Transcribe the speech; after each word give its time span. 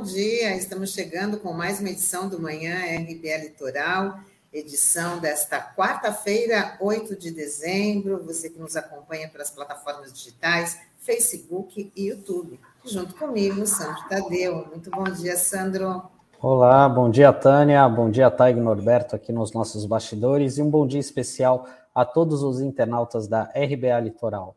bom 0.00 0.04
dia. 0.04 0.56
Estamos 0.56 0.94
chegando 0.94 1.36
com 1.36 1.52
mais 1.52 1.78
uma 1.78 1.90
edição 1.90 2.26
do 2.26 2.40
Manhã 2.40 2.74
RBA 3.02 3.36
Litoral, 3.36 4.18
edição 4.50 5.18
desta 5.18 5.60
quarta-feira, 5.60 6.74
8 6.80 7.14
de 7.16 7.30
dezembro. 7.30 8.24
Você 8.24 8.48
que 8.48 8.58
nos 8.58 8.76
acompanha 8.76 9.28
pelas 9.28 9.50
plataformas 9.50 10.10
digitais, 10.10 10.80
Facebook 11.00 11.92
e 11.94 12.08
YouTube. 12.08 12.58
Junto 12.82 13.14
comigo, 13.14 13.66
Sandro 13.66 14.08
Tadeu. 14.08 14.66
Muito 14.68 14.90
bom 14.90 15.04
dia, 15.04 15.36
Sandro. 15.36 16.02
Olá, 16.40 16.88
bom 16.88 17.10
dia, 17.10 17.30
Tânia. 17.30 17.86
Bom 17.86 18.10
dia, 18.10 18.30
Taig 18.30 18.58
Norberto, 18.58 19.14
aqui 19.14 19.34
nos 19.34 19.52
nossos 19.52 19.84
bastidores. 19.84 20.56
E 20.56 20.62
um 20.62 20.70
bom 20.70 20.86
dia 20.86 21.00
especial 21.00 21.68
a 21.94 22.06
todos 22.06 22.42
os 22.42 22.62
internautas 22.62 23.28
da 23.28 23.52
RBA 23.54 24.00
Litoral. 24.00 24.56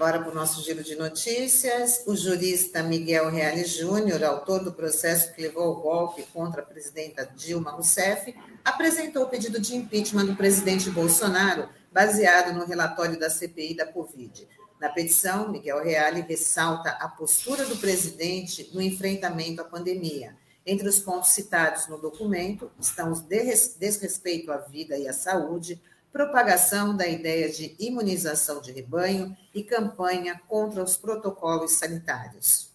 Bora 0.00 0.18
para 0.18 0.30
o 0.30 0.34
nosso 0.34 0.62
giro 0.62 0.82
de 0.82 0.96
notícias. 0.96 2.04
O 2.06 2.16
jurista 2.16 2.82
Miguel 2.82 3.28
Reale 3.28 3.66
Júnior, 3.66 4.24
autor 4.24 4.64
do 4.64 4.72
processo 4.72 5.34
que 5.34 5.42
levou 5.42 5.64
ao 5.64 5.76
golpe 5.82 6.22
contra 6.32 6.62
a 6.62 6.64
presidenta 6.64 7.30
Dilma 7.36 7.72
Rousseff, 7.72 8.34
apresentou 8.64 9.24
o 9.24 9.28
pedido 9.28 9.60
de 9.60 9.76
impeachment 9.76 10.24
do 10.24 10.34
presidente 10.34 10.88
Bolsonaro, 10.88 11.68
baseado 11.92 12.56
no 12.56 12.64
relatório 12.64 13.20
da 13.20 13.28
CPI 13.28 13.76
da 13.76 13.84
Covid. 13.84 14.48
Na 14.80 14.88
petição, 14.88 15.50
Miguel 15.50 15.84
Reale 15.84 16.22
ressalta 16.22 16.92
a 16.92 17.06
postura 17.06 17.66
do 17.66 17.76
presidente 17.76 18.70
no 18.72 18.80
enfrentamento 18.80 19.60
à 19.60 19.64
pandemia. 19.64 20.34
Entre 20.64 20.88
os 20.88 20.98
pontos 20.98 21.32
citados 21.32 21.88
no 21.88 21.98
documento 21.98 22.70
estão 22.80 23.12
os 23.12 23.20
desrespeito 23.20 24.50
à 24.50 24.56
vida 24.56 24.96
e 24.96 25.06
à 25.06 25.12
saúde, 25.12 25.78
propagação 26.12 26.96
da 26.96 27.06
ideia 27.06 27.48
de 27.50 27.76
imunização 27.78 28.60
de 28.60 28.72
rebanho 28.72 29.36
e 29.54 29.62
campanha 29.62 30.40
contra 30.48 30.82
os 30.82 30.96
protocolos 30.96 31.72
sanitários. 31.72 32.70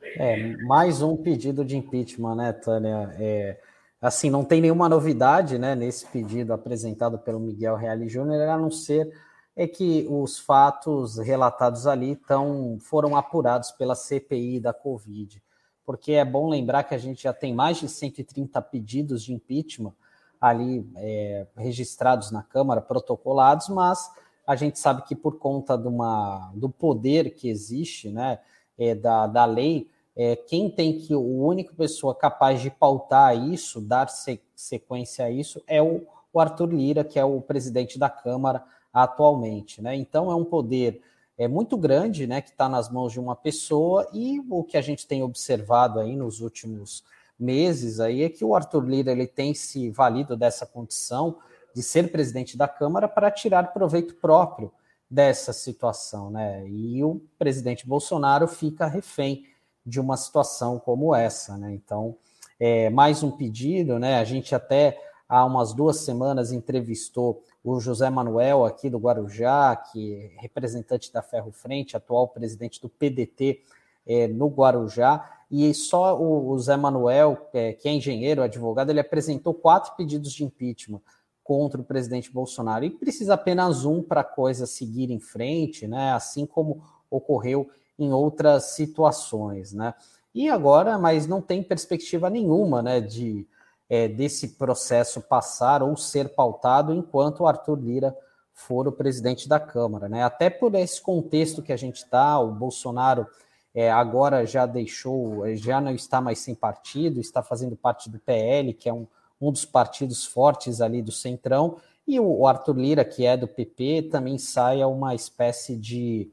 É, 0.00 0.56
mais 0.58 1.02
um 1.02 1.16
pedido 1.16 1.64
de 1.64 1.76
impeachment, 1.76 2.36
né, 2.36 2.52
Tânia? 2.52 3.14
É, 3.18 3.60
assim, 4.00 4.30
não 4.30 4.44
tem 4.44 4.60
nenhuma 4.60 4.88
novidade 4.88 5.58
né, 5.58 5.74
nesse 5.74 6.06
pedido 6.06 6.52
apresentado 6.52 7.18
pelo 7.18 7.40
Miguel 7.40 7.76
Reale 7.76 8.08
Júnior, 8.08 8.48
a 8.48 8.56
não 8.56 8.70
ser 8.70 9.12
é 9.56 9.66
que 9.66 10.06
os 10.08 10.38
fatos 10.38 11.18
relatados 11.18 11.86
ali 11.86 12.16
tão, 12.16 12.78
foram 12.80 13.16
apurados 13.16 13.70
pela 13.72 13.94
CPI 13.94 14.58
da 14.60 14.72
Covid. 14.72 15.42
Porque 15.84 16.12
é 16.12 16.24
bom 16.24 16.48
lembrar 16.48 16.84
que 16.84 16.94
a 16.94 16.98
gente 16.98 17.24
já 17.24 17.32
tem 17.32 17.54
mais 17.54 17.78
de 17.78 17.88
130 17.88 18.62
pedidos 18.62 19.22
de 19.22 19.34
impeachment 19.34 19.92
ali 20.40 20.88
é, 20.96 21.46
registrados 21.56 22.30
na 22.30 22.42
Câmara, 22.42 22.80
protocolados, 22.80 23.68
mas 23.68 24.10
a 24.46 24.56
gente 24.56 24.78
sabe 24.78 25.02
que 25.02 25.14
por 25.14 25.38
conta 25.38 25.76
de 25.76 25.86
uma, 25.86 26.50
do 26.54 26.68
poder 26.68 27.34
que 27.34 27.48
existe, 27.48 28.08
né, 28.08 28.38
é, 28.78 28.94
da, 28.94 29.26
da 29.26 29.44
lei, 29.44 29.90
é, 30.16 30.34
quem 30.34 30.70
tem 30.70 30.98
que, 30.98 31.14
o 31.14 31.44
único 31.44 31.74
pessoa 31.74 32.14
capaz 32.14 32.60
de 32.60 32.70
pautar 32.70 33.36
isso, 33.36 33.80
dar 33.80 34.08
se, 34.08 34.40
sequência 34.56 35.26
a 35.26 35.30
isso, 35.30 35.62
é 35.66 35.82
o, 35.82 36.06
o, 36.32 36.40
Arthur 36.40 36.72
Lira, 36.72 37.04
que 37.04 37.18
é 37.18 37.24
o 37.24 37.40
presidente 37.40 37.98
da 37.98 38.08
Câmara 38.08 38.64
atualmente, 38.92 39.80
né? 39.80 39.94
Então 39.94 40.30
é 40.30 40.34
um 40.34 40.44
poder 40.44 41.00
é 41.38 41.48
muito 41.48 41.74
grande, 41.78 42.26
né, 42.26 42.42
que 42.42 42.50
está 42.50 42.68
nas 42.68 42.90
mãos 42.90 43.12
de 43.12 43.18
uma 43.18 43.34
pessoa 43.34 44.06
e 44.12 44.40
o 44.50 44.62
que 44.62 44.76
a 44.76 44.82
gente 44.82 45.06
tem 45.06 45.22
observado 45.22 45.98
aí 45.98 46.14
nos 46.14 46.42
últimos 46.42 47.02
meses 47.40 48.00
aí 48.00 48.22
é 48.22 48.28
que 48.28 48.44
o 48.44 48.54
Arthur 48.54 48.84
Lira 48.84 49.12
ele 49.12 49.26
tem 49.26 49.54
se 49.54 49.90
valido 49.90 50.36
dessa 50.36 50.66
condição 50.66 51.38
de 51.74 51.82
ser 51.82 52.10
presidente 52.10 52.56
da 52.56 52.68
Câmara 52.68 53.08
para 53.08 53.30
tirar 53.30 53.72
proveito 53.72 54.14
próprio 54.16 54.72
dessa 55.10 55.52
situação, 55.52 56.30
né? 56.30 56.66
E 56.68 57.02
o 57.02 57.20
presidente 57.38 57.86
Bolsonaro 57.86 58.46
fica 58.46 58.86
refém 58.86 59.44
de 59.84 59.98
uma 59.98 60.16
situação 60.16 60.78
como 60.78 61.14
essa, 61.14 61.56
né? 61.56 61.72
Então, 61.72 62.16
é, 62.58 62.90
mais 62.90 63.22
um 63.22 63.30
pedido, 63.30 63.98
né? 63.98 64.18
A 64.18 64.24
gente 64.24 64.54
até 64.54 65.00
há 65.28 65.44
umas 65.44 65.72
duas 65.72 65.98
semanas 65.98 66.52
entrevistou 66.52 67.42
o 67.62 67.80
José 67.80 68.08
Manuel 68.08 68.64
aqui 68.64 68.88
do 68.88 68.98
Guarujá, 68.98 69.76
que 69.76 70.14
é 70.14 70.40
representante 70.40 71.12
da 71.12 71.22
Ferro 71.22 71.50
Frente, 71.50 71.96
atual 71.96 72.28
presidente 72.28 72.80
do 72.80 72.88
PDT 72.88 73.62
é, 74.06 74.26
no 74.28 74.48
Guarujá, 74.48 75.28
e 75.50 75.74
só 75.74 76.16
o, 76.16 76.50
o 76.50 76.58
Zé 76.58 76.76
Manuel, 76.76 77.48
é, 77.52 77.72
que 77.72 77.88
é 77.88 77.92
engenheiro, 77.92 78.42
advogado, 78.42 78.90
ele 78.90 79.00
apresentou 79.00 79.52
quatro 79.52 79.96
pedidos 79.96 80.32
de 80.32 80.44
impeachment 80.44 81.00
contra 81.42 81.80
o 81.80 81.84
presidente 81.84 82.32
Bolsonaro 82.32 82.84
e 82.84 82.90
precisa 82.90 83.34
apenas 83.34 83.84
um 83.84 84.00
para 84.00 84.20
a 84.20 84.24
coisa 84.24 84.66
seguir 84.66 85.10
em 85.10 85.18
frente, 85.18 85.88
né? 85.88 86.12
Assim 86.12 86.46
como 86.46 86.84
ocorreu 87.10 87.68
em 87.98 88.12
outras 88.12 88.66
situações, 88.66 89.72
né? 89.72 89.92
E 90.32 90.48
agora, 90.48 90.96
mas 90.96 91.26
não 91.26 91.42
tem 91.42 91.60
perspectiva 91.60 92.30
nenhuma, 92.30 92.80
né, 92.80 93.00
de 93.00 93.48
é, 93.88 94.06
desse 94.06 94.50
processo 94.50 95.20
passar 95.20 95.82
ou 95.82 95.96
ser 95.96 96.28
pautado 96.28 96.94
enquanto 96.94 97.40
o 97.40 97.48
Arthur 97.48 97.80
Lira 97.80 98.16
for 98.54 98.86
o 98.86 98.92
presidente 98.92 99.48
da 99.48 99.58
Câmara, 99.58 100.08
né? 100.08 100.22
Até 100.22 100.48
por 100.48 100.72
esse 100.76 101.02
contexto 101.02 101.62
que 101.62 101.72
a 101.72 101.76
gente 101.76 101.96
está, 101.96 102.38
o 102.38 102.52
Bolsonaro 102.52 103.26
é, 103.74 103.90
agora 103.90 104.44
já 104.44 104.66
deixou, 104.66 105.54
já 105.56 105.80
não 105.80 105.92
está 105.92 106.20
mais 106.20 106.40
sem 106.40 106.54
partido, 106.54 107.20
está 107.20 107.42
fazendo 107.42 107.76
parte 107.76 108.10
do 108.10 108.18
PL, 108.18 108.74
que 108.74 108.88
é 108.88 108.92
um, 108.92 109.06
um 109.40 109.52
dos 109.52 109.64
partidos 109.64 110.24
fortes 110.24 110.80
ali 110.80 111.00
do 111.00 111.12
Centrão, 111.12 111.76
e 112.06 112.18
o, 112.18 112.46
Arthur 112.46 112.76
Lira, 112.76 113.04
que 113.04 113.24
é 113.24 113.36
do 113.36 113.46
PP, 113.46 114.08
também 114.10 114.36
sai 114.36 114.82
a 114.82 114.88
uma 114.88 115.14
espécie 115.14 115.76
de, 115.76 116.28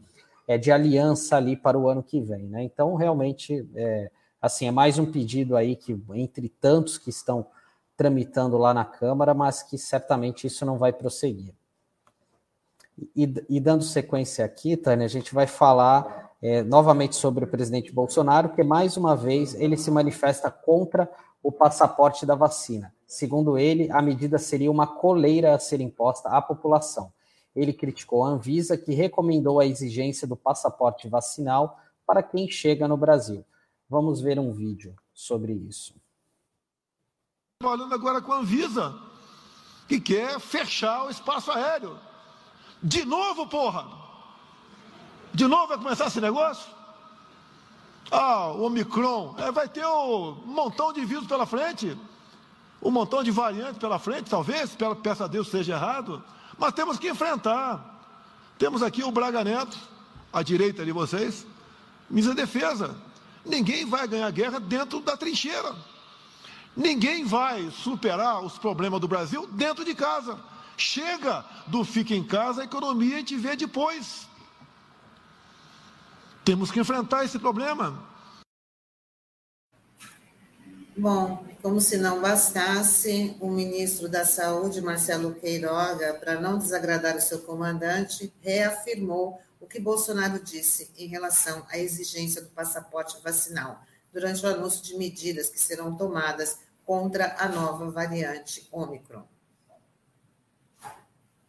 é, 0.47 0.57
de 0.57 0.71
aliança 0.71 1.37
ali 1.37 1.55
para 1.55 1.77
o 1.77 1.87
ano 1.87 2.01
que 2.01 2.19
vem. 2.19 2.47
Né? 2.47 2.63
Então, 2.63 2.95
realmente, 2.95 3.67
é, 3.75 4.09
assim, 4.41 4.67
é 4.67 4.71
mais 4.71 4.97
um 4.97 5.05
pedido 5.05 5.55
aí 5.55 5.75
que, 5.75 5.95
entre 6.15 6.49
tantos 6.49 6.97
que 6.97 7.11
estão 7.11 7.45
tramitando 7.95 8.57
lá 8.57 8.73
na 8.73 8.85
Câmara, 8.85 9.35
mas 9.35 9.61
que 9.61 9.77
certamente 9.77 10.47
isso 10.47 10.65
não 10.65 10.77
vai 10.77 10.91
prosseguir. 10.91 11.53
E, 13.15 13.31
e 13.47 13.59
dando 13.59 13.83
sequência 13.83 14.43
aqui, 14.43 14.75
Tânia, 14.75 15.05
a 15.05 15.09
gente 15.09 15.33
vai 15.33 15.45
falar 15.45 16.26
é, 16.41 16.61
novamente 16.63 17.15
sobre 17.15 17.45
o 17.45 17.47
presidente 17.47 17.91
Bolsonaro, 17.91 18.49
que 18.49 18.63
mais 18.63 18.97
uma 18.97 19.15
vez 19.15 19.55
ele 19.55 19.77
se 19.77 19.89
manifesta 19.89 20.51
contra 20.51 21.09
o 21.41 21.51
passaporte 21.51 22.25
da 22.25 22.35
vacina. 22.35 22.93
Segundo 23.05 23.57
ele, 23.57 23.89
a 23.91 24.01
medida 24.01 24.37
seria 24.37 24.71
uma 24.71 24.85
coleira 24.85 25.55
a 25.55 25.59
ser 25.59 25.81
imposta 25.81 26.29
à 26.29 26.41
população. 26.41 27.11
Ele 27.55 27.73
criticou 27.73 28.23
a 28.23 28.29
Anvisa, 28.29 28.77
que 28.77 28.93
recomendou 28.93 29.59
a 29.59 29.65
exigência 29.65 30.27
do 30.27 30.35
passaporte 30.35 31.07
vacinal 31.07 31.79
para 32.05 32.21
quem 32.21 32.49
chega 32.49 32.87
no 32.87 32.97
Brasil. 32.97 33.43
Vamos 33.89 34.21
ver 34.21 34.37
um 34.37 34.51
vídeo 34.51 34.95
sobre 35.13 35.53
isso. 35.53 35.95
Falando 37.63 37.93
agora 37.93 38.21
com 38.21 38.31
a 38.31 38.39
Anvisa, 38.39 38.93
que 39.87 39.99
quer 39.99 40.39
fechar 40.39 41.05
o 41.05 41.09
espaço 41.09 41.49
aéreo. 41.49 41.97
De 42.83 43.03
novo, 43.05 43.47
porra! 43.47 44.06
De 45.37 45.45
novo 45.45 45.67
vai 45.67 45.77
começar 45.77 46.07
esse 46.07 46.19
negócio? 46.19 46.65
Ah, 48.09 48.47
o 48.47 48.63
Omicron. 48.63 49.35
É, 49.37 49.51
vai 49.51 49.69
ter 49.69 49.85
um 49.85 50.31
montão 50.47 50.91
de 50.91 51.05
vírus 51.05 51.27
pela 51.27 51.45
frente. 51.45 51.95
Um 52.81 52.89
montão 52.89 53.21
de 53.21 53.29
variantes 53.29 53.77
pela 53.77 53.99
frente, 53.99 54.31
talvez, 54.31 54.75
peça 55.03 55.25
a 55.25 55.27
Deus 55.27 55.49
seja 55.49 55.75
errado. 55.75 56.23
Mas 56.57 56.73
temos 56.73 56.97
que 56.97 57.07
enfrentar. 57.07 58.01
Temos 58.57 58.81
aqui 58.81 59.03
o 59.03 59.11
Braga 59.11 59.43
Neto, 59.43 59.77
à 60.33 60.41
direita 60.41 60.83
de 60.83 60.91
vocês, 60.91 61.45
misa 62.09 62.33
defesa. 62.33 62.95
Ninguém 63.45 63.85
vai 63.85 64.07
ganhar 64.07 64.31
guerra 64.31 64.59
dentro 64.59 65.01
da 65.01 65.15
trincheira. 65.15 65.75
Ninguém 66.75 67.25
vai 67.25 67.69
superar 67.69 68.43
os 68.43 68.57
problemas 68.57 68.99
do 68.99 69.07
Brasil 69.07 69.45
dentro 69.51 69.85
de 69.85 69.93
casa. 69.93 70.39
Chega 70.75 71.45
do 71.67 71.85
fica 71.85 72.15
em 72.15 72.23
casa, 72.23 72.61
a 72.61 72.65
economia 72.65 73.17
a 73.17 73.19
gente 73.19 73.35
vê 73.35 73.55
depois. 73.55 74.26
Temos 76.47 76.71
que 76.71 76.79
enfrentar 76.79 77.25
esse 77.25 77.37
problema. 77.37 78.07
Bom, 80.95 81.45
como 81.61 81.81
se 81.81 81.97
não 81.97 82.21
bastasse, 82.21 83.35
o 83.41 83.49
ministro 83.49 84.07
da 84.07 84.23
Saúde, 84.23 84.79
Marcelo 84.79 85.35
Queiroga, 85.35 86.13
para 86.13 86.39
não 86.39 86.57
desagradar 86.57 87.17
o 87.17 87.19
seu 87.19 87.41
comandante, 87.41 88.33
reafirmou 88.39 89.41
o 89.59 89.67
que 89.67 89.77
Bolsonaro 89.77 90.41
disse 90.41 90.89
em 90.97 91.07
relação 91.07 91.67
à 91.69 91.77
exigência 91.77 92.41
do 92.41 92.47
passaporte 92.51 93.21
vacinal, 93.21 93.83
durante 94.13 94.45
o 94.45 94.47
anúncio 94.47 94.81
de 94.81 94.97
medidas 94.97 95.49
que 95.49 95.59
serão 95.59 95.97
tomadas 95.97 96.61
contra 96.85 97.35
a 97.37 97.49
nova 97.49 97.91
variante 97.91 98.65
Ômicron. 98.71 99.27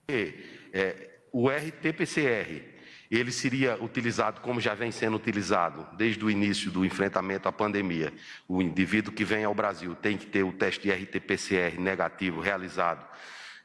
É, 0.09 1.21
o 1.31 1.49
RT-PCR 1.49 2.78
ele 3.11 3.33
seria 3.33 3.83
utilizado 3.83 4.41
como 4.41 4.61
já 4.61 4.75
vem 4.75 4.91
sendo 4.91 5.17
utilizado 5.17 5.87
desde 5.97 6.25
o 6.25 6.31
início 6.31 6.71
do 6.71 6.85
enfrentamento 6.85 7.49
à 7.49 7.53
pandemia. 7.53 8.13
O 8.47 8.61
indivíduo 8.61 9.13
que 9.13 9.25
vem 9.25 9.45
ao 9.45 9.55
Brasil 9.55 9.95
tem 9.95 10.19
que 10.19 10.27
ter 10.27 10.43
o 10.43 10.53
teste 10.53 10.83
de 10.83 10.93
RT-PCR 10.93 11.79
negativo 11.79 12.41
realizado 12.41 13.07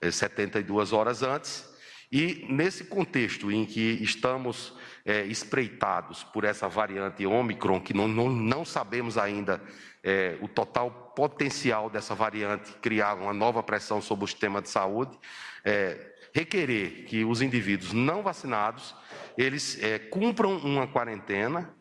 72 0.01 0.91
eh, 0.91 0.95
horas 0.95 1.23
antes 1.23 1.73
E 2.13 2.45
nesse 2.47 2.83
contexto 2.83 3.51
em 3.51 3.65
que 3.65 3.97
estamos 4.03 4.71
é, 5.03 5.23
espreitados 5.25 6.23
por 6.23 6.43
essa 6.43 6.69
variante 6.69 7.25
Ômicron, 7.25 7.81
que 7.81 7.91
não, 7.91 8.07
não, 8.07 8.29
não 8.29 8.63
sabemos 8.63 9.17
ainda 9.17 9.59
é, 10.03 10.37
o 10.39 10.47
total 10.47 10.91
potencial 11.15 11.89
dessa 11.89 12.13
variante 12.13 12.71
criar 12.73 13.15
uma 13.15 13.33
nova 13.33 13.63
pressão 13.63 13.99
sobre 13.99 14.25
o 14.25 14.27
sistema 14.27 14.61
de 14.61 14.69
saúde, 14.69 15.17
é, 15.65 16.12
requerer 16.33 17.06
que 17.06 17.24
os 17.24 17.41
indivíduos 17.41 17.94
não 17.94 18.24
vacinados 18.24 18.95
eles 19.38 19.81
é, 19.81 20.00
cumpram 20.00 20.57
uma 20.57 20.88
quarentena 20.88 21.74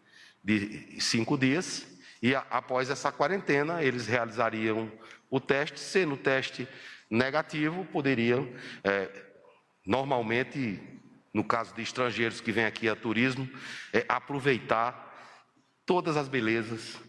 de 0.44 1.00
cinco 1.00 1.38
dias 1.38 1.86
e 2.20 2.34
a, 2.34 2.44
após 2.50 2.90
essa 2.90 3.10
quarentena 3.10 3.82
eles 3.82 4.06
realizariam 4.06 4.90
o 5.30 5.40
teste, 5.40 5.80
sendo 5.80 6.14
o 6.14 6.18
teste 6.18 6.68
negativo, 7.10 7.84
poderiam 7.86 8.48
é, 8.84 9.10
normalmente, 9.86 10.80
no 11.32 11.42
caso 11.42 11.74
de 11.74 11.82
estrangeiros 11.82 12.40
que 12.40 12.52
vêm 12.52 12.64
aqui 12.64 12.88
a 12.88 12.94
turismo, 12.94 13.48
é, 13.92 14.04
aproveitar 14.08 15.10
todas 15.84 16.16
as 16.16 16.28
belezas 16.28 17.00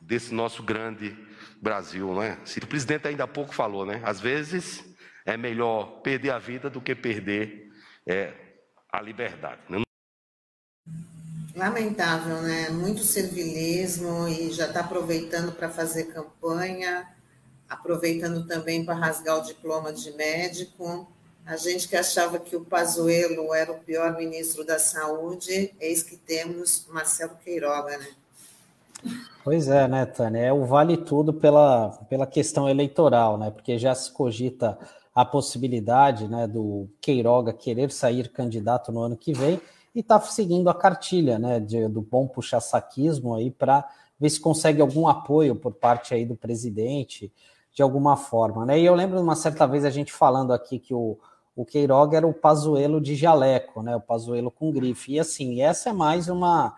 desse 0.00 0.32
nosso 0.34 0.62
grande 0.62 1.16
Brasil, 1.60 2.12
não 2.12 2.22
é? 2.22 2.38
O 2.60 2.66
presidente 2.66 3.06
ainda 3.06 3.24
há 3.24 3.28
pouco 3.28 3.54
falou, 3.54 3.86
né? 3.86 4.00
Às 4.04 4.20
vezes 4.20 4.91
é 5.24 5.36
melhor 5.36 6.00
perder 6.02 6.30
a 6.30 6.38
vida 6.38 6.68
do 6.68 6.80
que 6.80 6.94
perder 6.94 7.70
é, 8.06 8.32
a 8.90 9.00
liberdade. 9.00 9.60
Né? 9.68 9.82
Lamentável, 11.54 12.40
né? 12.42 12.70
Muito 12.70 13.02
servilismo 13.02 14.26
e 14.26 14.50
já 14.50 14.66
está 14.66 14.80
aproveitando 14.80 15.52
para 15.52 15.68
fazer 15.68 16.04
campanha, 16.04 17.06
aproveitando 17.68 18.46
também 18.46 18.84
para 18.84 18.94
rasgar 18.94 19.38
o 19.38 19.42
diploma 19.42 19.92
de 19.92 20.10
médico. 20.12 21.06
A 21.44 21.56
gente 21.56 21.88
que 21.88 21.96
achava 21.96 22.38
que 22.38 22.56
o 22.56 22.64
Pazuello 22.64 23.52
era 23.52 23.72
o 23.72 23.80
pior 23.80 24.16
ministro 24.16 24.64
da 24.64 24.78
Saúde, 24.78 25.74
eis 25.80 26.02
que 26.02 26.16
temos 26.16 26.86
Marcelo 26.88 27.36
Queiroga, 27.44 27.98
né? 27.98 28.08
Pois 29.42 29.68
é, 29.68 29.88
né, 29.88 30.06
Tânia? 30.06 30.40
É 30.40 30.52
o 30.52 30.64
vale 30.64 30.96
tudo 30.96 31.34
pela, 31.34 31.90
pela 32.08 32.26
questão 32.26 32.68
eleitoral, 32.68 33.36
né? 33.36 33.50
Porque 33.50 33.76
já 33.76 33.94
se 33.94 34.10
cogita 34.12 34.78
a 35.14 35.24
possibilidade 35.24 36.26
né, 36.26 36.46
do 36.46 36.88
Queiroga 37.00 37.52
querer 37.52 37.90
sair 37.90 38.30
candidato 38.30 38.90
no 38.90 39.00
ano 39.00 39.16
que 39.16 39.32
vem 39.32 39.60
e 39.94 40.00
está 40.00 40.18
seguindo 40.20 40.70
a 40.70 40.74
cartilha 40.74 41.38
né, 41.38 41.60
de, 41.60 41.86
do 41.88 42.00
bom 42.00 42.26
puxa-saquismo 42.26 43.34
aí 43.34 43.50
para 43.50 43.86
ver 44.18 44.30
se 44.30 44.40
consegue 44.40 44.80
algum 44.80 45.06
apoio 45.06 45.54
por 45.54 45.74
parte 45.74 46.14
aí 46.14 46.24
do 46.24 46.34
presidente 46.34 47.30
de 47.74 47.82
alguma 47.82 48.16
forma. 48.16 48.64
Né? 48.64 48.80
E 48.80 48.86
eu 48.86 48.94
lembro 48.94 49.20
uma 49.20 49.36
certa 49.36 49.66
vez 49.66 49.84
a 49.84 49.90
gente 49.90 50.12
falando 50.12 50.52
aqui 50.52 50.78
que 50.78 50.94
o, 50.94 51.18
o 51.54 51.64
Queiroga 51.64 52.16
era 52.16 52.26
o 52.26 52.32
Pazuelo 52.32 53.00
de 53.00 53.14
jaleco, 53.14 53.82
né? 53.82 53.94
o 53.94 54.00
Pazuelo 54.00 54.50
com 54.50 54.72
grife. 54.72 55.12
E 55.12 55.20
assim, 55.20 55.60
essa 55.60 55.90
é 55.90 55.92
mais 55.92 56.28
uma 56.28 56.74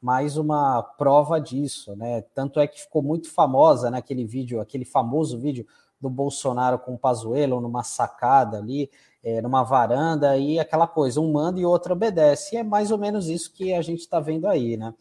mais 0.00 0.36
uma 0.36 0.82
prova 0.82 1.40
disso, 1.40 1.96
né? 1.96 2.20
Tanto 2.34 2.60
é 2.60 2.66
que 2.66 2.78
ficou 2.78 3.02
muito 3.02 3.32
famosa 3.32 3.90
naquele 3.90 4.22
né, 4.22 4.28
vídeo, 4.28 4.60
aquele 4.60 4.84
famoso 4.84 5.38
vídeo 5.38 5.66
do 6.04 6.10
Bolsonaro 6.10 6.78
com 6.78 6.94
o 6.94 6.98
Pazuello 6.98 7.60
numa 7.60 7.82
sacada 7.82 8.58
ali, 8.58 8.90
é, 9.22 9.40
numa 9.40 9.62
varanda, 9.62 10.36
e 10.36 10.60
aquela 10.60 10.86
coisa, 10.86 11.18
um 11.18 11.32
manda 11.32 11.58
e 11.58 11.64
outro 11.64 11.94
obedece. 11.94 12.54
E 12.54 12.58
é 12.58 12.62
mais 12.62 12.90
ou 12.90 12.98
menos 12.98 13.26
isso 13.26 13.50
que 13.52 13.72
a 13.72 13.80
gente 13.80 14.00
está 14.00 14.20
vendo 14.20 14.46
aí, 14.46 14.76
né? 14.76 14.94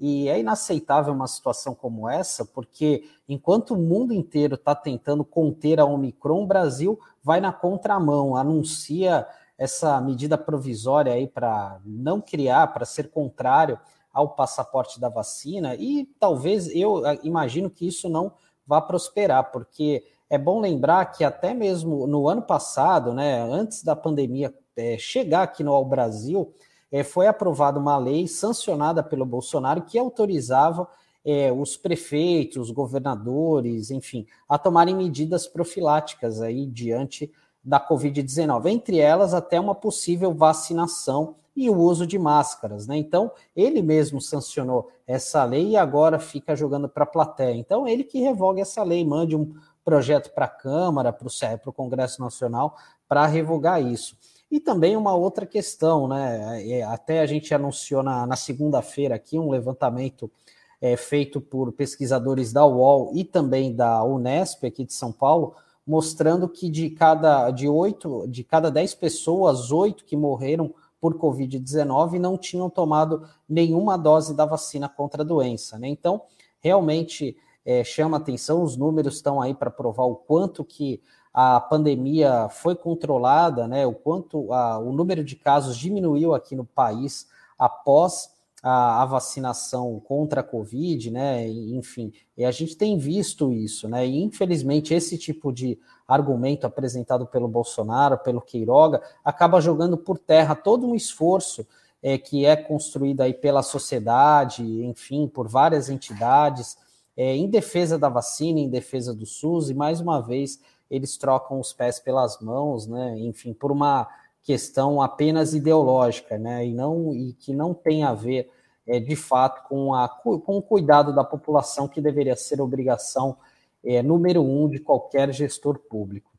E 0.00 0.28
é 0.28 0.38
inaceitável 0.38 1.12
uma 1.12 1.26
situação 1.26 1.74
como 1.74 2.08
essa, 2.08 2.44
porque 2.44 3.04
enquanto 3.28 3.72
o 3.74 3.76
mundo 3.76 4.12
inteiro 4.12 4.54
está 4.54 4.74
tentando 4.74 5.24
conter 5.24 5.80
a 5.80 5.84
Omicron, 5.84 6.42
o 6.42 6.46
Brasil 6.46 6.98
vai 7.22 7.40
na 7.40 7.52
contramão, 7.52 8.36
anuncia 8.36 9.26
essa 9.56 10.00
medida 10.00 10.38
provisória 10.38 11.12
aí 11.12 11.26
para 11.26 11.80
não 11.84 12.20
criar, 12.20 12.68
para 12.68 12.84
ser 12.84 13.10
contrário 13.10 13.78
ao 14.12 14.30
passaporte 14.30 15.00
da 15.00 15.08
vacina, 15.08 15.74
e 15.74 16.08
talvez 16.18 16.68
eu 16.74 17.02
imagino 17.22 17.68
que 17.68 17.86
isso 17.86 18.08
não 18.08 18.32
vá 18.66 18.80
prosperar, 18.80 19.50
porque 19.50 20.04
é 20.30 20.36
bom 20.36 20.60
lembrar 20.60 21.06
que 21.06 21.24
até 21.24 21.54
mesmo 21.54 22.06
no 22.06 22.28
ano 22.28 22.42
passado, 22.42 23.12
né, 23.12 23.40
antes 23.42 23.82
da 23.82 23.96
pandemia 23.96 24.54
é, 24.76 24.96
chegar 24.98 25.42
aqui 25.42 25.64
no 25.64 25.72
ao 25.72 25.84
Brasil, 25.84 26.52
é, 26.90 27.02
foi 27.02 27.26
aprovada 27.26 27.78
uma 27.78 27.98
lei 27.98 28.26
sancionada 28.26 29.02
pelo 29.02 29.24
Bolsonaro 29.24 29.82
que 29.82 29.98
autorizava 29.98 30.88
é, 31.24 31.52
os 31.52 31.76
prefeitos, 31.76 32.68
os 32.68 32.70
governadores, 32.70 33.90
enfim, 33.90 34.26
a 34.48 34.56
tomarem 34.56 34.96
medidas 34.96 35.46
profiláticas 35.46 36.40
aí 36.40 36.66
diante 36.66 37.30
da 37.62 37.80
Covid-19, 37.80 38.66
entre 38.66 38.98
elas 38.98 39.34
até 39.34 39.60
uma 39.60 39.74
possível 39.74 40.32
vacinação 40.32 41.34
e 41.54 41.68
o 41.68 41.76
uso 41.76 42.06
de 42.06 42.18
máscaras, 42.18 42.86
né? 42.86 42.96
Então, 42.96 43.32
ele 43.54 43.82
mesmo 43.82 44.20
sancionou 44.20 44.88
essa 45.04 45.44
lei 45.44 45.70
e 45.70 45.76
agora 45.76 46.20
fica 46.20 46.54
jogando 46.54 46.88
para 46.88 47.02
a 47.02 47.06
plateia. 47.06 47.56
Então, 47.56 47.86
ele 47.86 48.04
que 48.04 48.20
revoga 48.20 48.62
essa 48.62 48.82
lei, 48.84 49.04
mande 49.04 49.34
um, 49.34 49.54
projeto 49.88 50.34
para 50.34 50.44
a 50.44 50.48
Câmara, 50.48 51.10
para 51.10 51.26
o 51.70 51.72
Congresso 51.72 52.20
Nacional, 52.20 52.76
para 53.08 53.24
revogar 53.24 53.82
isso. 53.82 54.18
E 54.50 54.60
também 54.60 54.94
uma 54.98 55.14
outra 55.14 55.46
questão, 55.46 56.06
né? 56.06 56.62
É, 56.70 56.82
até 56.82 57.20
a 57.20 57.26
gente 57.26 57.54
anunciou 57.54 58.02
na, 58.02 58.26
na 58.26 58.36
segunda-feira 58.36 59.14
aqui 59.14 59.38
um 59.38 59.48
levantamento 59.48 60.30
é, 60.78 60.94
feito 60.94 61.40
por 61.40 61.72
pesquisadores 61.72 62.52
da 62.52 62.66
UOL 62.66 63.12
e 63.14 63.24
também 63.24 63.74
da 63.74 64.04
Unesp 64.04 64.66
aqui 64.66 64.84
de 64.84 64.92
São 64.92 65.10
Paulo, 65.10 65.54
mostrando 65.86 66.46
que 66.46 66.68
de 66.68 66.90
cada 66.90 67.50
de 67.50 67.66
oito, 67.66 68.26
de 68.28 68.44
cada 68.44 68.70
dez 68.70 68.94
pessoas, 68.94 69.72
oito 69.72 70.04
que 70.04 70.18
morreram 70.18 70.74
por 71.00 71.14
Covid-19 71.14 72.18
não 72.18 72.36
tinham 72.36 72.68
tomado 72.68 73.26
nenhuma 73.48 73.96
dose 73.96 74.34
da 74.34 74.44
vacina 74.44 74.86
contra 74.86 75.22
a 75.22 75.26
doença. 75.26 75.78
Né? 75.78 75.88
Então, 75.88 76.20
realmente 76.60 77.38
é, 77.68 77.84
chama 77.84 78.16
atenção, 78.16 78.62
os 78.62 78.78
números 78.78 79.16
estão 79.16 79.42
aí 79.42 79.52
para 79.52 79.70
provar 79.70 80.04
o 80.04 80.16
quanto 80.16 80.64
que 80.64 81.02
a 81.34 81.60
pandemia 81.60 82.48
foi 82.48 82.74
controlada, 82.74 83.68
né, 83.68 83.86
o 83.86 83.92
quanto 83.92 84.50
a, 84.54 84.78
o 84.78 84.90
número 84.90 85.22
de 85.22 85.36
casos 85.36 85.76
diminuiu 85.76 86.34
aqui 86.34 86.56
no 86.56 86.64
país 86.64 87.28
após 87.58 88.30
a, 88.62 89.02
a, 89.02 89.04
vacinação 89.04 90.00
contra 90.00 90.40
a 90.40 90.42
Covid, 90.42 91.10
né, 91.10 91.46
enfim, 91.46 92.10
e 92.38 92.42
a 92.42 92.50
gente 92.50 92.74
tem 92.74 92.96
visto 92.96 93.52
isso, 93.52 93.86
né, 93.86 94.06
e 94.06 94.22
infelizmente 94.22 94.94
esse 94.94 95.18
tipo 95.18 95.52
de 95.52 95.78
argumento 96.08 96.66
apresentado 96.66 97.26
pelo 97.26 97.46
Bolsonaro, 97.46 98.16
pelo 98.16 98.40
Queiroga, 98.40 99.02
acaba 99.22 99.60
jogando 99.60 99.98
por 99.98 100.16
terra 100.16 100.54
todo 100.54 100.86
um 100.86 100.94
esforço 100.94 101.66
é, 102.02 102.16
que 102.16 102.46
é 102.46 102.56
construído 102.56 103.20
aí 103.20 103.34
pela 103.34 103.62
sociedade, 103.62 104.62
enfim, 104.86 105.28
por 105.28 105.46
várias 105.46 105.90
entidades, 105.90 106.78
é, 107.18 107.34
em 107.34 107.50
defesa 107.50 107.98
da 107.98 108.08
vacina, 108.08 108.60
em 108.60 108.70
defesa 108.70 109.12
do 109.12 109.26
SUS, 109.26 109.70
e 109.70 109.74
mais 109.74 110.00
uma 110.00 110.20
vez 110.20 110.60
eles 110.88 111.16
trocam 111.16 111.58
os 111.58 111.72
pés 111.72 111.98
pelas 111.98 112.38
mãos, 112.40 112.86
né? 112.86 113.18
Enfim, 113.18 113.52
por 113.52 113.72
uma 113.72 114.08
questão 114.40 115.02
apenas 115.02 115.52
ideológica, 115.52 116.38
né? 116.38 116.64
E 116.64 116.72
não 116.72 117.12
e 117.12 117.32
que 117.32 117.52
não 117.52 117.74
tem 117.74 118.04
a 118.04 118.14
ver 118.14 118.48
é, 118.86 119.00
de 119.00 119.16
fato 119.16 119.68
com, 119.68 119.92
a, 119.92 120.08
com 120.08 120.40
o 120.46 120.62
cuidado 120.62 121.12
da 121.12 121.24
população 121.24 121.88
que 121.88 122.00
deveria 122.00 122.36
ser 122.36 122.60
obrigação 122.60 123.36
é, 123.84 124.00
número 124.00 124.40
um 124.40 124.68
de 124.68 124.78
qualquer 124.78 125.32
gestor 125.34 125.76
público. 125.76 126.30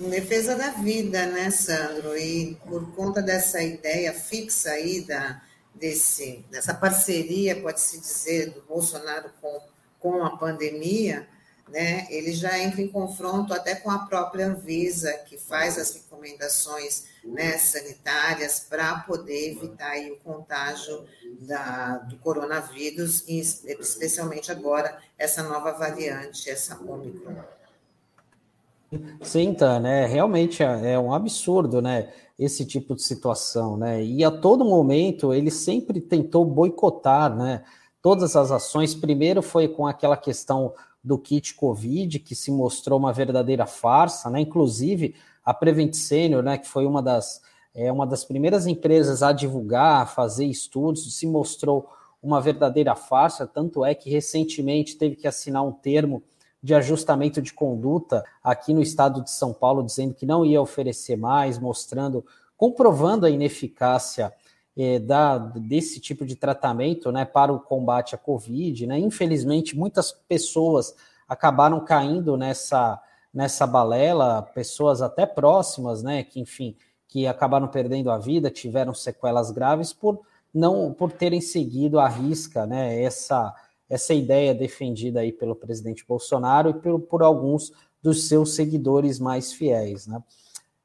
Em 0.00 0.08
defesa 0.08 0.56
da 0.56 0.70
vida, 0.70 1.26
né, 1.26 1.50
Sandro? 1.50 2.16
E 2.16 2.56
por 2.66 2.90
conta 2.94 3.20
dessa 3.20 3.62
ideia 3.62 4.14
fixa 4.14 4.70
aí 4.70 5.02
da, 5.02 5.42
desse, 5.74 6.42
dessa 6.50 6.72
parceria, 6.72 7.60
pode-se 7.60 8.00
dizer, 8.00 8.54
do 8.54 8.62
Bolsonaro 8.62 9.30
com 9.42 9.69
com 10.00 10.24
a 10.24 10.36
pandemia, 10.36 11.28
né, 11.68 12.06
ele 12.10 12.32
já 12.32 12.58
entra 12.58 12.82
em 12.82 12.88
confronto 12.88 13.54
até 13.54 13.76
com 13.76 13.90
a 13.90 14.00
própria 14.00 14.48
Anvisa, 14.48 15.12
que 15.28 15.38
faz 15.38 15.78
as 15.78 15.94
recomendações 15.94 17.04
né, 17.24 17.56
sanitárias 17.58 18.66
para 18.68 19.00
poder 19.00 19.52
evitar 19.52 19.96
o 20.10 20.16
contágio 20.16 21.04
da, 21.40 21.98
do 21.98 22.16
coronavírus, 22.16 23.24
e 23.28 23.38
especialmente 23.38 24.50
agora 24.50 24.98
essa 25.16 25.42
nova 25.42 25.72
variante, 25.72 26.50
essa 26.50 26.76
Omicron. 26.82 27.36
Sim, 29.22 29.54
tá, 29.54 29.78
né? 29.78 30.06
Realmente 30.06 30.64
é, 30.64 30.94
é 30.94 30.98
um 30.98 31.14
absurdo, 31.14 31.80
né? 31.80 32.12
Esse 32.36 32.64
tipo 32.64 32.96
de 32.96 33.02
situação, 33.02 33.76
né? 33.76 34.02
E 34.02 34.24
a 34.24 34.30
todo 34.30 34.64
momento 34.64 35.32
ele 35.32 35.50
sempre 35.50 36.00
tentou 36.00 36.44
boicotar, 36.44 37.36
né? 37.36 37.62
Todas 38.02 38.36
as 38.36 38.50
ações. 38.50 38.94
Primeiro 38.94 39.42
foi 39.42 39.68
com 39.68 39.86
aquela 39.86 40.16
questão 40.16 40.72
do 41.02 41.18
kit 41.18 41.54
Covid, 41.54 42.18
que 42.18 42.34
se 42.34 42.50
mostrou 42.50 42.98
uma 42.98 43.12
verdadeira 43.12 43.66
farsa, 43.66 44.28
né? 44.28 44.40
Inclusive 44.40 45.14
a 45.44 45.54
Prevent 45.54 45.94
Senior, 45.94 46.42
né, 46.42 46.58
que 46.58 46.68
foi 46.68 46.84
uma 46.84 47.02
das, 47.02 47.40
é, 47.74 47.90
uma 47.90 48.06
das 48.06 48.24
primeiras 48.24 48.66
empresas 48.66 49.22
a 49.22 49.32
divulgar, 49.32 50.02
a 50.02 50.06
fazer 50.06 50.44
estudos, 50.44 51.16
se 51.16 51.26
mostrou 51.26 51.88
uma 52.22 52.40
verdadeira 52.40 52.94
farsa, 52.94 53.46
tanto 53.46 53.84
é 53.84 53.94
que 53.94 54.10
recentemente 54.10 54.96
teve 54.96 55.16
que 55.16 55.26
assinar 55.26 55.64
um 55.64 55.72
termo 55.72 56.22
de 56.62 56.74
ajustamento 56.74 57.40
de 57.40 57.54
conduta 57.54 58.22
aqui 58.44 58.74
no 58.74 58.82
estado 58.82 59.24
de 59.24 59.30
São 59.30 59.54
Paulo, 59.54 59.82
dizendo 59.82 60.12
que 60.12 60.26
não 60.26 60.44
ia 60.44 60.60
oferecer 60.60 61.16
mais, 61.16 61.58
mostrando 61.58 62.24
comprovando 62.56 63.24
a 63.24 63.30
ineficácia 63.30 64.30
é, 64.82 64.98
da, 64.98 65.36
desse 65.36 66.00
tipo 66.00 66.24
de 66.24 66.34
tratamento 66.34 67.12
né, 67.12 67.26
para 67.26 67.52
o 67.52 67.60
combate 67.60 68.14
à 68.14 68.18
Covid. 68.18 68.86
Né? 68.86 68.98
Infelizmente, 68.98 69.76
muitas 69.76 70.10
pessoas 70.10 70.94
acabaram 71.28 71.84
caindo 71.84 72.34
nessa, 72.34 72.98
nessa 73.32 73.66
balela, 73.66 74.40
pessoas 74.40 75.02
até 75.02 75.26
próximas, 75.26 76.02
né, 76.02 76.22
que, 76.22 76.40
enfim, 76.40 76.74
que 77.06 77.26
acabaram 77.26 77.68
perdendo 77.68 78.10
a 78.10 78.16
vida, 78.16 78.50
tiveram 78.50 78.94
sequelas 78.94 79.50
graves 79.50 79.92
por 79.92 80.20
não 80.52 80.94
por 80.94 81.12
terem 81.12 81.42
seguido 81.42 82.00
à 82.00 82.08
risca 82.08 82.66
né, 82.66 83.02
essa, 83.02 83.54
essa 83.88 84.14
ideia 84.14 84.54
defendida 84.54 85.20
aí 85.20 85.30
pelo 85.30 85.54
presidente 85.54 86.06
Bolsonaro 86.08 86.70
e 86.70 86.74
por, 86.74 87.00
por 87.00 87.22
alguns 87.22 87.70
dos 88.02 88.28
seus 88.28 88.54
seguidores 88.54 89.18
mais 89.18 89.52
fiéis. 89.52 90.06
Né? 90.06 90.22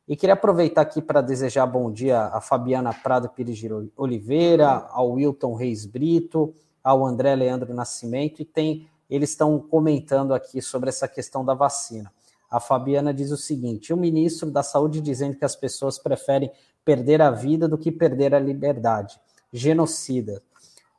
E 0.08 0.16
queria 0.16 0.34
aproveitar 0.34 0.82
aqui 0.82 1.02
para 1.02 1.20
desejar 1.20 1.66
bom 1.66 1.92
dia 1.92 2.26
a 2.26 2.40
Fabiana 2.40 2.94
Prado 2.94 3.28
Pires 3.28 3.58
de 3.58 3.68
Oliveira, 3.98 4.86
ao 4.92 5.14
Wilton 5.14 5.56
Reis 5.56 5.84
Brito, 5.84 6.54
ao 6.84 7.04
André 7.04 7.36
Leandro 7.36 7.74
Nascimento, 7.74 8.40
e 8.40 8.46
tem 8.46 8.88
eles 9.10 9.32
estão 9.32 9.60
comentando 9.60 10.34
aqui 10.34 10.62
sobre 10.62 10.90
essa 10.90 11.08
questão 11.08 11.44
da 11.44 11.56
vacina. 11.56 12.12
A 12.50 12.60
Fabiana 12.60 13.12
diz 13.12 13.32
o 13.32 13.38
seguinte: 13.38 13.92
o 13.92 13.98
ministro 13.98 14.52
da 14.52 14.62
Saúde 14.62 15.02
dizendo 15.02 15.38
que 15.38 15.46
as 15.46 15.56
pessoas 15.56 15.98
preferem 15.98 16.52
perder 16.84 17.20
a 17.20 17.32
vida 17.32 17.68
do 17.68 17.78
que 17.78 17.92
perder 17.92 18.36
a 18.36 18.40
liberdade. 18.40 19.20
Genocida. 19.52 20.42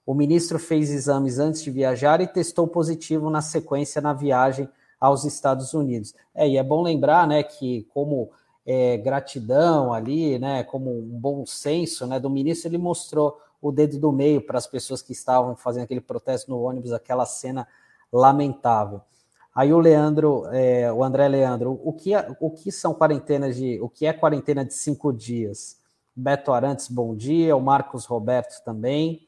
O 0.05 0.15
ministro 0.15 0.59
fez 0.59 0.91
exames 0.91 1.39
antes 1.39 1.63
de 1.63 1.71
viajar 1.71 2.21
e 2.21 2.27
testou 2.27 2.67
positivo 2.67 3.31
na 3.31 3.41
sequência 3.41 4.01
na 4.01 4.13
viagem 4.13 4.69
aos 5.01 5.25
Estados 5.25 5.75
Unidos. 5.75 6.13
É, 6.35 6.49
e 6.49 6.57
é 6.57 6.63
bom 6.63 6.83
lembrar, 6.83 7.27
né, 7.27 7.43
que 7.43 7.87
como 7.93 8.31
é, 8.67 8.97
gratidão 8.97 9.93
ali, 9.93 10.39
né, 10.39 10.65
como 10.65 10.91
um 10.91 11.19
bom 11.21 11.47
senso, 11.47 12.07
né, 12.07 12.19
do 12.19 12.29
ministro, 12.29 12.69
ele 12.69 12.79
mostrou 12.79 13.41
o 13.63 13.71
dedo 13.71 13.99
do 13.99 14.11
meio 14.11 14.41
para 14.41 14.59
as 14.59 14.67
pessoas 14.67 15.01
que 15.01 15.13
estavam 15.13 15.55
fazendo 15.55 15.85
aquele 15.85 16.01
protesto 16.01 16.51
no 16.51 16.61
ônibus, 16.61 16.93
aquela 16.93 17.25
cena 17.25 17.67
lamentável. 18.13 19.01
Aí 19.55 19.73
o 19.73 19.79
Leandro, 19.79 20.47
é, 20.53 20.93
o 20.93 21.03
André 21.03 21.29
Leandro, 21.29 21.81
o 21.83 21.93
que, 21.93 22.13
é, 22.13 22.37
o 22.41 22.51
que 22.51 22.71
são 22.71 22.93
quarentenas 22.93 23.57
de, 23.57 23.81
o 23.81 23.89
que 23.89 24.05
é 24.05 24.13
quarentena 24.13 24.65
de 24.65 24.75
cinco 24.75 25.13
dias? 25.13 25.81
Beto 26.15 26.53
Arantes, 26.53 26.89
bom 26.89 27.15
dia, 27.15 27.57
o 27.57 27.61
Marcos 27.61 28.05
Roberto 28.05 28.63
também. 28.65 29.27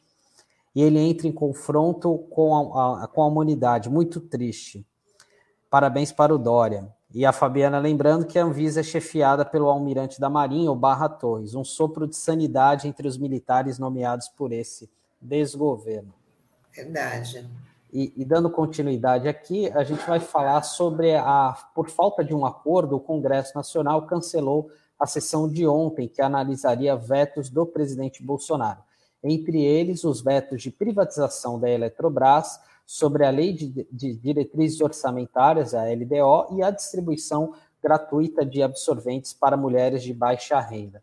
E 0.75 0.83
ele 0.83 0.99
entra 0.99 1.27
em 1.27 1.33
confronto 1.33 2.19
com 2.31 2.55
a, 2.77 3.05
a, 3.05 3.07
com 3.07 3.23
a 3.23 3.27
humanidade, 3.27 3.89
muito 3.89 4.21
triste. 4.21 4.87
Parabéns 5.71 6.13
para 6.13 6.35
o 6.35 6.39
Dória. 6.39 6.89
E 7.15 7.25
a 7.25 7.33
Fabiana 7.33 7.79
lembrando 7.79 8.27
que 8.27 8.39
a 8.39 8.45
Anvisa 8.45 8.81
é 8.81 8.83
chefiada 8.83 9.45
pelo 9.45 9.69
almirante 9.69 10.21
da 10.21 10.29
Marinha, 10.29 10.71
o 10.71 10.77
Barra 10.77 11.09
Torres, 11.09 11.55
um 11.55 11.65
sopro 11.65 12.07
de 12.07 12.17
sanidade 12.17 12.87
entre 12.87 13.09
os 13.09 13.17
militares 13.17 13.79
nomeados 13.79 14.29
por 14.29 14.53
esse 14.53 14.91
desgoverno. 15.21 16.13
Verdade. 16.71 17.49
E, 17.91 18.13
e, 18.15 18.25
dando 18.25 18.51
continuidade 18.51 19.27
aqui, 19.27 19.71
a 19.73 19.83
gente 19.83 20.07
vai 20.07 20.21
falar 20.21 20.63
sobre 20.63 21.17
a, 21.17 21.57
por 21.75 21.89
falta 21.89 22.23
de 22.23 22.35
um 22.35 22.45
acordo, 22.45 22.97
o 22.97 23.01
Congresso 23.01 23.57
Nacional 23.57 24.03
cancelou 24.03 24.71
a 25.01 25.07
sessão 25.07 25.49
de 25.49 25.67
ontem 25.67 26.07
que 26.07 26.21
analisaria 26.21 26.95
vetos 26.95 27.49
do 27.49 27.65
presidente 27.65 28.23
Bolsonaro. 28.23 28.81
Entre 29.25 29.65
eles, 29.65 30.05
os 30.05 30.21
vetos 30.21 30.63
de 30.63 30.71
privatização 30.71 31.59
da 31.59 31.71
Eletrobras, 31.71 32.61
sobre 32.89 33.27
a 33.27 33.31
Lei 33.31 33.53
de, 33.53 33.87
de 33.93 34.15
Diretrizes 34.15 34.81
Orçamentárias, 34.81 35.75
a 35.75 35.85
LDO, 35.85 36.57
e 36.57 36.63
a 36.63 36.71
distribuição 36.71 37.53
gratuita 37.83 38.47
de 38.47 38.63
absorventes 38.63 39.35
para 39.35 39.59
mulheres 39.59 40.03
de 40.03 40.15
baixa 40.15 40.59
renda. 40.59 41.03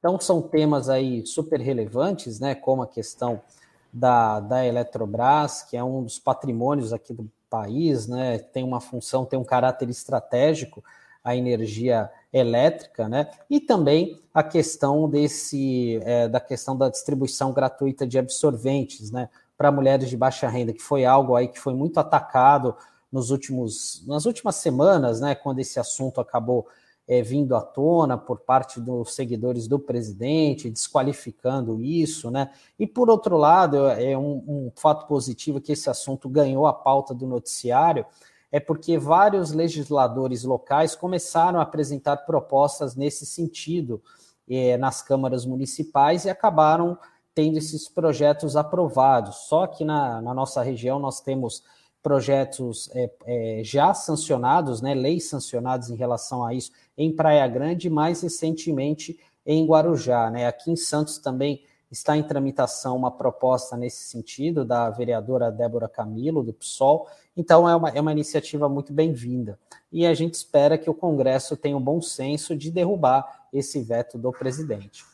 Então, 0.00 0.18
são 0.18 0.42
temas 0.42 0.88
aí 0.88 1.24
super 1.24 1.60
relevantes, 1.60 2.40
né, 2.40 2.56
como 2.56 2.82
a 2.82 2.88
questão 2.88 3.40
da, 3.92 4.40
da 4.40 4.66
Eletrobras, 4.66 5.62
que 5.62 5.76
é 5.76 5.84
um 5.84 6.02
dos 6.02 6.18
patrimônios 6.18 6.92
aqui 6.92 7.14
do 7.14 7.30
país, 7.48 8.08
né, 8.08 8.38
tem 8.38 8.64
uma 8.64 8.80
função, 8.80 9.24
tem 9.24 9.38
um 9.38 9.44
caráter 9.44 9.88
estratégico, 9.88 10.82
a 11.22 11.36
energia 11.36 12.10
elétrica, 12.32 13.08
né? 13.08 13.30
E 13.48 13.60
também 13.60 14.20
a 14.34 14.42
questão 14.42 15.08
desse 15.08 16.00
é, 16.02 16.26
da 16.26 16.40
questão 16.40 16.76
da 16.76 16.88
distribuição 16.88 17.52
gratuita 17.52 18.04
de 18.04 18.18
absorventes, 18.18 19.12
né? 19.12 19.28
Para 19.56 19.70
mulheres 19.70 20.08
de 20.08 20.16
baixa 20.16 20.48
renda, 20.48 20.72
que 20.72 20.82
foi 20.82 21.04
algo 21.04 21.36
aí 21.36 21.48
que 21.48 21.58
foi 21.58 21.74
muito 21.74 21.98
atacado 21.98 22.76
nos 23.10 23.30
últimos, 23.30 24.02
nas 24.06 24.24
últimas 24.24 24.56
semanas, 24.56 25.20
né, 25.20 25.34
quando 25.34 25.58
esse 25.58 25.78
assunto 25.78 26.20
acabou 26.20 26.66
é, 27.06 27.20
vindo 27.20 27.54
à 27.54 27.60
tona 27.60 28.16
por 28.16 28.40
parte 28.40 28.80
dos 28.80 29.14
seguidores 29.14 29.68
do 29.68 29.78
presidente, 29.78 30.70
desqualificando 30.70 31.82
isso, 31.82 32.30
né? 32.30 32.50
E 32.78 32.86
por 32.86 33.10
outro 33.10 33.36
lado, 33.36 33.88
é 33.88 34.16
um, 34.16 34.42
um 34.46 34.72
fato 34.74 35.06
positivo 35.06 35.60
que 35.60 35.72
esse 35.72 35.90
assunto 35.90 36.28
ganhou 36.28 36.66
a 36.66 36.72
pauta 36.72 37.12
do 37.12 37.26
noticiário, 37.26 38.06
é 38.50 38.60
porque 38.60 38.98
vários 38.98 39.52
legisladores 39.52 40.44
locais 40.44 40.94
começaram 40.94 41.58
a 41.58 41.62
apresentar 41.62 42.18
propostas 42.18 42.94
nesse 42.94 43.26
sentido 43.26 44.00
é, 44.48 44.76
nas 44.76 45.02
câmaras 45.02 45.44
municipais 45.44 46.24
e 46.24 46.30
acabaram 46.30 46.98
tendo 47.34 47.58
esses 47.58 47.88
projetos 47.88 48.56
aprovados. 48.56 49.48
Só 49.48 49.66
que 49.66 49.84
na, 49.84 50.20
na 50.20 50.34
nossa 50.34 50.62
região 50.62 50.98
nós 50.98 51.20
temos 51.20 51.62
projetos 52.02 52.90
é, 52.94 53.10
é, 53.26 53.60
já 53.64 53.94
sancionados, 53.94 54.82
né, 54.82 54.92
leis 54.92 55.28
sancionadas 55.28 55.88
em 55.88 55.94
relação 55.94 56.44
a 56.44 56.52
isso 56.52 56.72
em 56.98 57.14
Praia 57.14 57.46
Grande, 57.46 57.88
mais 57.88 58.22
recentemente 58.22 59.18
em 59.46 59.64
Guarujá. 59.64 60.30
Né? 60.30 60.46
Aqui 60.46 60.70
em 60.70 60.76
Santos 60.76 61.18
também 61.18 61.62
está 61.90 62.16
em 62.16 62.22
tramitação 62.22 62.96
uma 62.96 63.10
proposta 63.10 63.76
nesse 63.76 64.04
sentido 64.04 64.64
da 64.64 64.90
vereadora 64.90 65.52
Débora 65.52 65.88
Camilo, 65.88 66.42
do 66.42 66.52
PSOL. 66.52 67.06
Então 67.36 67.68
é 67.68 67.76
uma, 67.76 67.90
é 67.90 68.00
uma 68.00 68.12
iniciativa 68.12 68.68
muito 68.68 68.92
bem-vinda. 68.92 69.58
E 69.92 70.06
a 70.06 70.14
gente 70.14 70.34
espera 70.34 70.78
que 70.78 70.90
o 70.90 70.94
Congresso 70.94 71.56
tenha 71.56 71.76
o 71.76 71.80
bom 71.80 72.00
senso 72.00 72.56
de 72.56 72.70
derrubar 72.70 73.46
esse 73.52 73.80
veto 73.82 74.18
do 74.18 74.32
presidente. 74.32 75.04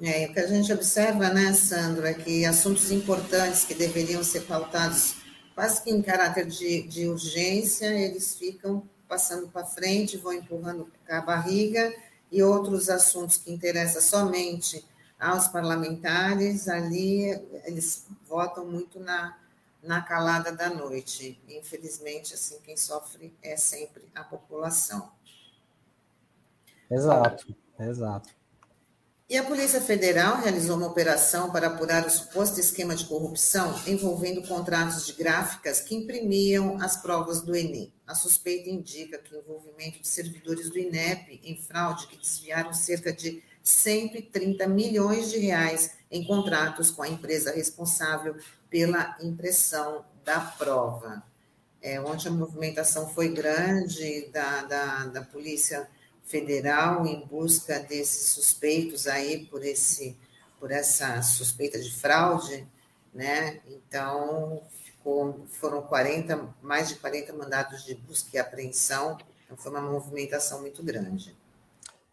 É, 0.00 0.26
o 0.26 0.32
que 0.32 0.40
a 0.40 0.46
gente 0.46 0.72
observa, 0.72 1.28
né, 1.30 1.52
Sandro, 1.52 2.06
é 2.06 2.14
que 2.14 2.44
assuntos 2.44 2.90
importantes 2.90 3.64
que 3.64 3.74
deveriam 3.74 4.24
ser 4.24 4.40
pautados 4.42 5.16
quase 5.54 5.82
que 5.82 5.90
em 5.90 6.02
caráter 6.02 6.46
de, 6.46 6.82
de 6.82 7.06
urgência, 7.06 7.86
eles 7.86 8.36
ficam 8.36 8.88
passando 9.08 9.48
para 9.48 9.64
frente, 9.64 10.16
vão 10.16 10.32
empurrando 10.32 10.90
a 11.08 11.20
barriga, 11.20 11.94
e 12.30 12.42
outros 12.42 12.90
assuntos 12.90 13.36
que 13.36 13.52
interessam 13.52 14.02
somente 14.02 14.84
aos 15.20 15.46
parlamentares, 15.46 16.68
ali 16.68 17.30
eles 17.64 18.06
votam 18.26 18.66
muito 18.66 18.98
na, 18.98 19.38
na 19.80 20.02
calada 20.02 20.50
da 20.50 20.68
noite. 20.68 21.40
Infelizmente, 21.48 22.34
assim, 22.34 22.58
quem 22.64 22.76
sofre 22.76 23.32
é 23.40 23.56
sempre 23.56 24.02
a 24.14 24.24
população. 24.24 25.12
Exato, 26.90 27.54
exato. 27.78 28.30
E 29.26 29.38
a 29.38 29.42
Polícia 29.42 29.80
Federal 29.80 30.42
realizou 30.42 30.76
uma 30.76 30.86
operação 30.86 31.50
para 31.50 31.68
apurar 31.68 32.06
o 32.06 32.10
suposto 32.10 32.60
esquema 32.60 32.94
de 32.94 33.06
corrupção 33.06 33.74
envolvendo 33.86 34.46
contratos 34.46 35.06
de 35.06 35.14
gráficas 35.14 35.80
que 35.80 35.94
imprimiam 35.94 36.76
as 36.82 36.98
provas 36.98 37.40
do 37.40 37.56
Enem. 37.56 37.90
A 38.06 38.14
suspeita 38.14 38.68
indica 38.68 39.16
que 39.16 39.34
o 39.34 39.38
envolvimento 39.38 39.98
de 40.02 40.06
servidores 40.06 40.68
do 40.68 40.78
INEP 40.78 41.40
em 41.42 41.56
fraude 41.56 42.06
que 42.06 42.18
desviaram 42.18 42.74
cerca 42.74 43.14
de 43.14 43.42
130 43.62 44.68
milhões 44.68 45.30
de 45.30 45.38
reais 45.38 45.92
em 46.10 46.22
contratos 46.26 46.90
com 46.90 47.02
a 47.02 47.08
empresa 47.08 47.50
responsável 47.50 48.36
pela 48.68 49.16
impressão 49.22 50.04
da 50.22 50.38
prova. 50.38 51.24
É, 51.80 51.98
ontem 51.98 52.28
a 52.28 52.30
movimentação 52.30 53.08
foi 53.08 53.30
grande 53.30 54.28
da, 54.30 54.62
da, 54.64 55.06
da 55.06 55.22
Polícia 55.22 55.78
Federal 55.78 56.03
em 57.06 57.26
busca 57.26 57.78
desses 57.80 58.30
suspeitos 58.30 59.06
aí 59.06 59.46
por 59.46 59.64
esse 59.64 60.16
por 60.58 60.70
essa 60.70 61.20
suspeita 61.20 61.78
de 61.78 61.92
fraude, 61.92 62.66
né? 63.12 63.60
Então, 63.68 64.62
ficou, 64.82 65.44
foram 65.50 65.82
40, 65.82 66.48
mais 66.62 66.88
de 66.88 66.94
40 66.94 67.34
mandados 67.34 67.84
de 67.84 67.94
busca 67.94 68.30
e 68.32 68.38
apreensão. 68.38 69.18
Então, 69.44 69.58
foi 69.58 69.70
uma 69.70 69.82
movimentação 69.82 70.62
muito 70.62 70.82
grande. 70.82 71.36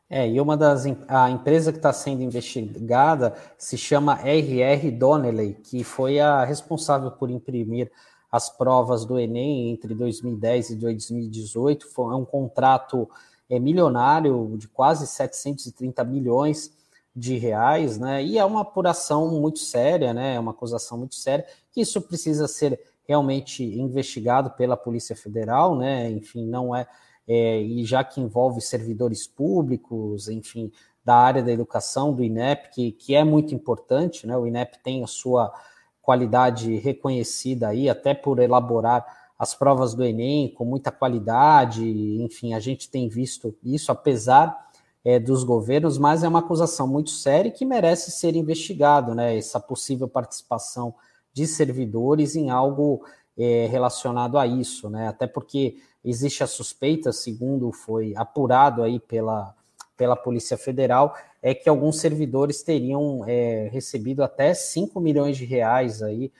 É, 0.09 0.27
e 0.27 0.41
uma 0.41 0.57
das 0.57 0.83
a 1.07 1.29
empresa 1.29 1.71
que 1.71 1.77
está 1.77 1.93
sendo 1.93 2.21
investigada 2.21 3.33
se 3.57 3.77
chama 3.77 4.19
RR 4.21 4.91
Donnelly, 4.91 5.53
que 5.63 5.85
foi 5.85 6.19
a 6.19 6.43
responsável 6.43 7.09
por 7.09 7.29
imprimir 7.29 7.89
as 8.29 8.49
provas 8.49 9.05
do 9.05 9.17
Enem 9.17 9.71
entre 9.71 9.95
2010 9.95 10.71
e 10.71 10.75
2018. 10.75 11.87
Foi 11.87 12.13
um 12.13 12.25
contrato 12.25 13.09
é, 13.51 13.59
milionário 13.59 14.55
de 14.57 14.67
quase 14.69 15.05
730 15.05 16.05
milhões 16.05 16.71
de 17.13 17.37
reais, 17.37 17.97
né? 17.97 18.23
E 18.23 18.37
é 18.37 18.45
uma 18.45 18.61
apuração 18.61 19.29
muito 19.29 19.59
séria, 19.59 20.13
né? 20.13 20.35
É 20.35 20.39
uma 20.39 20.51
acusação 20.51 20.97
muito 20.97 21.15
séria, 21.15 21.45
que 21.69 21.81
isso 21.81 22.01
precisa 22.01 22.47
ser 22.47 22.79
realmente 23.05 23.61
investigado 23.61 24.51
pela 24.51 24.77
Polícia 24.77 25.17
Federal, 25.17 25.75
né? 25.75 26.09
Enfim, 26.09 26.47
não 26.47 26.73
é, 26.73 26.87
é 27.27 27.61
e 27.61 27.83
já 27.83 28.05
que 28.05 28.21
envolve 28.21 28.61
servidores 28.61 29.27
públicos, 29.27 30.29
enfim, 30.29 30.71
da 31.03 31.15
área 31.15 31.43
da 31.43 31.51
educação, 31.51 32.13
do 32.13 32.23
INEP, 32.23 32.69
que, 32.69 32.91
que 32.93 33.13
é 33.13 33.23
muito 33.25 33.53
importante, 33.53 34.25
né? 34.25 34.37
O 34.37 34.47
INEP 34.47 34.79
tem 34.81 35.03
a 35.03 35.07
sua 35.07 35.53
qualidade 36.01 36.77
reconhecida 36.77 37.67
aí, 37.67 37.89
até 37.89 38.13
por 38.13 38.39
elaborar 38.39 39.20
as 39.41 39.55
provas 39.55 39.95
do 39.95 40.03
Enem 40.03 40.49
com 40.49 40.63
muita 40.63 40.91
qualidade, 40.91 41.83
enfim, 42.21 42.53
a 42.53 42.59
gente 42.59 42.87
tem 42.87 43.09
visto 43.09 43.55
isso, 43.63 43.91
apesar 43.91 44.69
é, 45.03 45.17
dos 45.17 45.43
governos, 45.43 45.97
mas 45.97 46.23
é 46.23 46.27
uma 46.27 46.37
acusação 46.37 46.87
muito 46.87 47.09
séria 47.09 47.49
que 47.49 47.65
merece 47.65 48.11
ser 48.11 48.35
investigado, 48.35 49.15
né? 49.15 49.35
Essa 49.35 49.59
possível 49.59 50.07
participação 50.07 50.93
de 51.33 51.47
servidores 51.47 52.35
em 52.35 52.51
algo 52.51 53.03
é, 53.35 53.65
relacionado 53.65 54.37
a 54.37 54.45
isso, 54.45 54.91
né? 54.91 55.07
Até 55.07 55.25
porque 55.25 55.77
existe 56.05 56.43
a 56.43 56.47
suspeita, 56.47 57.11
segundo 57.11 57.71
foi 57.71 58.13
apurado 58.15 58.83
aí 58.83 58.99
pela, 58.99 59.55
pela 59.97 60.15
Polícia 60.15 60.55
Federal, 60.55 61.15
é 61.41 61.55
que 61.55 61.67
alguns 61.67 61.99
servidores 61.99 62.61
teriam 62.61 63.25
é, 63.27 63.69
recebido 63.71 64.23
até 64.23 64.53
5 64.53 64.99
milhões 64.99 65.35
de 65.35 65.45
reais 65.45 66.03
aí 66.03 66.31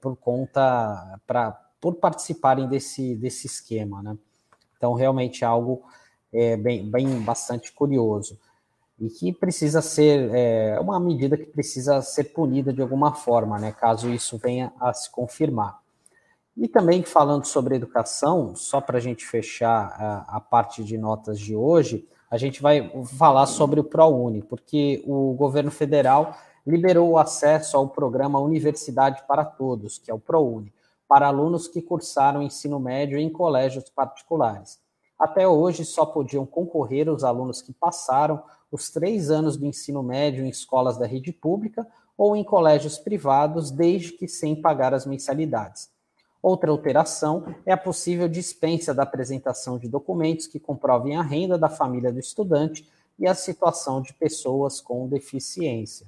por 0.00 0.14
conta, 0.14 1.18
para 1.26 1.65
por 1.86 1.94
participarem 1.94 2.66
desse, 2.66 3.14
desse 3.14 3.46
esquema, 3.46 4.02
né? 4.02 4.18
Então, 4.76 4.92
realmente 4.92 5.44
é 5.44 5.46
algo 5.46 5.84
é, 6.32 6.56
bem, 6.56 6.84
bem 6.90 7.20
bastante 7.20 7.70
curioso 7.70 8.36
e 8.98 9.08
que 9.08 9.32
precisa 9.32 9.80
ser 9.80 10.34
é, 10.34 10.80
uma 10.80 10.98
medida 10.98 11.36
que 11.36 11.44
precisa 11.44 12.02
ser 12.02 12.24
punida 12.24 12.72
de 12.72 12.82
alguma 12.82 13.14
forma, 13.14 13.56
né? 13.56 13.70
Caso 13.70 14.10
isso 14.10 14.36
venha 14.36 14.72
a 14.80 14.92
se 14.92 15.08
confirmar. 15.08 15.78
E 16.56 16.66
também 16.66 17.04
falando 17.04 17.44
sobre 17.44 17.76
educação, 17.76 18.56
só 18.56 18.80
para 18.80 18.98
a 18.98 19.00
gente 19.00 19.24
fechar 19.24 19.94
a, 19.96 20.38
a, 20.38 20.40
parte 20.40 20.82
de 20.82 20.98
notas 20.98 21.38
de 21.38 21.54
hoje, 21.54 22.04
a 22.28 22.36
gente 22.36 22.60
vai 22.60 22.90
falar 23.16 23.46
sobre 23.46 23.78
o 23.78 23.84
ProUni, 23.84 24.42
porque 24.42 25.04
o 25.06 25.34
governo 25.34 25.70
federal 25.70 26.36
liberou 26.66 27.10
o 27.10 27.18
acesso 27.18 27.76
ao 27.76 27.88
programa 27.88 28.40
Universidade 28.40 29.22
para 29.28 29.44
Todos, 29.44 29.98
que 29.98 30.10
é 30.10 30.14
o 30.14 30.18
ProUni, 30.18 30.72
para 31.08 31.28
alunos 31.28 31.68
que 31.68 31.82
cursaram 31.82 32.42
ensino 32.42 32.80
médio 32.80 33.18
em 33.18 33.30
colégios 33.30 33.88
particulares. 33.90 34.78
Até 35.18 35.48
hoje, 35.48 35.84
só 35.84 36.04
podiam 36.04 36.44
concorrer 36.44 37.08
os 37.08 37.24
alunos 37.24 37.62
que 37.62 37.72
passaram 37.72 38.42
os 38.70 38.90
três 38.90 39.30
anos 39.30 39.56
do 39.56 39.64
ensino 39.64 40.02
médio 40.02 40.44
em 40.44 40.48
escolas 40.48 40.98
da 40.98 41.06
rede 41.06 41.32
pública 41.32 41.86
ou 42.18 42.36
em 42.36 42.44
colégios 42.44 42.98
privados, 42.98 43.70
desde 43.70 44.12
que 44.12 44.28
sem 44.28 44.60
pagar 44.60 44.92
as 44.92 45.06
mensalidades. 45.06 45.90
Outra 46.42 46.70
alteração 46.70 47.44
é 47.64 47.72
a 47.72 47.76
possível 47.76 48.28
dispensa 48.28 48.94
da 48.94 49.02
apresentação 49.02 49.78
de 49.78 49.88
documentos 49.88 50.46
que 50.46 50.60
comprovem 50.60 51.16
a 51.16 51.22
renda 51.22 51.58
da 51.58 51.68
família 51.68 52.12
do 52.12 52.20
estudante 52.20 52.88
e 53.18 53.26
a 53.26 53.34
situação 53.34 54.00
de 54.00 54.12
pessoas 54.12 54.80
com 54.80 55.08
deficiência. 55.08 56.06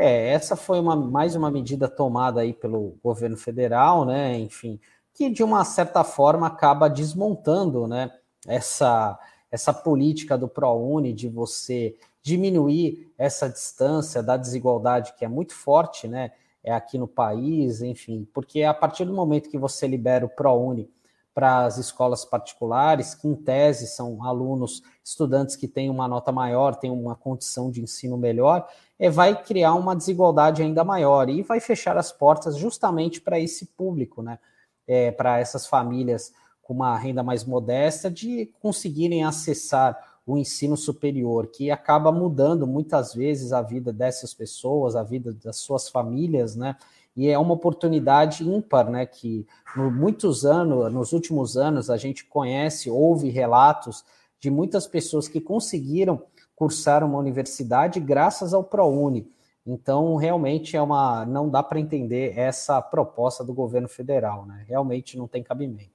É, 0.00 0.28
essa 0.30 0.54
foi 0.54 0.78
uma, 0.78 0.94
mais 0.94 1.34
uma 1.34 1.50
medida 1.50 1.88
tomada 1.88 2.40
aí 2.40 2.52
pelo 2.52 2.96
governo 3.02 3.36
federal, 3.36 4.04
né? 4.04 4.38
Enfim, 4.38 4.78
que 5.12 5.28
de 5.28 5.42
uma 5.42 5.64
certa 5.64 6.04
forma 6.04 6.46
acaba 6.46 6.88
desmontando, 6.88 7.88
né? 7.88 8.10
Essa, 8.46 9.18
essa 9.50 9.72
política 9.74 10.38
do 10.38 10.48
ProUni 10.48 11.12
de 11.12 11.28
você 11.28 11.96
diminuir 12.22 13.12
essa 13.18 13.48
distância 13.48 14.22
da 14.22 14.36
desigualdade 14.36 15.14
que 15.18 15.24
é 15.24 15.28
muito 15.28 15.52
forte, 15.52 16.06
né? 16.06 16.30
é 16.62 16.72
aqui 16.72 16.98
no 16.98 17.08
país, 17.08 17.82
enfim, 17.82 18.28
porque 18.32 18.62
a 18.62 18.74
partir 18.74 19.04
do 19.04 19.12
momento 19.12 19.48
que 19.48 19.58
você 19.58 19.86
libera 19.86 20.24
o 20.24 20.28
ProUni 20.28 20.90
para 21.38 21.66
as 21.66 21.78
escolas 21.78 22.24
particulares, 22.24 23.14
que 23.14 23.28
em 23.28 23.34
tese 23.36 23.86
são 23.86 24.24
alunos, 24.24 24.82
estudantes 25.04 25.54
que 25.54 25.68
têm 25.68 25.88
uma 25.88 26.08
nota 26.08 26.32
maior, 26.32 26.74
têm 26.74 26.90
uma 26.90 27.14
condição 27.14 27.70
de 27.70 27.80
ensino 27.80 28.18
melhor, 28.18 28.68
é, 28.98 29.08
vai 29.08 29.40
criar 29.40 29.74
uma 29.74 29.94
desigualdade 29.94 30.62
ainda 30.62 30.82
maior 30.82 31.28
e 31.28 31.42
vai 31.42 31.60
fechar 31.60 31.96
as 31.96 32.10
portas 32.10 32.56
justamente 32.56 33.20
para 33.20 33.38
esse 33.38 33.66
público, 33.66 34.20
né? 34.20 34.40
É, 34.84 35.12
para 35.12 35.38
essas 35.38 35.64
famílias 35.64 36.32
com 36.60 36.74
uma 36.74 36.98
renda 36.98 37.22
mais 37.22 37.44
modesta 37.44 38.10
de 38.10 38.52
conseguirem 38.60 39.22
acessar 39.22 39.96
o 40.26 40.36
ensino 40.36 40.76
superior, 40.76 41.46
que 41.46 41.70
acaba 41.70 42.10
mudando 42.10 42.66
muitas 42.66 43.14
vezes 43.14 43.52
a 43.52 43.62
vida 43.62 43.92
dessas 43.92 44.34
pessoas, 44.34 44.96
a 44.96 45.04
vida 45.04 45.32
das 45.32 45.58
suas 45.58 45.88
famílias, 45.88 46.56
né? 46.56 46.74
E 47.18 47.28
é 47.28 47.36
uma 47.36 47.54
oportunidade 47.54 48.48
ímpar, 48.48 48.88
né? 48.88 49.04
Que 49.04 49.44
muitos 49.76 50.46
anos, 50.46 50.92
nos 50.92 51.12
últimos 51.12 51.56
anos, 51.56 51.90
a 51.90 51.96
gente 51.96 52.24
conhece, 52.24 52.88
ouve 52.88 53.28
relatos 53.28 54.04
de 54.38 54.48
muitas 54.48 54.86
pessoas 54.86 55.26
que 55.26 55.40
conseguiram 55.40 56.22
cursar 56.54 57.02
uma 57.02 57.18
universidade 57.18 57.98
graças 57.98 58.54
ao 58.54 58.62
ProUni. 58.62 59.28
Então, 59.66 60.14
realmente 60.14 60.76
é 60.76 60.80
uma. 60.80 61.26
não 61.26 61.50
dá 61.50 61.60
para 61.60 61.80
entender 61.80 62.38
essa 62.38 62.80
proposta 62.80 63.42
do 63.42 63.52
governo 63.52 63.88
federal, 63.88 64.46
né? 64.46 64.64
Realmente 64.68 65.18
não 65.18 65.26
tem 65.26 65.42
cabimento. 65.42 65.90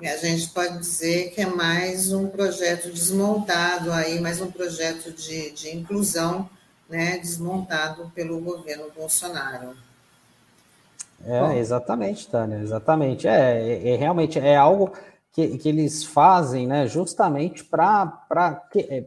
A 0.00 0.16
gente 0.18 0.50
pode 0.50 0.78
dizer 0.78 1.32
que 1.32 1.40
é 1.40 1.46
mais 1.46 2.12
um 2.12 2.28
projeto 2.28 2.92
desmontado 2.92 3.90
aí, 3.90 4.20
mais 4.20 4.40
um 4.40 4.52
projeto 4.52 5.10
de, 5.10 5.50
de 5.50 5.76
inclusão, 5.76 6.48
né, 6.88 7.18
desmontado 7.18 8.12
pelo 8.14 8.40
governo 8.40 8.84
Bolsonaro. 8.96 9.87
É, 11.24 11.40
Bom. 11.40 11.52
exatamente, 11.52 12.28
Tânia, 12.28 12.58
exatamente. 12.58 13.26
É, 13.26 13.60
é, 13.60 13.90
é, 13.90 13.96
realmente 13.96 14.38
é 14.38 14.56
algo 14.56 14.92
que, 15.32 15.58
que 15.58 15.68
eles 15.68 16.04
fazem, 16.04 16.66
né, 16.66 16.86
justamente 16.86 17.64
para 17.64 18.26
é, 18.74 19.04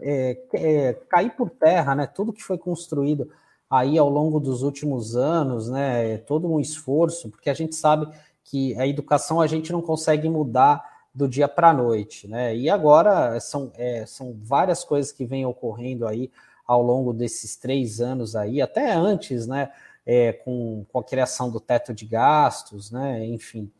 é, 0.00 0.38
é, 0.54 0.92
cair 1.08 1.30
por 1.30 1.50
terra, 1.50 1.94
né, 1.94 2.06
tudo 2.06 2.32
que 2.32 2.42
foi 2.42 2.58
construído 2.58 3.30
aí 3.68 3.98
ao 3.98 4.08
longo 4.08 4.38
dos 4.38 4.62
últimos 4.62 5.16
anos, 5.16 5.68
né, 5.68 6.14
é 6.14 6.18
todo 6.18 6.50
um 6.50 6.60
esforço, 6.60 7.28
porque 7.30 7.50
a 7.50 7.54
gente 7.54 7.74
sabe 7.74 8.08
que 8.44 8.78
a 8.78 8.86
educação 8.86 9.40
a 9.40 9.46
gente 9.46 9.72
não 9.72 9.80
consegue 9.80 10.28
mudar 10.28 10.94
do 11.14 11.28
dia 11.28 11.48
para 11.48 11.70
a 11.70 11.72
noite, 11.72 12.26
né? 12.26 12.56
E 12.56 12.68
agora 12.68 13.38
são, 13.38 13.70
é, 13.76 14.04
são 14.04 14.36
várias 14.42 14.82
coisas 14.82 15.12
que 15.12 15.24
vêm 15.24 15.46
ocorrendo 15.46 16.06
aí 16.06 16.30
ao 16.66 16.82
longo 16.82 17.12
desses 17.12 17.56
três 17.56 18.00
anos 18.00 18.34
aí, 18.34 18.60
até 18.60 18.92
antes, 18.92 19.46
né? 19.46 19.70
É, 20.06 20.32
com, 20.32 20.84
com 20.92 20.98
a 20.98 21.04
criação 21.04 21.50
do 21.50 21.58
teto 21.58 21.94
de 21.94 22.04
gastos, 22.04 22.90
né? 22.90 23.24
Enfim. 23.24 23.72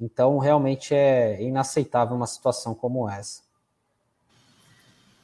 Então, 0.00 0.38
realmente 0.38 0.94
é 0.94 1.40
inaceitável 1.42 2.16
uma 2.16 2.26
situação 2.26 2.74
como 2.74 3.08
essa. 3.08 3.42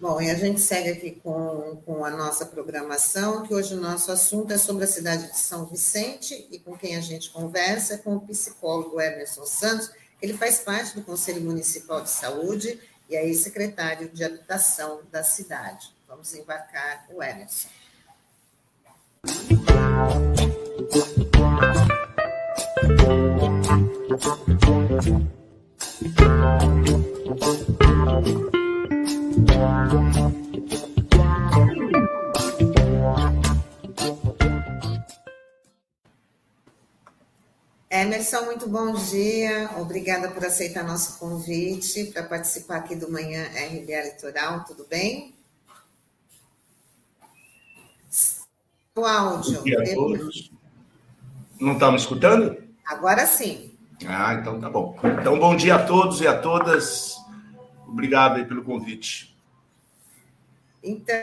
Bom, 0.01 0.23
e 0.23 0.31
a 0.31 0.35
gente 0.37 0.61
segue 0.61 0.91
aqui 0.91 1.11
com, 1.11 1.83
com 1.85 2.05
a 2.05 2.11
nossa 2.11 2.47
programação, 2.47 3.43
que 3.43 3.53
hoje 3.53 3.75
o 3.75 3.81
nosso 3.81 4.13
assunto 4.13 4.53
é 4.53 4.59
sobre 4.59 4.85
a 4.85 4.87
cidade 4.87 5.27
de 5.27 5.37
São 5.37 5.67
Vicente, 5.67 6.47
e 6.53 6.59
com 6.61 6.79
quem 6.79 6.95
a 6.95 7.01
gente 7.01 7.31
conversa 7.31 7.95
é 7.95 7.99
com 7.99 8.15
o 8.15 8.21
psicólogo 8.21 9.01
Emerson 9.01 9.45
Santos, 9.45 9.91
ele 10.23 10.35
faz 10.35 10.61
parte 10.61 10.95
do 10.95 11.03
Conselho 11.03 11.41
Municipal 11.43 12.01
de 12.01 12.11
Saúde 12.11 12.79
e 13.11 13.17
é 13.17 13.33
secretário 13.33 14.09
de 14.09 14.23
Habitação 14.23 15.01
da 15.11 15.25
cidade. 15.25 15.93
Vamos 16.07 16.33
embarcar 16.33 17.07
o 17.13 17.21
Emerson. 17.21 17.69
Emerson, 37.91 38.43
muito 38.47 38.69
bom 38.69 38.93
dia. 38.95 39.71
Obrigada 39.79 40.31
por 40.31 40.45
aceitar 40.45 40.83
nosso 40.85 41.19
convite 41.19 42.07
para 42.07 42.25
participar 42.25 42.79
aqui 42.79 42.97
do 42.97 43.11
Manhã 43.11 43.45
RBA 43.45 44.03
Litoral. 44.03 44.65
Tudo 44.65 44.85
bem? 44.91 45.35
O 48.97 49.05
áudio. 49.05 49.59
Bom 49.59 49.65
dia 49.65 49.81
a 49.81 49.95
todos. 49.95 50.51
Não 51.61 51.75
estão 51.75 51.93
me 51.93 51.99
escutando? 51.99 52.57
Agora 52.85 53.25
sim. 53.27 53.68
Ah, 54.07 54.35
então 54.35 54.61
tá 54.61 54.71
bom. 54.71 54.97
Então, 55.21 55.39
bom 55.39 55.57
dia 55.57 55.77
a 55.77 55.83
todos 55.85 56.21
e 56.21 56.27
a 56.27 56.39
todas. 56.39 57.17
Obrigado 57.87 58.45
pelo 58.47 58.63
convite. 58.63 59.37
Então, 60.83 61.17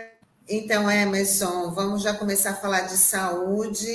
então, 0.48 0.92
Emerson, 0.92 1.72
vamos 1.72 2.04
já 2.04 2.14
começar 2.14 2.52
a 2.52 2.56
falar 2.56 2.82
de 2.82 2.98
saúde 2.98 3.88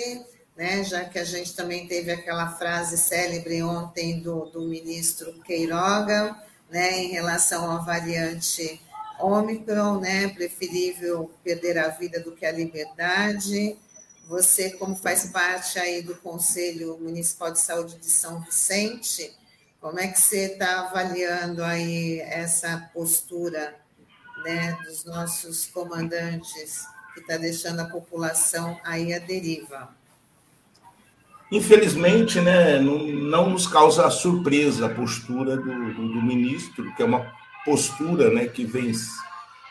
né, 0.60 0.84
já 0.84 1.06
que 1.06 1.18
a 1.18 1.24
gente 1.24 1.56
também 1.56 1.86
teve 1.86 2.12
aquela 2.12 2.46
frase 2.50 2.98
célebre 2.98 3.62
ontem 3.62 4.20
do, 4.20 4.44
do 4.44 4.60
ministro 4.60 5.32
Queiroga, 5.42 6.36
né, 6.70 6.98
em 6.98 7.08
relação 7.08 7.70
à 7.70 7.78
variante 7.78 8.78
Ômicron, 9.18 10.00
né, 10.00 10.28
preferível 10.28 11.30
perder 11.42 11.78
a 11.78 11.88
vida 11.88 12.20
do 12.20 12.32
que 12.32 12.44
a 12.44 12.52
liberdade. 12.52 13.74
Você, 14.30 14.70
como 14.70 14.94
faz 14.94 15.26
parte 15.32 15.76
aí 15.76 16.02
do 16.02 16.14
Conselho 16.14 16.96
Municipal 17.00 17.50
de 17.50 17.58
Saúde 17.58 17.96
de 17.96 18.06
São 18.06 18.40
Vicente, 18.40 19.32
como 19.80 19.98
é 19.98 20.06
que 20.06 20.20
você 20.20 20.52
está 20.52 20.82
avaliando 20.82 21.64
aí 21.64 22.20
essa 22.20 22.88
postura 22.94 23.74
né, 24.44 24.78
dos 24.84 25.04
nossos 25.04 25.66
comandantes, 25.66 26.86
que 27.12 27.22
está 27.22 27.36
deixando 27.38 27.80
a 27.80 27.86
população 27.86 28.78
aí 28.84 29.12
à 29.12 29.18
deriva. 29.18 29.88
Infelizmente, 31.50 32.40
né, 32.40 32.78
não, 32.78 32.98
não 32.98 33.50
nos 33.50 33.66
causa 33.66 34.08
surpresa 34.10 34.86
a 34.86 34.94
postura 34.94 35.56
do, 35.56 35.92
do, 35.92 36.08
do, 36.12 36.22
ministro, 36.22 36.94
que 36.94 37.02
é 37.02 37.04
uma 37.04 37.34
postura 37.64 38.32
né, 38.32 38.46
que 38.46 38.64
vem 38.64 38.92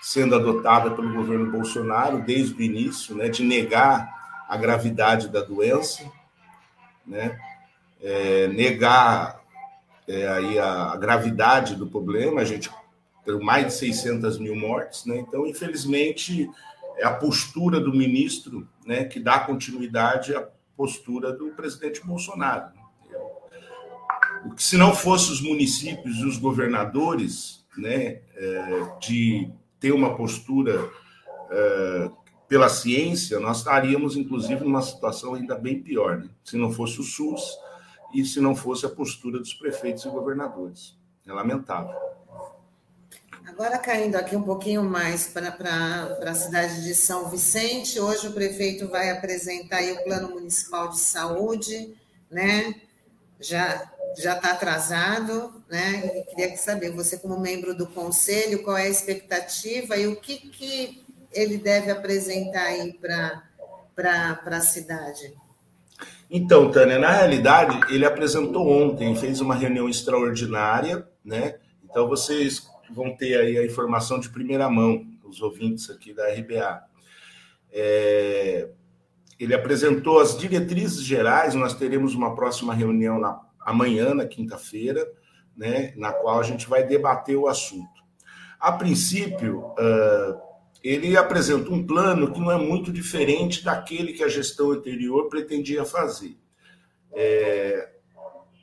sendo 0.01 0.35
adotada 0.35 0.91
pelo 0.91 1.13
governo 1.13 1.49
Bolsonaro 1.49 2.21
desde 2.21 2.55
o 2.55 2.61
início, 2.61 3.15
né, 3.15 3.29
de 3.29 3.41
negar 3.41 4.18
a 4.49 4.57
gravidade 4.57 5.29
da 5.29 5.41
doença, 5.41 6.11
né, 7.05 7.39
é, 8.01 8.47
negar 8.47 9.43
é, 10.07 10.27
aí 10.27 10.57
a, 10.57 10.97
gravidade 10.97 11.75
do 11.75 11.85
problema. 11.85 12.41
A 12.41 12.45
gente 12.45 12.67
tem 13.23 13.39
mais 13.39 13.67
de 13.67 13.73
600 13.73 14.39
mil 14.39 14.55
mortes, 14.55 15.05
né, 15.05 15.19
então, 15.19 15.45
infelizmente, 15.45 16.49
é 16.97 17.05
a 17.05 17.13
postura 17.13 17.79
do 17.79 17.93
ministro 17.93 18.67
né, 18.83 19.05
que 19.05 19.19
dá 19.19 19.39
continuidade 19.39 20.35
à 20.35 20.49
postura 20.75 21.31
do 21.31 21.51
presidente 21.51 22.03
Bolsonaro. 22.03 22.71
O 24.45 24.55
que 24.55 24.63
se 24.63 24.77
não 24.77 24.95
fosse 24.95 25.31
os 25.31 25.41
municípios 25.41 26.17
e 26.17 26.25
os 26.25 26.37
governadores, 26.37 27.63
né, 27.77 28.21
é, 28.35 28.97
de 28.99 29.51
ter 29.79 29.91
uma 29.91 30.15
postura 30.15 30.89
é, 31.51 32.09
pela 32.49 32.67
ciência, 32.67 33.39
nós 33.39 33.59
estaríamos, 33.59 34.17
inclusive, 34.17 34.61
numa 34.63 34.81
situação 34.81 35.35
ainda 35.35 35.55
bem 35.55 35.81
pior, 35.81 36.17
né? 36.17 36.29
se 36.43 36.57
não 36.57 36.73
fosse 36.73 36.99
o 36.99 37.03
SUS 37.03 37.55
e 38.11 38.25
se 38.25 38.41
não 38.41 38.55
fosse 38.55 38.87
a 38.87 38.89
postura 38.89 39.37
dos 39.37 39.53
prefeitos 39.53 40.03
e 40.03 40.09
governadores. 40.09 40.97
É 41.27 41.31
lamentável. 41.31 41.95
Agora, 43.45 43.77
caindo 43.77 44.15
aqui 44.15 44.35
um 44.35 44.41
pouquinho 44.41 44.83
mais 44.83 45.27
para 45.27 46.17
a 46.25 46.33
cidade 46.33 46.83
de 46.83 46.95
São 46.95 47.29
Vicente, 47.29 47.99
hoje 47.99 48.27
o 48.27 48.33
prefeito 48.33 48.87
vai 48.87 49.11
apresentar 49.11 49.83
o 49.83 50.03
Plano 50.03 50.29
Municipal 50.29 50.89
de 50.89 50.99
Saúde, 50.99 51.95
né? 52.31 52.73
Já 53.39 53.89
já 54.17 54.35
está 54.35 54.51
atrasado, 54.51 55.63
né? 55.69 56.11
E 56.17 56.23
queria 56.23 56.57
saber, 56.57 56.91
você 56.91 57.17
como 57.17 57.39
membro 57.39 57.75
do 57.75 57.85
conselho, 57.85 58.63
qual 58.63 58.75
é 58.75 58.83
a 58.83 58.89
expectativa 58.89 59.95
e 59.97 60.07
o 60.07 60.15
que, 60.15 60.37
que 60.49 61.05
ele 61.31 61.57
deve 61.57 61.91
apresentar 61.91 62.63
aí 62.63 62.93
para 62.93 64.41
a 64.45 64.61
cidade? 64.61 65.33
Então, 66.29 66.71
Tânia, 66.71 66.99
na 66.99 67.11
realidade, 67.11 67.79
ele 67.93 68.05
apresentou 68.05 68.67
ontem, 68.67 69.15
fez 69.15 69.41
uma 69.41 69.55
reunião 69.55 69.89
extraordinária, 69.89 71.07
né? 71.25 71.55
Então, 71.83 72.07
vocês 72.07 72.69
vão 72.91 73.15
ter 73.15 73.39
aí 73.39 73.57
a 73.57 73.65
informação 73.65 74.19
de 74.19 74.29
primeira 74.29 74.69
mão, 74.69 75.05
os 75.23 75.41
ouvintes 75.41 75.89
aqui 75.89 76.13
da 76.13 76.27
RBA. 76.31 76.83
É, 77.71 78.69
ele 79.39 79.53
apresentou 79.55 80.19
as 80.19 80.37
diretrizes 80.37 81.01
gerais, 81.01 81.55
nós 81.55 81.73
teremos 81.73 82.13
uma 82.13 82.35
próxima 82.35 82.73
reunião 82.73 83.19
na, 83.19 83.39
amanhã, 83.61 84.13
na 84.13 84.25
quinta-feira, 84.25 85.07
né, 85.55 85.93
na 85.95 86.11
qual 86.11 86.39
a 86.39 86.43
gente 86.43 86.67
vai 86.67 86.85
debater 86.85 87.37
o 87.37 87.47
assunto. 87.47 88.03
A 88.59 88.71
princípio, 88.71 89.59
uh, 89.59 90.48
ele 90.83 91.17
apresenta 91.17 91.71
um 91.71 91.85
plano 91.85 92.31
que 92.31 92.39
não 92.39 92.51
é 92.51 92.57
muito 92.57 92.91
diferente 92.91 93.63
daquele 93.63 94.13
que 94.13 94.23
a 94.23 94.29
gestão 94.29 94.71
anterior 94.71 95.29
pretendia 95.29 95.83
fazer. 95.85 96.37
É, 97.11 97.89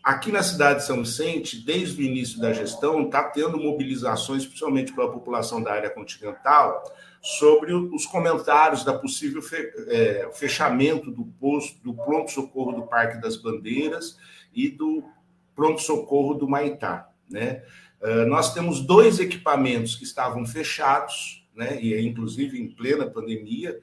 Aqui 0.06 0.30
na 0.30 0.40
cidade 0.40 0.78
de 0.78 0.86
São 0.86 1.02
Vicente, 1.02 1.58
desde 1.66 2.00
o 2.00 2.04
início 2.04 2.40
da 2.40 2.52
gestão, 2.52 3.02
está 3.06 3.24
tendo 3.24 3.58
mobilizações, 3.58 4.46
principalmente 4.46 4.92
pela 4.92 5.10
população 5.10 5.60
da 5.60 5.72
área 5.72 5.90
continental, 5.90 6.84
sobre 7.20 7.74
os 7.74 8.06
comentários 8.06 8.84
da 8.84 8.96
possível 8.96 9.42
é, 9.88 10.30
fechamento 10.32 11.10
do 11.10 11.24
posto, 11.24 11.82
do 11.82 11.92
pronto-socorro 11.92 12.70
do 12.70 12.86
Parque 12.86 13.20
das 13.20 13.36
Bandeiras 13.36 14.16
e 14.54 14.68
do 14.68 15.02
pronto-socorro 15.56 16.34
do 16.34 16.48
Maitá. 16.48 17.08
Né? 17.28 17.64
Ah, 18.00 18.24
nós 18.26 18.54
temos 18.54 18.80
dois 18.80 19.18
equipamentos 19.18 19.96
que 19.96 20.04
estavam 20.04 20.46
fechados, 20.46 21.44
né? 21.56 21.80
e 21.80 21.98
inclusive 22.06 22.60
em 22.60 22.68
plena 22.68 23.06
pandemia, 23.06 23.80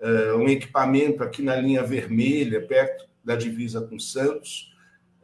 ah, 0.00 0.36
um 0.36 0.48
equipamento 0.48 1.22
aqui 1.22 1.42
na 1.42 1.56
linha 1.56 1.82
vermelha, 1.82 2.60
perto 2.66 3.08
da 3.24 3.34
divisa 3.34 3.80
com 3.80 3.98
Santos, 3.98 4.74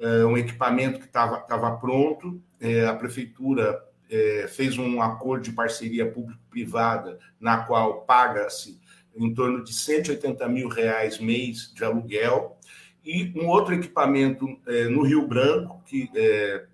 é, 0.01 0.25
um 0.25 0.39
equipamento 0.39 0.99
que 0.99 1.07
estava 1.07 1.77
pronto, 1.77 2.43
é, 2.59 2.87
a 2.87 2.95
prefeitura 2.95 3.79
é, 4.11 4.47
fez 4.49 4.79
um 4.79 5.03
acordo 5.03 5.45
de 5.45 5.53
parceria 5.53 6.11
público-privada, 6.11 7.19
na 7.39 7.59
qual 7.59 8.03
paga-se 8.03 8.81
em 9.15 9.35
torno 9.35 9.63
de 9.63 9.75
180 9.75 10.49
mil 10.49 10.69
reais 10.69 11.19
mês 11.19 11.71
de 11.75 11.85
aluguel, 11.85 12.57
e 13.05 13.33
um 13.37 13.47
outro 13.49 13.75
equipamento 13.75 14.47
no 14.91 15.03
Rio 15.03 15.27
Branco, 15.27 15.83
que 15.87 16.09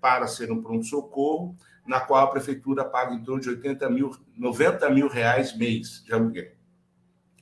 para 0.01 0.27
ser 0.27 0.51
um 0.51 0.61
pronto-socorro, 0.61 1.55
na 1.87 2.01
qual 2.01 2.25
a 2.25 2.29
prefeitura 2.29 2.83
paga 2.83 3.15
em 3.15 3.23
torno 3.23 3.41
de 3.41 3.49
80 3.49 3.89
mil, 3.89 4.11
90 4.37 4.89
mil 4.89 5.07
reais 5.07 5.55
mês 5.55 6.03
de 6.05 6.13
aluguel. 6.13 6.51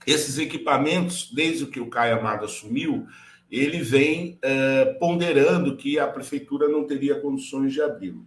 Esses 0.05 0.37
equipamentos, 0.37 1.31
desde 1.33 1.65
que 1.65 1.79
o 1.79 1.89
Caio 1.89 2.19
Amado 2.19 2.45
assumiu, 2.45 3.07
ele 3.49 3.81
vem 3.81 4.39
uh, 4.43 4.99
ponderando 4.99 5.75
que 5.75 5.97
a 5.97 6.07
prefeitura 6.07 6.67
não 6.67 6.85
teria 6.85 7.19
condições 7.19 7.73
de 7.73 7.81
abri-lo. 7.81 8.25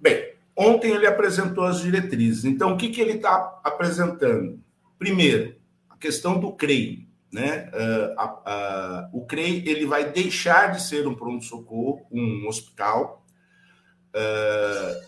Bem, 0.00 0.34
ontem 0.56 0.92
ele 0.92 1.06
apresentou 1.06 1.64
as 1.64 1.80
diretrizes. 1.80 2.44
Então, 2.44 2.72
o 2.72 2.76
que, 2.76 2.88
que 2.88 3.00
ele 3.00 3.12
está 3.12 3.60
apresentando? 3.62 4.58
Primeiro, 4.98 5.56
a 5.90 5.96
questão 5.96 6.40
do 6.40 6.52
CREI. 6.52 7.06
Né? 7.30 7.70
Uh, 7.74 8.22
uh, 8.22 9.18
o 9.20 9.26
CREI 9.26 9.64
ele 9.66 9.84
vai 9.84 10.10
deixar 10.10 10.68
de 10.68 10.82
ser 10.82 11.06
um 11.06 11.14
pronto-socorro, 11.14 12.06
um 12.10 12.46
hospital, 12.46 13.25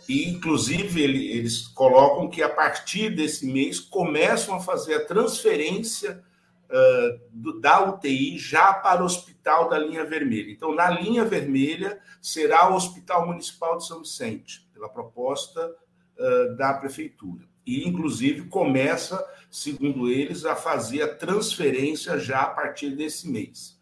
e, 0.08 0.28
inclusive, 0.28 1.02
ele, 1.02 1.32
eles 1.32 1.66
colocam 1.68 2.28
que 2.28 2.42
a 2.42 2.48
partir 2.48 3.14
desse 3.14 3.46
mês 3.46 3.80
começam 3.80 4.54
a 4.54 4.60
fazer 4.60 4.94
a 4.94 5.04
transferência 5.04 6.22
uh, 6.68 7.20
do, 7.30 7.60
da 7.60 7.84
UTI 7.84 8.38
já 8.38 8.72
para 8.72 9.02
o 9.02 9.06
hospital 9.06 9.68
da 9.68 9.78
linha 9.78 10.04
vermelha. 10.04 10.50
Então, 10.50 10.74
na 10.74 10.90
linha 10.90 11.24
vermelha 11.24 11.98
será 12.20 12.70
o 12.70 12.74
Hospital 12.74 13.26
Municipal 13.26 13.78
de 13.78 13.86
São 13.86 14.00
Vicente, 14.00 14.68
pela 14.74 14.88
proposta 14.88 15.74
uh, 16.18 16.56
da 16.56 16.74
prefeitura. 16.74 17.44
E, 17.66 17.88
inclusive, 17.88 18.48
começa, 18.48 19.24
segundo 19.50 20.10
eles, 20.10 20.44
a 20.44 20.54
fazer 20.54 21.02
a 21.02 21.14
transferência 21.14 22.18
já 22.18 22.42
a 22.42 22.50
partir 22.50 22.90
desse 22.90 23.28
mês. 23.28 23.77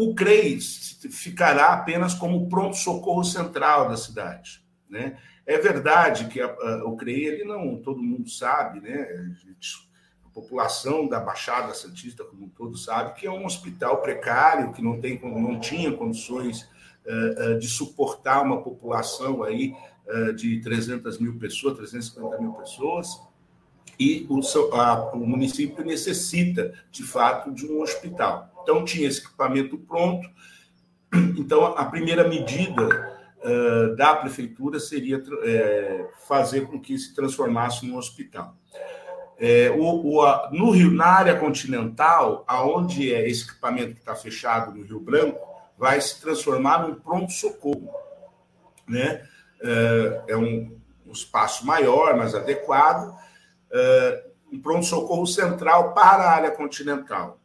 O 0.00 0.14
CREIS 0.14 0.98
ficará 1.10 1.72
apenas 1.72 2.14
como 2.14 2.48
pronto-socorro 2.48 3.24
central 3.24 3.88
da 3.88 3.96
cidade. 3.96 4.62
Né? 4.88 5.18
É 5.46 5.58
verdade 5.58 6.26
que 6.28 6.40
a, 6.40 6.46
a, 6.46 6.84
o 6.84 6.96
CREI, 6.96 7.24
ele 7.24 7.44
não, 7.44 7.76
todo 7.76 8.02
mundo 8.02 8.28
sabe, 8.28 8.80
né? 8.80 9.02
A 9.02 9.22
gente 9.46 9.90
população 10.32 11.08
da 11.08 11.20
Baixada 11.20 11.74
Santista, 11.74 12.24
como 12.24 12.48
todos 12.56 12.84
sabem, 12.84 13.14
que 13.14 13.26
é 13.26 13.30
um 13.30 13.44
hospital 13.44 14.00
precário, 14.00 14.72
que 14.72 14.82
não, 14.82 15.00
tem, 15.00 15.20
não 15.22 15.58
tinha 15.60 15.92
condições 15.92 16.62
uh, 17.06 17.54
uh, 17.54 17.58
de 17.58 17.68
suportar 17.68 18.42
uma 18.42 18.62
população 18.62 19.42
aí 19.42 19.74
uh, 20.06 20.32
de 20.32 20.60
300 20.60 21.18
mil 21.18 21.38
pessoas, 21.38 21.76
350 21.76 22.40
mil 22.40 22.52
pessoas, 22.52 23.20
e 23.98 24.26
o, 24.30 24.40
a, 24.74 25.12
o 25.12 25.26
município 25.26 25.84
necessita, 25.84 26.72
de 26.90 27.02
fato, 27.02 27.52
de 27.52 27.66
um 27.66 27.82
hospital. 27.82 28.49
Então, 28.62 28.84
tinha 28.84 29.08
esse 29.08 29.20
equipamento 29.20 29.78
pronto. 29.78 30.28
Então, 31.36 31.64
a 31.64 31.84
primeira 31.86 32.28
medida 32.28 33.18
da 33.96 34.14
prefeitura 34.14 34.78
seria 34.78 35.20
fazer 36.28 36.66
com 36.68 36.78
que 36.78 36.96
se 36.96 37.14
transformasse 37.14 37.86
num 37.86 37.96
hospital. 37.96 38.54
É, 39.42 39.70
o, 39.70 40.06
o, 40.06 40.22
a, 40.22 40.50
no 40.52 40.70
Rio, 40.70 40.92
na 40.92 41.06
área 41.06 41.34
continental, 41.34 42.44
aonde 42.46 43.10
é 43.10 43.26
esse 43.26 43.44
equipamento 43.44 43.94
que 43.94 44.00
está 44.00 44.14
fechado 44.14 44.70
no 44.70 44.84
Rio 44.84 45.00
Branco, 45.00 45.40
vai 45.78 45.98
se 45.98 46.20
transformar 46.20 46.86
num 46.86 46.94
pronto-socorro. 46.94 47.90
Né? 48.86 49.26
É, 49.62 50.24
é 50.28 50.36
um, 50.36 50.78
um, 51.06 51.12
espaço 51.12 51.64
maior, 51.64 52.14
mais 52.18 52.34
adequado, 52.34 53.16
é, 53.72 54.26
um 54.52 54.60
pronto-socorro 54.60 55.26
central 55.26 55.94
para 55.94 56.22
a 56.22 56.32
área 56.32 56.50
continental. 56.50 57.39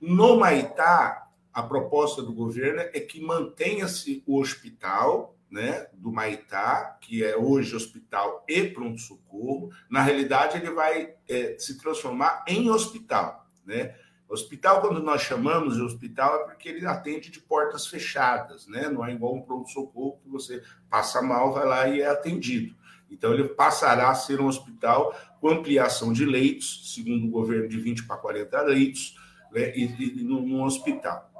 No 0.00 0.38
Maitá, 0.38 1.28
a 1.52 1.62
proposta 1.62 2.22
do 2.22 2.32
governo 2.32 2.80
é 2.80 3.00
que 3.00 3.20
mantenha-se 3.20 4.22
o 4.26 4.38
hospital 4.38 5.36
né, 5.50 5.88
do 5.94 6.12
Maitá, 6.12 6.98
que 7.00 7.24
é 7.24 7.36
hoje 7.36 7.74
hospital 7.74 8.44
e 8.46 8.64
pronto-socorro, 8.64 9.70
na 9.88 10.02
realidade 10.02 10.58
ele 10.58 10.70
vai 10.70 11.14
é, 11.28 11.56
se 11.58 11.78
transformar 11.78 12.44
em 12.46 12.70
hospital. 12.70 13.46
Né? 13.64 13.94
Hospital, 14.28 14.82
quando 14.82 15.02
nós 15.02 15.22
chamamos 15.22 15.76
de 15.76 15.82
hospital, 15.82 16.42
é 16.42 16.44
porque 16.44 16.68
ele 16.68 16.86
atende 16.86 17.30
de 17.30 17.40
portas 17.40 17.86
fechadas, 17.86 18.66
né? 18.66 18.88
não 18.88 19.04
é 19.04 19.12
igual 19.12 19.34
um 19.34 19.42
pronto-socorro 19.42 20.20
que 20.22 20.28
você 20.28 20.62
passa 20.90 21.22
mal, 21.22 21.52
vai 21.52 21.66
lá 21.66 21.88
e 21.88 22.02
é 22.02 22.06
atendido. 22.08 22.76
Então, 23.10 23.32
ele 23.32 23.48
passará 23.48 24.10
a 24.10 24.14
ser 24.14 24.38
um 24.38 24.46
hospital 24.46 25.16
com 25.40 25.48
ampliação 25.48 26.12
de 26.12 26.26
leitos, 26.26 26.92
segundo 26.94 27.26
o 27.26 27.30
governo, 27.30 27.66
de 27.66 27.80
20 27.80 28.06
para 28.06 28.18
40 28.18 28.60
leitos, 28.62 29.17
né, 29.52 29.72
e, 29.76 30.20
e 30.20 30.24
num 30.24 30.62
hospital. 30.62 31.30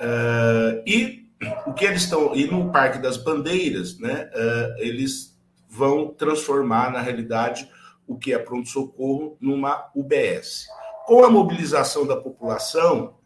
Uh, 0.00 0.82
e 0.86 1.28
o 1.66 1.72
que 1.72 1.84
eles 1.84 2.02
estão. 2.02 2.34
E 2.34 2.46
no 2.46 2.70
Parque 2.70 2.98
das 2.98 3.16
Bandeiras, 3.16 3.98
né, 3.98 4.30
uh, 4.34 4.78
eles 4.78 5.38
vão 5.68 6.08
transformar, 6.08 6.90
na 6.92 7.00
realidade, 7.00 7.68
o 8.06 8.16
que 8.16 8.32
é 8.32 8.38
pronto-socorro 8.38 9.36
numa 9.40 9.90
UBS. 9.94 10.66
Com 11.06 11.24
a 11.24 11.30
mobilização 11.30 12.06
da 12.06 12.16
população, 12.16 13.18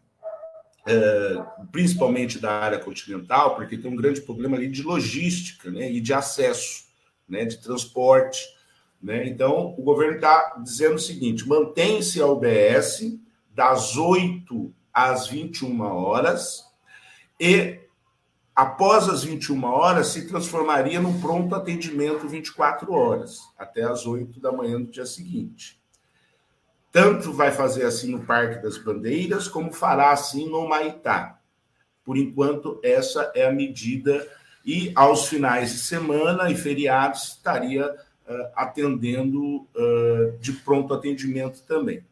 é, 0.85 1.41
principalmente 1.71 2.39
da 2.39 2.51
área 2.51 2.77
continental, 2.77 3.55
porque 3.55 3.77
tem 3.77 3.89
um 3.89 3.95
grande 3.95 4.19
problema 4.19 4.57
ali 4.57 4.67
de 4.67 4.83
logística 4.83 5.71
né, 5.71 5.89
e 5.89 6.01
de 6.01 6.13
acesso, 6.13 6.85
né, 7.27 7.45
de 7.45 7.57
transporte. 7.61 8.41
Né? 9.01 9.25
Então, 9.27 9.73
o 9.77 9.81
governo 9.81 10.15
está 10.15 10.57
dizendo 10.61 10.95
o 10.95 10.99
seguinte: 10.99 11.47
mantém-se 11.47 12.21
a 12.21 12.27
UBS 12.27 13.17
das 13.53 13.95
8 13.97 14.73
às 14.93 15.27
21 15.27 15.81
horas 15.81 16.65
e 17.39 17.79
após 18.55 19.09
as 19.09 19.23
21 19.23 19.63
horas, 19.63 20.07
se 20.07 20.27
transformaria 20.27 20.99
num 20.99 21.19
pronto 21.19 21.55
atendimento 21.55 22.27
24 22.27 22.91
horas, 22.93 23.39
até 23.57 23.83
as 23.83 24.05
8 24.05 24.39
da 24.39 24.51
manhã 24.51 24.79
do 24.79 24.91
dia 24.91 25.05
seguinte. 25.05 25.81
Tanto 26.91 27.33
vai 27.33 27.51
fazer 27.51 27.85
assim 27.85 28.11
no 28.11 28.23
Parque 28.23 28.61
das 28.61 28.77
Bandeiras, 28.77 29.47
como 29.47 29.73
fará 29.73 30.11
assim 30.11 30.47
no 30.47 30.67
Maitá. 30.67 31.39
Por 32.05 32.17
enquanto, 32.17 32.79
essa 32.83 33.31
é 33.33 33.45
a 33.47 33.51
medida, 33.51 34.27
e 34.63 34.91
aos 34.95 35.27
finais 35.27 35.71
de 35.71 35.79
semana 35.79 36.51
e 36.51 36.55
feriados 36.55 37.29
estaria 37.29 37.89
uh, 37.91 38.51
atendendo 38.55 39.41
uh, 39.41 40.37
de 40.39 40.53
pronto 40.53 40.93
atendimento 40.93 41.63
também. 41.63 42.05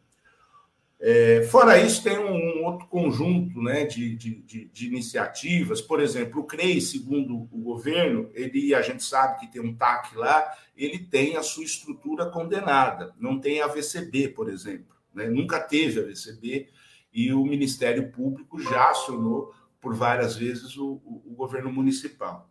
É, 1.04 1.42
fora 1.50 1.76
isso, 1.82 2.00
tem 2.00 2.16
um, 2.16 2.60
um 2.60 2.64
outro 2.64 2.86
conjunto 2.86 3.60
né, 3.60 3.84
de, 3.84 4.14
de, 4.14 4.70
de, 4.72 4.86
iniciativas. 4.86 5.80
Por 5.80 6.00
exemplo, 6.00 6.40
o 6.40 6.44
CREI, 6.44 6.80
segundo 6.80 7.34
o 7.50 7.58
governo, 7.58 8.30
ele, 8.34 8.72
a 8.72 8.80
gente 8.82 9.02
sabe 9.02 9.40
que 9.40 9.50
tem 9.50 9.60
um 9.60 9.74
TAC 9.74 10.16
lá, 10.16 10.48
ele 10.76 11.00
tem 11.00 11.36
a 11.36 11.42
sua 11.42 11.64
estrutura 11.64 12.26
condenada. 12.26 13.12
Não 13.18 13.40
tem 13.40 13.60
a 13.60 13.66
VCB, 13.66 14.28
por 14.28 14.48
exemplo. 14.48 14.94
Né? 15.12 15.26
Nunca 15.26 15.58
teve 15.58 15.98
a 15.98 16.04
VCB 16.04 16.68
e 17.12 17.32
o 17.32 17.44
Ministério 17.44 18.12
Público 18.12 18.62
já 18.62 18.90
acionou 18.90 19.52
por 19.80 19.96
várias 19.96 20.36
vezes 20.36 20.76
o, 20.76 21.02
o, 21.04 21.22
o 21.26 21.34
governo 21.34 21.72
municipal. 21.72 22.48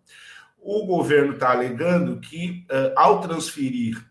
O 0.59 0.85
governo 0.85 1.35
está 1.35 1.51
alegando 1.51 2.19
que, 2.19 2.65
ao 2.97 3.21
transferir 3.21 4.10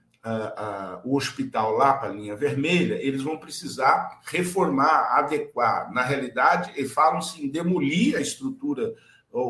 o 1.04 1.16
hospital 1.16 1.72
lá 1.72 1.94
para 1.94 2.10
a 2.10 2.12
linha 2.12 2.36
vermelha, 2.36 2.94
eles 2.94 3.22
vão 3.22 3.38
precisar 3.38 4.20
reformar, 4.24 5.16
adequar. 5.18 5.92
Na 5.92 6.02
realidade, 6.02 6.72
eles 6.76 6.92
falam-se 6.92 7.44
em 7.44 7.48
demolir 7.48 8.16
a 8.16 8.20
estrutura 8.20 8.94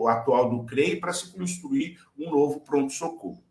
atual 0.09 0.51
do 0.51 0.65
CREI 0.65 0.97
para 0.97 1.13
se 1.13 1.33
construir 1.33 1.99
um 2.17 2.31
novo 2.31 2.61
pronto-socorro. 2.61 3.43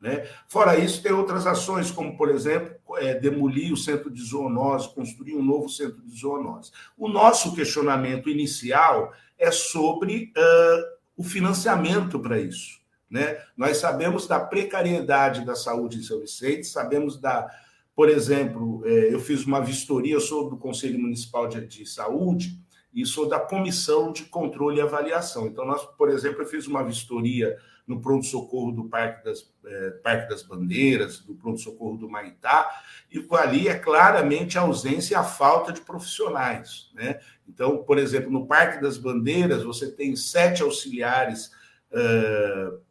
Né? 0.00 0.28
Fora 0.46 0.78
isso, 0.78 1.02
tem 1.02 1.10
outras 1.10 1.46
ações, 1.46 1.90
como, 1.90 2.16
por 2.16 2.30
exemplo, 2.30 2.76
é, 2.98 3.14
demolir 3.14 3.72
o 3.72 3.76
centro 3.76 4.10
de 4.10 4.22
zoonose, 4.22 4.94
construir 4.94 5.34
um 5.34 5.42
novo 5.42 5.68
centro 5.68 6.00
de 6.02 6.20
zoonose. 6.20 6.70
O 6.96 7.08
nosso 7.08 7.54
questionamento 7.54 8.28
inicial 8.28 9.12
é 9.36 9.50
sobre 9.50 10.32
uh, 10.36 10.98
o 11.16 11.24
financiamento 11.24 12.20
para 12.20 12.38
isso. 12.38 12.78
Né? 13.10 13.38
Nós 13.56 13.78
sabemos 13.78 14.26
da 14.26 14.38
precariedade 14.38 15.44
da 15.44 15.54
saúde 15.54 15.98
em 15.98 16.02
São 16.02 16.20
Vicente, 16.20 16.66
sabemos 16.66 17.18
da, 17.18 17.48
por 17.94 18.08
exemplo, 18.08 18.82
é, 18.84 19.12
eu 19.12 19.18
fiz 19.18 19.44
uma 19.44 19.60
vistoria, 19.60 20.14
eu 20.14 20.20
sou 20.20 20.48
do 20.48 20.56
Conselho 20.56 20.98
Municipal 20.98 21.48
de, 21.48 21.66
de 21.66 21.86
Saúde 21.86 22.58
e 22.92 23.04
sou 23.06 23.28
da 23.28 23.40
Comissão 23.40 24.12
de 24.12 24.24
Controle 24.24 24.78
e 24.78 24.80
Avaliação. 24.80 25.46
Então, 25.46 25.64
nós, 25.64 25.84
por 25.96 26.10
exemplo, 26.10 26.42
eu 26.42 26.46
fiz 26.46 26.66
uma 26.66 26.82
vistoria 26.82 27.56
no 27.86 28.00
pronto-socorro 28.00 28.70
do 28.70 28.84
Parque 28.84 29.24
das, 29.24 29.50
é, 29.64 29.90
Parque 30.02 30.28
das 30.28 30.42
Bandeiras, 30.42 31.20
do 31.20 31.34
pronto-socorro 31.34 31.96
do 31.96 32.08
Maitá, 32.08 32.70
e 33.10 33.26
ali 33.30 33.66
é 33.66 33.78
claramente 33.78 34.58
a 34.58 34.60
ausência 34.60 35.14
e 35.14 35.16
a 35.16 35.24
falta 35.24 35.72
de 35.72 35.80
profissionais. 35.80 36.90
Né? 36.94 37.18
Então, 37.48 37.78
por 37.78 37.98
exemplo, 37.98 38.30
no 38.30 38.46
Parque 38.46 38.82
das 38.82 38.98
Bandeiras, 38.98 39.62
você 39.62 39.90
tem 39.90 40.14
sete 40.14 40.62
auxiliares 40.62 41.50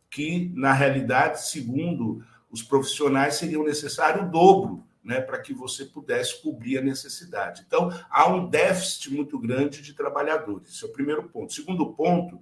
que, 0.09 0.51
na 0.55 0.73
realidade, 0.73 1.45
segundo 1.47 2.23
os 2.49 2.63
profissionais, 2.63 3.35
seriam 3.35 3.63
necessário 3.63 4.23
o 4.23 4.31
dobro 4.31 4.87
né, 5.03 5.21
para 5.21 5.39
que 5.39 5.53
você 5.53 5.85
pudesse 5.85 6.41
cobrir 6.41 6.77
a 6.77 6.81
necessidade. 6.81 7.63
Então, 7.65 7.89
há 8.09 8.27
um 8.27 8.49
déficit 8.49 9.13
muito 9.13 9.39
grande 9.39 9.81
de 9.81 9.93
trabalhadores. 9.93 10.69
Esse 10.69 10.83
é 10.83 10.87
o 10.87 10.91
primeiro 10.91 11.23
ponto. 11.29 11.53
Segundo 11.53 11.93
ponto 11.93 12.41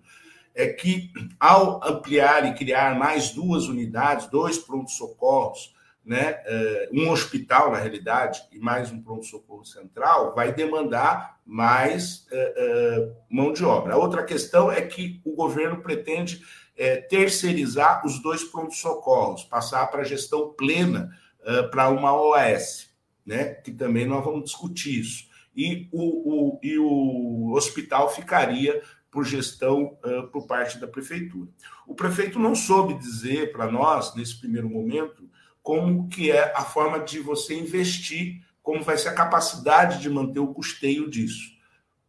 é 0.53 0.67
que, 0.67 1.11
ao 1.39 1.79
ampliar 1.87 2.43
e 2.47 2.55
criar 2.55 2.97
mais 2.97 3.29
duas 3.29 3.67
unidades, 3.67 4.27
dois 4.27 4.57
prontos-socorros, 4.57 5.75
né, 6.03 6.39
eh, 6.45 6.89
um 6.93 7.09
hospital, 7.09 7.71
na 7.71 7.79
realidade, 7.79 8.41
e 8.51 8.59
mais 8.59 8.91
um 8.91 9.01
pronto-socorro 9.01 9.65
central, 9.65 10.33
vai 10.35 10.53
demandar 10.53 11.39
mais 11.45 12.27
uh, 12.31 13.01
uh, 13.01 13.15
mão 13.29 13.53
de 13.53 13.63
obra. 13.63 13.93
A 13.93 13.97
outra 13.97 14.23
questão 14.23 14.71
é 14.71 14.81
que 14.81 15.21
o 15.23 15.35
governo 15.35 15.81
pretende 15.81 16.43
é, 16.77 16.97
terceirizar 16.97 18.05
os 18.05 18.21
dois 18.21 18.43
prontos-socorros, 18.43 19.43
passar 19.43 19.87
para 19.87 20.01
a 20.01 20.05
gestão 20.05 20.53
plena 20.53 21.09
uh, 21.41 21.69
para 21.69 21.89
uma 21.89 22.13
OAS, 22.13 22.89
né? 23.25 23.45
que 23.45 23.71
também 23.71 24.05
nós 24.05 24.23
vamos 24.23 24.45
discutir 24.45 24.99
isso. 24.99 25.27
E 25.55 25.87
o, 25.91 26.01
o, 26.01 26.59
e 26.61 26.77
o 26.77 27.53
hospital 27.53 28.13
ficaria 28.13 28.81
por 29.09 29.23
gestão 29.23 29.97
uh, 30.03 30.27
por 30.27 30.45
parte 30.45 30.77
da 30.77 30.87
prefeitura. 30.87 31.49
O 31.87 31.95
prefeito 31.95 32.37
não 32.37 32.53
soube 32.53 32.93
dizer 32.95 33.53
para 33.53 33.71
nós, 33.71 34.13
nesse 34.13 34.37
primeiro 34.37 34.69
momento, 34.69 35.29
como 35.63 36.09
que 36.09 36.29
é 36.29 36.53
a 36.55 36.63
forma 36.63 36.99
de 36.99 37.19
você 37.19 37.57
investir, 37.57 38.43
como 38.61 38.83
vai 38.83 38.97
ser 38.97 39.09
a 39.09 39.13
capacidade 39.13 40.01
de 40.01 40.09
manter 40.09 40.39
o 40.39 40.53
custeio 40.53 41.09
disso. 41.09 41.55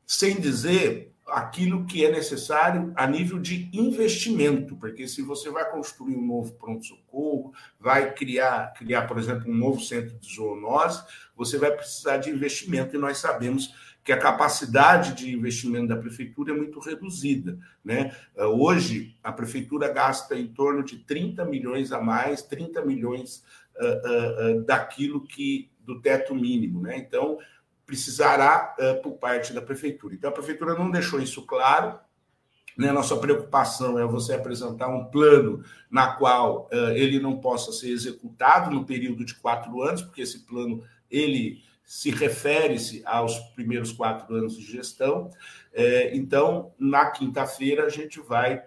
Sem 0.05 0.41
dizer 0.41 1.15
aquilo 1.27 1.85
que 1.87 2.05
é 2.05 2.11
necessário 2.11 2.93
a 2.95 3.07
nível 3.07 3.39
de 3.39 3.69
investimento, 3.73 4.77
porque 4.77 5.09
se 5.09 5.23
você 5.23 5.51
vai 5.51 5.69
construir 5.71 6.17
um 6.17 6.25
novo 6.25 6.53
pronto-socorro, 6.55 7.53
vai 7.81 8.13
criar, 8.15 8.73
criar, 8.75 9.03
por 9.07 9.19
exemplo, 9.19 9.51
um 9.51 9.55
novo 9.55 9.81
centro 9.81 10.17
de 10.19 10.35
zoonose, 10.35 11.03
você 11.35 11.59
vai 11.59 11.73
precisar 11.73 12.19
de 12.19 12.31
investimento 12.31 12.95
e 12.95 12.99
nós 12.99 13.19
sabemos 13.19 13.75
que 14.07 14.13
a 14.13 14.19
capacidade 14.19 15.15
de 15.15 15.35
investimento 15.35 15.89
da 15.89 15.97
prefeitura 15.97 16.53
é 16.53 16.57
muito 16.57 16.79
reduzida. 16.79 17.59
Né? 17.85 18.15
Hoje, 18.37 19.17
a 19.21 19.33
prefeitura 19.33 19.93
gasta 19.93 20.37
em 20.37 20.47
torno 20.47 20.85
de 20.85 20.99
30 20.99 21.45
milhões 21.45 21.91
a 21.91 22.01
mais, 22.01 22.41
30 22.43 22.85
milhões 22.85 23.43
uh, 23.75 23.85
uh, 23.85 24.59
uh, 24.59 24.65
daquilo 24.65 25.27
que 25.27 25.69
do 25.81 26.01
teto 26.01 26.37
mínimo. 26.37 26.83
Né? 26.83 26.99
Então, 26.99 27.39
precisará 27.87 28.75
uh, 28.79 29.01
por 29.01 29.13
parte 29.13 29.53
da 29.53 29.63
prefeitura. 29.63 30.15
Então, 30.15 30.29
a 30.29 30.33
prefeitura 30.33 30.75
não 30.75 30.91
deixou 30.91 31.21
isso 31.21 31.43
claro. 31.43 31.99
Né? 32.77 32.91
Nossa 32.91 33.17
preocupação 33.17 33.99
é 33.99 34.05
você 34.05 34.35
apresentar 34.35 34.89
um 34.89 35.05
plano 35.05 35.63
na 35.91 36.09
qual 36.09 36.69
uh, 36.73 36.91
ele 36.91 37.21
não 37.21 37.39
possa 37.39 37.73
ser 37.73 37.91
executado 37.91 38.71
no 38.71 38.85
período 38.85 39.25
de 39.25 39.35
quatro 39.37 39.81
anos, 39.83 40.03
porque 40.03 40.23
esse 40.23 40.41
plano 40.41 40.83
ele 41.09 41.63
se 41.85 42.11
refere-se 42.11 43.01
aos 43.07 43.39
primeiros 43.55 43.93
quatro 43.93 44.35
anos 44.35 44.57
de 44.59 44.65
gestão. 44.65 45.31
Uh, 45.73 46.11
então, 46.13 46.75
na 46.77 47.11
quinta-feira, 47.11 47.87
a 47.87 47.91
gente 47.91 48.21
vai 48.21 48.63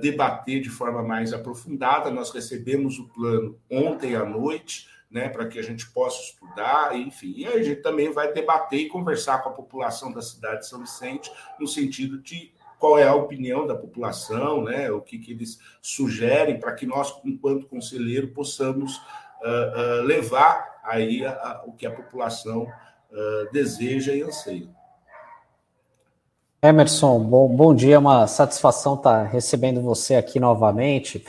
debater 0.00 0.62
de 0.62 0.70
forma 0.70 1.02
mais 1.02 1.34
aprofundada. 1.34 2.10
Nós 2.10 2.30
recebemos 2.30 2.98
o 2.98 3.06
plano 3.06 3.60
ontem 3.70 4.16
à 4.16 4.24
noite 4.24 4.88
né, 5.10 5.28
para 5.28 5.46
que 5.46 5.58
a 5.58 5.62
gente 5.62 5.90
possa 5.90 6.20
estudar, 6.22 6.96
enfim. 6.96 7.32
E 7.36 7.46
a 7.46 7.62
gente 7.62 7.82
também 7.82 8.12
vai 8.12 8.32
debater 8.32 8.80
e 8.80 8.88
conversar 8.88 9.42
com 9.42 9.48
a 9.48 9.52
população 9.52 10.12
da 10.12 10.20
cidade 10.20 10.60
de 10.60 10.68
São 10.68 10.80
Vicente, 10.80 11.30
no 11.58 11.66
sentido 11.66 12.18
de 12.18 12.52
qual 12.78 12.98
é 12.98 13.08
a 13.08 13.14
opinião 13.14 13.66
da 13.66 13.74
população, 13.74 14.62
né, 14.62 14.90
o 14.90 15.00
que, 15.00 15.18
que 15.18 15.32
eles 15.32 15.58
sugerem, 15.82 16.60
para 16.60 16.74
que 16.74 16.86
nós, 16.86 17.12
enquanto 17.24 17.66
conselheiro, 17.66 18.28
possamos 18.28 18.96
uh, 18.96 20.00
uh, 20.00 20.02
levar 20.04 20.80
aí 20.84 21.24
a, 21.26 21.32
a, 21.32 21.64
o 21.66 21.72
que 21.72 21.86
a 21.86 21.90
população 21.90 22.62
uh, 22.62 23.52
deseja 23.52 24.14
e 24.14 24.22
anseia. 24.22 24.68
Emerson, 26.62 27.20
bom, 27.20 27.48
bom 27.48 27.74
dia, 27.74 27.94
é 27.94 27.98
uma 27.98 28.26
satisfação 28.26 28.94
estar 28.94 29.24
recebendo 29.24 29.80
você 29.80 30.16
aqui 30.16 30.40
novamente. 30.40 31.24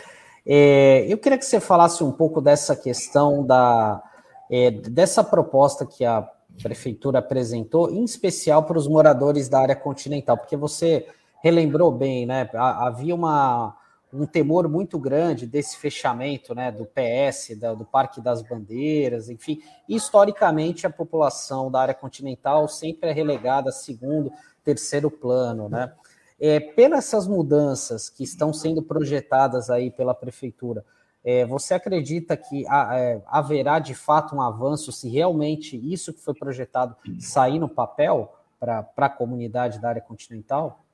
É, 0.45 1.05
eu 1.07 1.17
queria 1.17 1.37
que 1.37 1.45
você 1.45 1.59
falasse 1.59 2.03
um 2.03 2.11
pouco 2.11 2.41
dessa 2.41 2.75
questão 2.75 3.45
da 3.45 4.03
é, 4.49 4.71
dessa 4.71 5.23
proposta 5.23 5.85
que 5.85 6.03
a 6.03 6.27
prefeitura 6.61 7.19
apresentou, 7.19 7.91
em 7.91 8.03
especial 8.03 8.63
para 8.63 8.77
os 8.77 8.87
moradores 8.87 9.47
da 9.47 9.59
área 9.59 9.75
continental, 9.75 10.37
porque 10.37 10.57
você 10.57 11.07
relembrou 11.41 11.91
bem, 11.91 12.25
né? 12.25 12.49
Havia 12.53 13.15
uma, 13.15 13.77
um 14.13 14.25
temor 14.25 14.67
muito 14.67 14.97
grande 14.97 15.45
desse 15.45 15.77
fechamento 15.77 16.53
né, 16.53 16.71
do 16.71 16.85
PS, 16.85 17.57
da, 17.57 17.73
do 17.73 17.85
Parque 17.85 18.19
das 18.19 18.41
Bandeiras, 18.41 19.29
enfim. 19.29 19.61
Historicamente, 19.87 20.85
a 20.85 20.89
população 20.89 21.71
da 21.71 21.81
área 21.81 21.93
continental 21.93 22.67
sempre 22.67 23.09
é 23.09 23.13
relegada 23.13 23.69
a 23.69 23.73
segundo, 23.73 24.31
terceiro 24.63 25.09
plano. 25.09 25.69
Né? 25.69 25.91
É, 26.39 26.59
pelas 26.59 26.99
essas 27.05 27.27
mudanças 27.27 28.09
que 28.09 28.23
estão 28.23 28.53
sendo 28.53 28.81
projetadas 28.81 29.69
aí 29.69 29.91
pela 29.91 30.13
Prefeitura, 30.13 30.85
é, 31.23 31.45
você 31.45 31.73
acredita 31.73 32.37
que 32.37 32.65
é, 32.65 33.21
haverá 33.27 33.79
de 33.79 33.93
fato 33.93 34.35
um 34.35 34.41
avanço 34.41 34.91
se 34.91 35.09
realmente 35.09 35.75
isso 35.75 36.13
que 36.13 36.21
foi 36.21 36.33
projetado 36.33 36.95
sair 37.19 37.59
no 37.59 37.67
papel 37.67 38.33
para 38.59 38.87
a 38.97 39.09
comunidade 39.09 39.79
da 39.79 39.89
área 39.89 40.01
continental? 40.01 40.85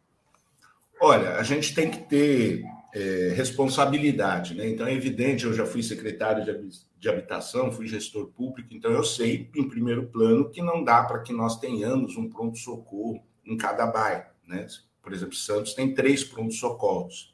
Olha, 0.99 1.35
a 1.35 1.43
gente 1.43 1.75
tem 1.75 1.91
que 1.91 1.99
ter 1.99 2.63
é, 2.93 3.33
responsabilidade, 3.35 4.55
né? 4.55 4.67
Então 4.67 4.87
é 4.87 4.93
evidente, 4.93 5.45
eu 5.45 5.53
já 5.53 5.65
fui 5.65 5.83
secretário 5.83 6.43
de, 6.45 6.85
de 6.97 7.09
habitação, 7.09 7.71
fui 7.71 7.87
gestor 7.87 8.27
público, 8.27 8.73
então 8.73 8.91
eu 8.91 9.03
sei, 9.03 9.49
em 9.55 9.67
primeiro 9.67 10.07
plano, 10.07 10.49
que 10.49 10.61
não 10.61 10.83
dá 10.83 11.03
para 11.03 11.19
que 11.19 11.33
nós 11.33 11.59
tenhamos 11.59 12.15
um 12.15 12.29
pronto-socorro 12.29 13.21
em 13.45 13.57
cada 13.57 13.85
bairro, 13.85 14.25
né? 14.47 14.65
Por 15.05 15.13
exemplo, 15.13 15.35
Santos 15.35 15.73
tem 15.73 15.93
três 15.93 16.23
pronto-socorros. 16.23 17.33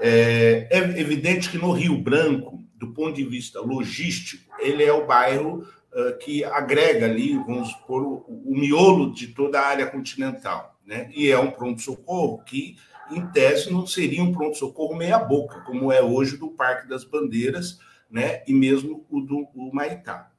É, 0.00 0.66
é, 0.68 0.78
evidente 1.00 1.48
que 1.48 1.58
no 1.58 1.70
Rio 1.70 1.96
Branco, 1.96 2.58
do 2.74 2.92
ponto 2.92 3.14
de 3.14 3.24
vista 3.24 3.60
logístico, 3.60 4.52
ele 4.58 4.82
é 4.82 4.92
o 4.92 5.06
bairro 5.06 5.64
uh, 5.92 6.18
que 6.18 6.42
agrega 6.42 7.06
ali, 7.06 7.34
vamos 7.34 7.68
supor, 7.68 8.02
o, 8.02 8.24
o 8.26 8.58
miolo 8.58 9.12
de 9.12 9.28
toda 9.28 9.60
a 9.60 9.66
área 9.66 9.86
continental 9.86 10.70
né? 10.90 11.08
E 11.14 11.30
é 11.30 11.38
um 11.38 11.52
pronto-socorro 11.52 12.42
que, 12.44 12.76
em 13.12 13.24
tese, 13.28 13.72
não 13.72 13.86
seria 13.86 14.24
um 14.24 14.32
pronto-socorro 14.32 14.96
meia-boca, 14.96 15.60
como 15.60 15.92
é 15.92 16.02
hoje 16.02 16.36
do 16.36 16.48
Parque 16.48 16.88
das 16.88 17.04
Bandeiras, 17.04 17.78
né? 18.10 18.42
E 18.44 18.52
mesmo 18.52 19.06
o 19.08 19.20
do 19.20 19.48
o 19.54 19.70
Maitá. 19.72 20.32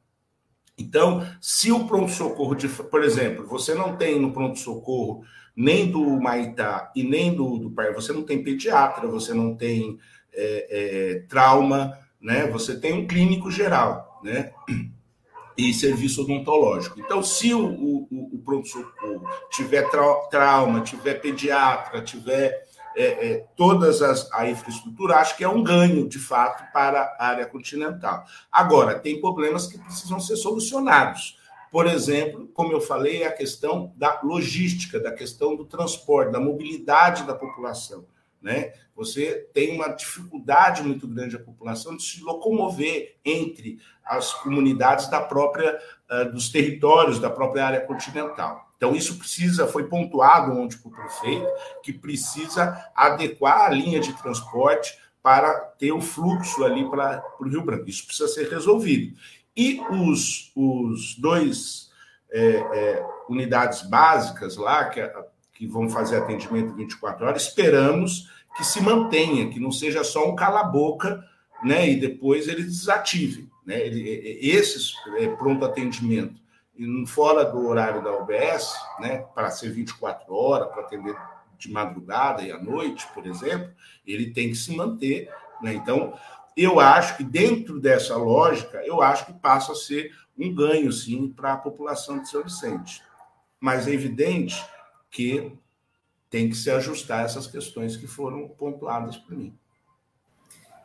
Então, 0.78 1.26
se 1.40 1.72
o 1.72 1.88
pronto-socorro, 1.88 2.58
por 2.90 3.02
exemplo, 3.02 3.48
você 3.48 3.74
não 3.74 3.96
tem 3.96 4.20
no 4.20 4.34
pronto-socorro 4.34 5.24
nem 5.62 5.92
do 5.92 6.20
Maitá 6.20 6.92
e 6.96 7.04
nem 7.04 7.34
do, 7.34 7.58
do 7.58 7.74
você 7.94 8.12
não 8.12 8.24
tem 8.24 8.44
pediatra, 8.44 9.08
você 9.08 9.34
não 9.34 9.56
tem 9.56 10.00
é, 10.34 10.68
é, 10.70 11.20
trauma, 11.28 11.98
né? 12.20 12.48
Você 12.48 12.80
tem 12.80 12.94
um 12.94 13.08
clínico 13.08 13.52
geral, 13.52 14.20
né? 14.24 14.52
e 15.58 15.74
serviço 15.74 16.24
odontológico. 16.24 17.00
Então, 17.00 17.22
se 17.22 17.54
o, 17.54 17.64
o, 17.64 18.08
o 18.34 18.42
pronto-socorro 18.44 19.30
tiver 19.52 19.88
trauma, 20.30 20.82
tiver 20.82 21.16
pediatra, 21.16 22.02
tiver 22.02 22.64
é, 22.96 23.04
é, 23.04 23.46
todas 23.56 24.02
as 24.02 24.32
a 24.34 24.50
infraestrutura, 24.50 25.18
acho 25.18 25.38
que 25.38 25.44
é 25.44 25.50
um 25.50 25.64
ganho, 25.64 26.08
de 26.08 26.18
fato, 26.18 26.72
para 26.74 27.16
a 27.20 27.28
área 27.28 27.46
continental. 27.46 28.24
Agora, 28.52 28.98
tem 28.98 29.22
problemas 29.22 29.68
que 29.68 29.78
precisam 29.78 30.20
ser 30.20 30.38
solucionados. 30.38 31.38
Por 31.72 31.88
exemplo, 31.88 32.50
como 32.54 32.74
eu 32.74 32.82
falei, 32.82 33.24
a 33.24 33.32
questão 33.32 33.94
da 33.96 34.20
logística, 34.22 35.00
da 35.00 35.12
questão 35.12 35.56
do 35.56 35.64
transporte, 35.64 36.34
da 36.34 36.40
mobilidade 36.40 37.24
da 37.24 37.34
população. 37.34 38.06
Né? 38.42 38.74
Você 38.94 39.48
tem 39.54 39.76
uma 39.76 39.88
dificuldade 39.88 40.84
muito 40.84 41.08
grande 41.08 41.38
a 41.38 41.40
população 41.40 41.96
de 41.96 42.04
se 42.04 42.22
locomover 42.22 43.16
entre 43.24 43.80
as 44.04 44.34
comunidades 44.34 45.10
da 45.10 45.22
própria 45.22 45.80
uh, 46.10 46.32
dos 46.32 46.50
territórios 46.50 47.20
da 47.20 47.30
própria 47.30 47.66
área 47.66 47.82
continental. 47.82 48.70
Então 48.76 48.96
isso 48.96 49.18
precisa 49.18 49.68
foi 49.68 49.88
pontuado 49.88 50.52
ontem 50.60 50.76
para 50.78 50.90
o 50.90 50.92
prefeito 50.92 51.48
que 51.84 51.94
precisa 51.94 52.92
adequar 52.96 53.62
a 53.62 53.70
linha 53.70 54.00
de 54.00 54.12
transporte 54.22 54.98
para 55.22 55.54
ter 55.78 55.92
o 55.92 56.02
fluxo 56.02 56.64
ali 56.64 56.90
para 56.90 57.24
o 57.40 57.48
Rio 57.48 57.64
Branco. 57.64 57.88
Isso 57.88 58.06
precisa 58.06 58.28
ser 58.28 58.50
resolvido. 58.50 59.16
E 59.56 59.82
os, 59.90 60.52
os 60.56 61.16
dois 61.16 61.90
é, 62.32 62.56
é, 62.56 63.06
unidades 63.28 63.82
básicas 63.82 64.56
lá 64.58 64.86
que 64.86 65.02
que 65.62 65.68
vão 65.68 65.88
fazer 65.88 66.18
atendimento 66.18 66.74
24 66.74 67.24
horas, 67.24 67.44
esperamos 67.44 68.32
que 68.58 68.64
se 68.64 68.82
mantenha, 68.82 69.48
que 69.48 69.60
não 69.60 69.72
seja 69.72 70.04
só 70.04 70.28
um 70.28 70.36
cala-boca, 70.36 71.24
né? 71.64 71.88
E 71.88 72.00
depois 72.00 72.48
eles 72.48 72.66
desativem, 72.66 73.48
né? 73.64 73.78
Esses 73.86 74.96
é, 75.20 75.28
pronto 75.28 75.64
atendimento 75.64 76.42
fora 77.06 77.46
do 77.46 77.68
horário 77.68 78.04
da 78.04 78.12
UBS, 78.12 78.74
né? 79.00 79.20
Para 79.36 79.52
ser 79.52 79.70
24 79.72 80.34
horas, 80.34 80.68
para 80.70 80.82
atender 80.82 81.16
de 81.60 81.72
madrugada 81.72 82.42
e 82.42 82.52
à 82.52 82.58
noite, 82.58 83.08
por 83.14 83.28
exemplo, 83.28 83.70
ele 84.08 84.32
tem 84.32 84.50
que 84.50 84.56
se 84.56 84.76
manter, 84.76 85.30
né? 85.62 85.76
Então, 85.76 86.18
eu 86.56 86.80
acho 86.80 87.18
que 87.18 87.24
dentro 87.24 87.80
dessa 87.80 88.16
lógica, 88.16 88.82
eu 88.86 89.02
acho 89.02 89.26
que 89.26 89.34
passa 89.34 89.72
a 89.72 89.76
ser 89.76 90.12
um 90.38 90.54
ganho, 90.54 90.92
sim, 90.92 91.30
para 91.30 91.54
a 91.54 91.58
população 91.58 92.22
de 92.22 92.30
São 92.30 92.44
Vicente. 92.44 93.02
Mas 93.60 93.88
é 93.88 93.92
evidente 93.92 94.64
que 95.10 95.56
tem 96.30 96.50
que 96.50 96.56
se 96.56 96.72
ajustar 96.72 97.26
essas 97.26 97.48
questões 97.48 97.98
que 97.98 98.08
foram 98.08 98.48
pontuadas 98.48 99.18
por 99.18 99.36
mim. 99.36 99.54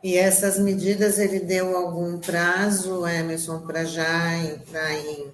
E 0.03 0.15
essas 0.15 0.59
medidas, 0.59 1.17
ele 1.17 1.39
deu 1.39 1.75
algum 1.75 2.19
prazo, 2.19 3.07
Emerson, 3.07 3.61
para 3.61 3.83
já 3.83 4.37
entrar 4.37 4.93
em, 4.93 5.33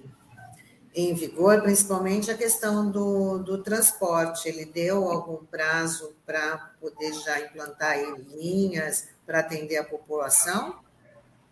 em 0.94 1.12
vigor, 1.12 1.60
principalmente 1.62 2.30
a 2.30 2.36
questão 2.36 2.90
do, 2.90 3.38
do 3.38 3.58
transporte. 3.58 4.48
Ele 4.48 4.64
deu 4.64 5.10
algum 5.10 5.44
prazo 5.44 6.14
para 6.24 6.70
poder 6.80 7.12
já 7.12 7.40
implantar 7.40 7.96
linhas 8.36 9.08
para 9.26 9.40
atender 9.40 9.78
a 9.78 9.84
população? 9.84 10.76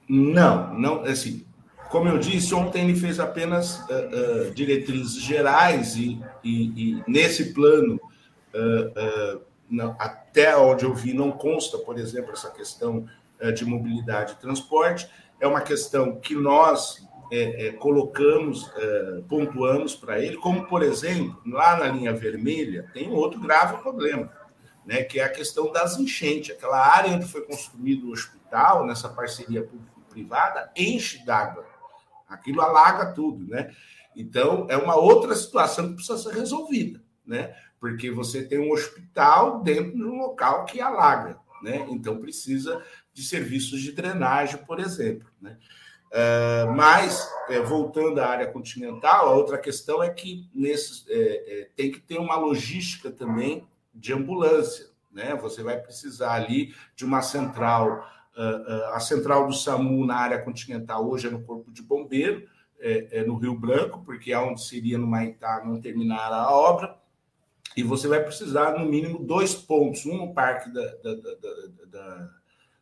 Não, 0.09 0.74
não, 0.74 1.02
assim, 1.02 1.44
como 1.90 2.09
eu 2.09 2.18
disse, 2.18 2.55
ontem 2.55 2.85
ele 2.88 2.98
fez 2.98 3.18
apenas 3.18 3.78
uh, 3.81 4.48
uh, 4.48 4.50
diretrizes 4.52 5.20
gerais 5.20 5.96
e, 5.96 6.22
e, 6.44 6.96
e 6.98 7.05
nesse 7.07 7.52
plano, 7.52 8.00
uh, 8.55 9.40
não, 9.68 9.96
até 9.98 10.57
onde 10.57 10.85
eu 10.85 10.94
vi, 10.94 11.12
não 11.12 11.33
consta, 11.33 11.78
por 11.78 11.98
exemplo, 11.98 12.33
essa 12.33 12.50
questão 12.50 13.07
de 13.57 13.64
mobilidade 13.64 14.35
e 14.35 14.37
transporte. 14.37 15.11
É 15.40 15.48
uma 15.48 15.62
questão 15.62 16.14
que 16.20 16.33
nós 16.33 17.05
é, 17.35 17.68
é, 17.68 17.73
colocamos, 17.73 18.71
pontuamos 19.29 19.97
para 19.97 20.21
ele, 20.21 20.37
como, 20.37 20.66
por 20.66 20.83
exemplo, 20.83 21.40
lá 21.47 21.77
na 21.77 21.87
linha 21.87 22.12
vermelha, 22.12 22.90
tem 22.92 23.11
outro 23.11 23.40
grave 23.40 23.79
problema, 23.79 24.31
né, 24.85 25.03
que 25.03 25.18
é 25.18 25.25
a 25.25 25.31
questão 25.31 25.73
das 25.73 25.99
enchentes. 25.99 26.55
Aquela 26.55 26.79
área 26.79 27.11
onde 27.11 27.27
foi 27.27 27.40
construído 27.42 28.09
o 28.09 28.12
hospital, 28.12 28.87
nessa 28.87 29.09
parceria 29.09 29.62
público-privada, 29.62 30.71
enche 30.77 31.25
d'água 31.25 31.73
Aquilo 32.33 32.62
alaga 32.62 33.12
tudo, 33.12 33.47
né? 33.47 33.71
Então, 34.16 34.66
é 34.71 34.77
uma 34.77 34.97
outra 34.97 35.35
situação 35.35 35.88
que 35.88 35.95
precisa 35.95 36.18
ser 36.18 36.35
resolvida, 36.35 37.03
né? 37.27 37.55
Porque 37.79 38.11
você 38.11 38.42
tem 38.45 38.59
um 38.59 38.73
hospital 38.73 39.62
dentro 39.62 39.97
de 39.97 40.05
um 40.05 40.16
local 40.16 40.64
que 40.64 40.81
alaga, 40.81 41.38
né? 41.62 41.87
Então, 41.90 42.18
precisa 42.18 42.83
de 43.12 43.23
serviços 43.23 43.81
de 43.81 43.92
drenagem, 43.92 44.59
por 44.64 44.81
exemplo, 44.81 45.29
né? 45.40 45.59
Uh, 46.12 46.70
mas, 46.75 47.27
é, 47.48 47.59
voltando 47.61 48.20
à 48.20 48.27
área 48.27 48.46
continental, 48.46 49.29
a 49.29 49.35
outra 49.35 49.57
questão 49.57 50.03
é 50.03 50.11
que 50.11 50.46
é, 51.09 51.61
é, 51.61 51.68
tem 51.75 51.90
que 51.90 52.01
ter 52.01 52.18
uma 52.18 52.37
logística 52.37 53.11
também 53.11 53.66
de 53.95 54.12
ambulância. 54.12 54.91
Né? 55.11 55.34
Você 55.36 55.62
vai 55.62 55.80
precisar 55.80 56.34
ali 56.34 56.74
de 56.95 57.05
uma 57.05 57.22
central 57.22 58.07
a 58.95 58.99
central 58.99 59.47
do 59.47 59.53
SAMU 59.53 60.07
na 60.07 60.16
área 60.16 60.41
continental 60.41 61.07
hoje 61.07 61.26
é 61.26 61.30
no 61.30 61.43
Corpo 61.43 61.70
de 61.70 61.82
Bombeiro, 61.82 62.49
no 63.26 63.36
Rio 63.36 63.55
Branco, 63.55 64.03
porque 64.07 64.32
é 64.32 64.39
onde 64.39 64.64
seria 64.64 64.97
no 64.97 65.07
Maitá 65.07 65.62
não 65.62 65.78
terminar 65.78 66.32
a 66.32 66.51
obra. 66.51 66.97
E 67.76 67.82
você 67.82 68.09
vai 68.09 68.24
precisar, 68.24 68.78
no 68.78 68.86
mínimo, 68.86 69.18
dois 69.18 69.55
pontos: 69.55 70.07
um 70.07 70.16
no 70.16 70.32
Parque 70.32 70.70
da, 70.70 70.95
da, 70.97 71.14
da, 71.86 72.30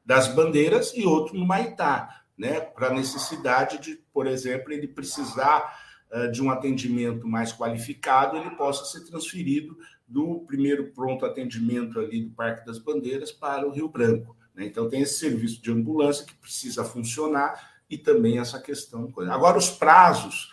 das 0.04 0.28
Bandeiras 0.28 0.92
e 0.94 1.04
outro 1.04 1.36
no 1.36 1.44
Maitá, 1.44 2.22
né? 2.40 2.60
para 2.60 2.92
necessidade 2.92 3.78
de, 3.78 3.96
por 4.12 4.26
exemplo, 4.26 4.72
ele 4.72 4.88
precisar 4.88 5.88
de 6.32 6.42
um 6.42 6.50
atendimento 6.50 7.24
mais 7.24 7.52
qualificado, 7.52 8.36
ele 8.36 8.50
possa 8.56 8.84
ser 8.84 9.08
transferido 9.08 9.78
do 10.08 10.40
primeiro 10.40 10.90
pronto 10.92 11.24
atendimento 11.24 12.00
ali 12.00 12.24
do 12.24 12.30
Parque 12.30 12.66
das 12.66 12.80
Bandeiras 12.80 13.30
para 13.30 13.64
o 13.64 13.70
Rio 13.70 13.88
Branco. 13.88 14.36
Né? 14.52 14.66
Então, 14.66 14.88
tem 14.88 15.02
esse 15.02 15.20
serviço 15.20 15.62
de 15.62 15.70
ambulância 15.70 16.26
que 16.26 16.34
precisa 16.34 16.84
funcionar 16.84 17.70
e 17.88 17.96
também 17.96 18.38
essa 18.38 18.60
questão. 18.60 19.12
Agora, 19.30 19.56
os 19.56 19.70
prazos 19.70 20.50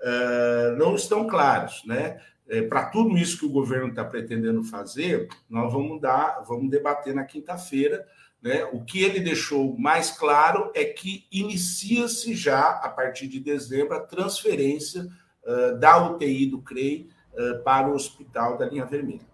uh, 0.00 0.76
não 0.76 0.94
estão 0.94 1.26
claros. 1.26 1.82
Né? 1.86 2.20
É, 2.46 2.62
Para 2.62 2.86
tudo 2.86 3.16
isso 3.16 3.38
que 3.38 3.46
o 3.46 3.50
governo 3.50 3.88
está 3.88 4.04
pretendendo 4.04 4.62
fazer, 4.62 5.28
nós 5.48 5.72
vamos 5.72 6.00
dar, 6.00 6.42
vamos 6.46 6.70
debater 6.70 7.14
na 7.14 7.24
quinta-feira. 7.24 8.06
Né? 8.42 8.64
O 8.72 8.84
que 8.84 9.02
ele 9.02 9.20
deixou 9.20 9.76
mais 9.78 10.10
claro 10.10 10.70
é 10.74 10.84
que 10.84 11.26
inicia-se 11.30 12.34
já, 12.34 12.70
a 12.70 12.88
partir 12.88 13.26
de 13.26 13.40
dezembro, 13.40 13.96
a 13.96 14.00
transferência 14.00 15.08
uh, 15.44 15.76
da 15.78 16.10
UTI 16.10 16.46
do 16.46 16.60
CREI 16.60 17.08
uh, 17.32 17.62
para 17.62 17.88
o 17.88 17.94
hospital 17.94 18.56
da 18.56 18.66
linha 18.66 18.86
vermelha. 18.86 19.26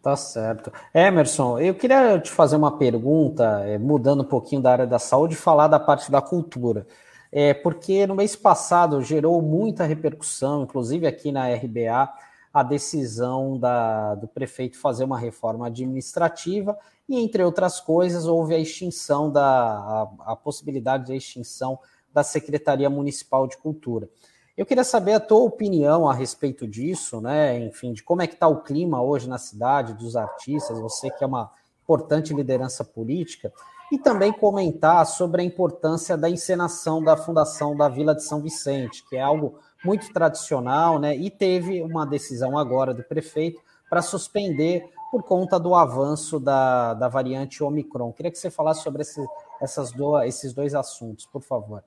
Tá 0.00 0.16
certo. 0.16 0.70
Emerson, 0.92 1.58
eu 1.58 1.74
queria 1.74 2.20
te 2.20 2.30
fazer 2.30 2.56
uma 2.56 2.76
pergunta, 2.76 3.62
é, 3.64 3.78
mudando 3.78 4.20
um 4.20 4.26
pouquinho 4.26 4.60
da 4.60 4.70
área 4.70 4.86
da 4.86 4.98
saúde, 4.98 5.34
falar 5.34 5.66
da 5.66 5.80
parte 5.80 6.10
da 6.10 6.20
cultura. 6.20 6.86
É, 7.32 7.54
porque 7.54 8.06
no 8.06 8.14
mês 8.14 8.36
passado 8.36 9.00
gerou 9.00 9.40
muita 9.40 9.84
repercussão, 9.84 10.64
inclusive 10.64 11.06
aqui 11.06 11.32
na 11.32 11.48
RBA, 11.48 12.12
a 12.52 12.62
decisão 12.62 13.58
da, 13.58 14.14
do 14.14 14.28
prefeito 14.28 14.78
fazer 14.78 15.04
uma 15.04 15.18
reforma 15.18 15.66
administrativa 15.66 16.78
e, 17.08 17.18
entre 17.18 17.42
outras 17.42 17.80
coisas, 17.80 18.26
houve 18.26 18.54
a 18.54 18.58
extinção 18.58 19.30
da 19.30 19.42
a, 19.44 20.32
a 20.32 20.36
possibilidade 20.36 21.06
de 21.06 21.16
extinção 21.16 21.78
da 22.12 22.22
Secretaria 22.22 22.88
Municipal 22.88 23.46
de 23.46 23.56
Cultura. 23.56 24.08
Eu 24.56 24.64
queria 24.64 24.84
saber 24.84 25.14
a 25.14 25.20
tua 25.20 25.40
opinião 25.40 26.08
a 26.08 26.14
respeito 26.14 26.66
disso, 26.66 27.20
né? 27.20 27.58
Enfim, 27.58 27.92
de 27.92 28.04
como 28.04 28.22
é 28.22 28.26
que 28.26 28.34
está 28.34 28.46
o 28.46 28.62
clima 28.62 29.02
hoje 29.02 29.28
na 29.28 29.36
cidade, 29.36 29.94
dos 29.94 30.14
artistas, 30.14 30.78
você 30.78 31.10
que 31.10 31.24
é 31.24 31.26
uma 31.26 31.50
importante 31.82 32.32
liderança 32.32 32.84
política, 32.84 33.52
e 33.92 33.98
também 33.98 34.32
comentar 34.32 35.04
sobre 35.06 35.42
a 35.42 35.44
importância 35.44 36.16
da 36.16 36.30
encenação 36.30 37.02
da 37.02 37.16
Fundação 37.16 37.76
da 37.76 37.88
Vila 37.88 38.14
de 38.14 38.22
São 38.22 38.40
Vicente, 38.40 39.04
que 39.08 39.16
é 39.16 39.20
algo 39.20 39.58
muito 39.84 40.12
tradicional, 40.12 41.00
né? 41.00 41.16
E 41.16 41.30
teve 41.30 41.82
uma 41.82 42.06
decisão 42.06 42.56
agora 42.56 42.94
do 42.94 43.02
prefeito 43.02 43.60
para 43.90 44.00
suspender 44.02 44.88
por 45.14 45.22
conta 45.22 45.60
do 45.60 45.76
avanço 45.76 46.40
da, 46.40 46.92
da 46.92 47.06
variante 47.06 47.62
Omicron. 47.62 48.12
Queria 48.12 48.32
que 48.32 48.38
você 48.38 48.50
falasse 48.50 48.82
sobre 48.82 49.02
esse, 49.02 49.24
essas 49.62 49.92
do, 49.92 50.20
esses 50.24 50.52
dois 50.52 50.74
assuntos, 50.74 51.24
por 51.24 51.40
favor. 51.40 51.84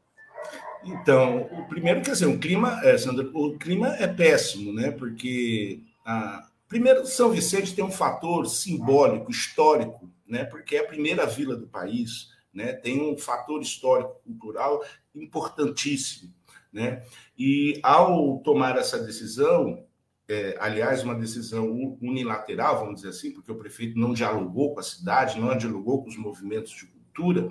Então, 0.81 1.41
o 1.41 1.67
primeiro, 1.67 2.01
quer 2.01 2.11
dizer, 2.11 2.27
o 2.27 2.39
clima, 2.39 2.79
é, 2.85 2.97
Sandra, 2.97 3.29
o 3.33 3.57
clima 3.57 3.89
é 3.97 4.07
péssimo, 4.07 4.71
né? 4.71 4.91
Porque 4.91 5.81
a, 6.05 6.47
primeiro 6.69 7.05
São 7.05 7.29
Vicente 7.29 7.75
tem 7.75 7.83
um 7.83 7.91
fator 7.91 8.47
simbólico, 8.47 9.29
histórico, 9.29 10.09
né? 10.25 10.45
Porque 10.45 10.77
é 10.77 10.79
a 10.79 10.87
primeira 10.87 11.25
vila 11.25 11.57
do 11.57 11.67
país, 11.67 12.29
né? 12.53 12.71
Tem 12.71 13.11
um 13.11 13.17
fator 13.17 13.61
histórico, 13.61 14.21
cultural 14.23 14.81
importantíssimo, 15.13 16.33
né? 16.71 17.03
E 17.37 17.77
ao 17.83 18.37
tomar 18.39 18.77
essa 18.77 18.97
decisão, 18.97 19.83
é, 20.29 20.57
aliás, 20.59 21.03
uma 21.03 21.15
decisão 21.15 21.97
unilateral, 22.01 22.79
vamos 22.79 22.95
dizer 22.95 23.09
assim, 23.09 23.31
porque 23.31 23.51
o 23.51 23.55
prefeito 23.55 23.97
não 23.97 24.13
dialogou 24.13 24.73
com 24.73 24.79
a 24.79 24.83
cidade, 24.83 25.39
não 25.39 25.57
dialogou 25.57 26.03
com 26.03 26.09
os 26.09 26.17
movimentos 26.17 26.71
de 26.71 26.85
cultura, 26.85 27.47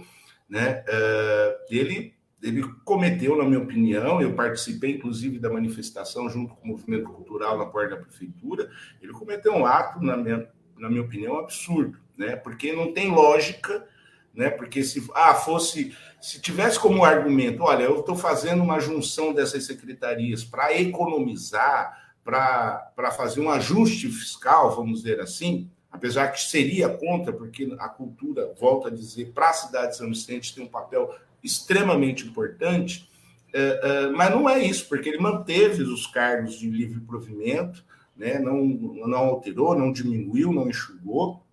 né? 0.48 0.84
É, 0.86 1.58
ele 1.70 2.16
ele 2.42 2.62
cometeu, 2.84 3.36
na 3.36 3.44
minha 3.44 3.58
opinião, 3.58 4.20
eu 4.20 4.34
participei 4.34 4.92
inclusive 4.92 5.38
da 5.38 5.50
manifestação 5.50 6.28
junto 6.28 6.54
com 6.54 6.64
o 6.64 6.68
movimento 6.68 7.10
cultural 7.10 7.56
na 7.56 7.66
porta 7.66 7.96
da 7.96 8.02
prefeitura, 8.02 8.70
ele 9.00 9.12
cometeu 9.12 9.54
um 9.54 9.64
ato, 9.64 10.00
na 10.04 10.16
minha, 10.16 10.48
na 10.78 10.88
minha 10.88 11.02
opinião, 11.02 11.38
absurdo, 11.38 11.98
né? 12.16 12.36
Porque 12.36 12.72
não 12.72 12.92
tem 12.92 13.10
lógica, 13.10 13.88
né? 14.34 14.50
Porque 14.50 14.84
se 14.84 15.04
ah, 15.14 15.34
fosse, 15.34 15.96
se 16.20 16.40
tivesse 16.40 16.78
como 16.78 17.04
argumento, 17.04 17.62
olha, 17.62 17.84
eu 17.84 18.00
estou 18.00 18.14
fazendo 18.14 18.62
uma 18.62 18.78
junção 18.78 19.32
dessas 19.32 19.64
secretarias 19.64 20.44
para 20.44 20.78
economizar, 20.78 22.05
para 22.26 23.12
fazer 23.12 23.40
um 23.40 23.48
ajuste 23.48 24.08
fiscal, 24.08 24.74
vamos 24.74 25.02
dizer 25.02 25.20
assim, 25.20 25.70
apesar 25.92 26.32
que 26.32 26.40
seria 26.40 26.88
contra, 26.88 27.32
porque 27.32 27.72
a 27.78 27.88
cultura, 27.88 28.52
volta 28.58 28.88
a 28.88 28.90
dizer, 28.90 29.30
para 29.32 29.50
a 29.50 29.52
cidade 29.52 29.92
de 29.92 29.96
São 29.96 30.08
Vicente 30.08 30.52
tem 30.52 30.64
um 30.64 30.68
papel 30.68 31.14
extremamente 31.42 32.26
importante, 32.26 33.08
é, 33.54 33.80
é, 33.82 34.10
mas 34.10 34.30
não 34.30 34.50
é 34.50 34.58
isso, 34.58 34.88
porque 34.88 35.08
ele 35.08 35.18
manteve 35.18 35.84
os 35.84 36.08
cargos 36.08 36.58
de 36.58 36.68
livre 36.68 36.98
provimento, 36.98 37.84
né, 38.16 38.40
não, 38.40 38.64
não 38.66 39.18
alterou, 39.18 39.78
não 39.78 39.92
diminuiu, 39.92 40.52
não 40.52 40.68
enxugou, 40.68 41.46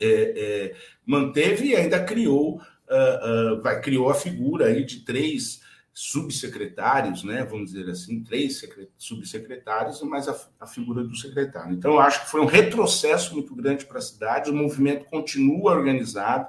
é, 0.00 0.06
é, 0.06 0.74
manteve 1.04 1.66
e 1.66 1.76
ainda 1.76 2.02
criou, 2.02 2.62
uh, 2.88 3.56
uh, 3.58 3.62
vai, 3.62 3.80
criou 3.80 4.08
a 4.08 4.14
figura 4.14 4.66
aí 4.66 4.84
de 4.84 5.00
três 5.00 5.60
subsecretários, 6.00 7.24
né, 7.24 7.44
vamos 7.44 7.72
dizer 7.72 7.90
assim, 7.90 8.22
três 8.22 8.64
subsecretários, 8.96 10.00
mais 10.02 10.28
a, 10.28 10.40
a, 10.60 10.64
figura 10.64 11.02
do 11.02 11.16
secretário. 11.16 11.74
Então, 11.74 11.94
eu 11.94 11.98
acho 11.98 12.22
que 12.22 12.30
foi 12.30 12.40
um 12.40 12.46
retrocesso 12.46 13.34
muito 13.34 13.52
grande 13.52 13.84
para 13.84 13.98
a 13.98 14.00
cidade, 14.00 14.48
o 14.48 14.54
movimento 14.54 15.06
continua 15.06 15.72
organizado, 15.72 16.46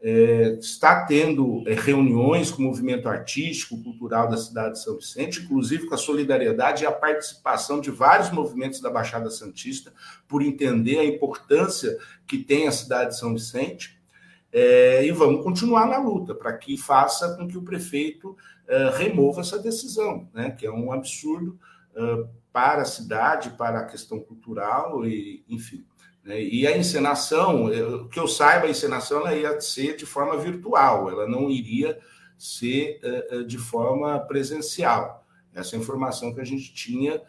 é, 0.00 0.56
está 0.58 1.04
tendo 1.04 1.62
é, 1.66 1.74
reuniões 1.74 2.50
com 2.50 2.62
o 2.62 2.64
movimento 2.64 3.10
artístico, 3.10 3.76
cultural 3.82 4.26
da 4.30 4.38
cidade 4.38 4.76
de 4.76 4.82
São 4.82 4.96
Vicente, 4.96 5.42
inclusive 5.42 5.86
com 5.86 5.94
a 5.94 5.98
solidariedade 5.98 6.82
e 6.82 6.86
a 6.86 6.92
participação 6.92 7.78
de 7.78 7.90
vários 7.90 8.30
movimentos 8.30 8.80
da 8.80 8.88
Baixada 8.88 9.28
Santista, 9.28 9.92
por 10.26 10.40
entender 10.40 10.98
a 10.98 11.04
importância 11.04 11.98
que 12.26 12.38
tem 12.38 12.66
a 12.66 12.72
cidade 12.72 13.10
de 13.10 13.18
São 13.18 13.34
Vicente. 13.34 14.01
É, 14.52 15.04
e 15.06 15.10
vamos 15.10 15.42
continuar 15.42 15.86
na 15.86 15.96
luta 15.96 16.34
para 16.34 16.52
que 16.52 16.76
faça 16.76 17.34
com 17.36 17.48
que 17.48 17.56
o 17.56 17.62
prefeito 17.62 18.36
é, 18.68 18.90
remova 18.90 19.40
essa 19.40 19.58
decisão, 19.58 20.28
né, 20.34 20.50
que 20.50 20.66
é 20.66 20.70
um 20.70 20.92
absurdo 20.92 21.58
é, 21.96 22.24
para 22.52 22.82
a 22.82 22.84
cidade, 22.84 23.50
para 23.56 23.78
a 23.78 23.86
questão 23.86 24.20
cultural, 24.20 25.06
e 25.06 25.42
enfim. 25.48 25.86
Né? 26.22 26.42
E 26.42 26.66
a 26.66 26.76
encenação, 26.76 27.70
que 28.10 28.20
eu 28.20 28.28
saiba, 28.28 28.66
a 28.66 28.70
encenação 28.70 29.20
ela 29.20 29.34
ia 29.34 29.58
ser 29.58 29.96
de 29.96 30.04
forma 30.04 30.36
virtual, 30.36 31.10
ela 31.10 31.26
não 31.26 31.50
iria 31.50 31.98
ser 32.36 33.00
uh, 33.32 33.44
de 33.44 33.56
forma 33.56 34.18
presencial. 34.20 35.24
Essa 35.54 35.76
é 35.76 35.78
informação 35.78 36.34
que 36.34 36.40
a 36.40 36.44
gente 36.44 36.74
tinha 36.74 37.22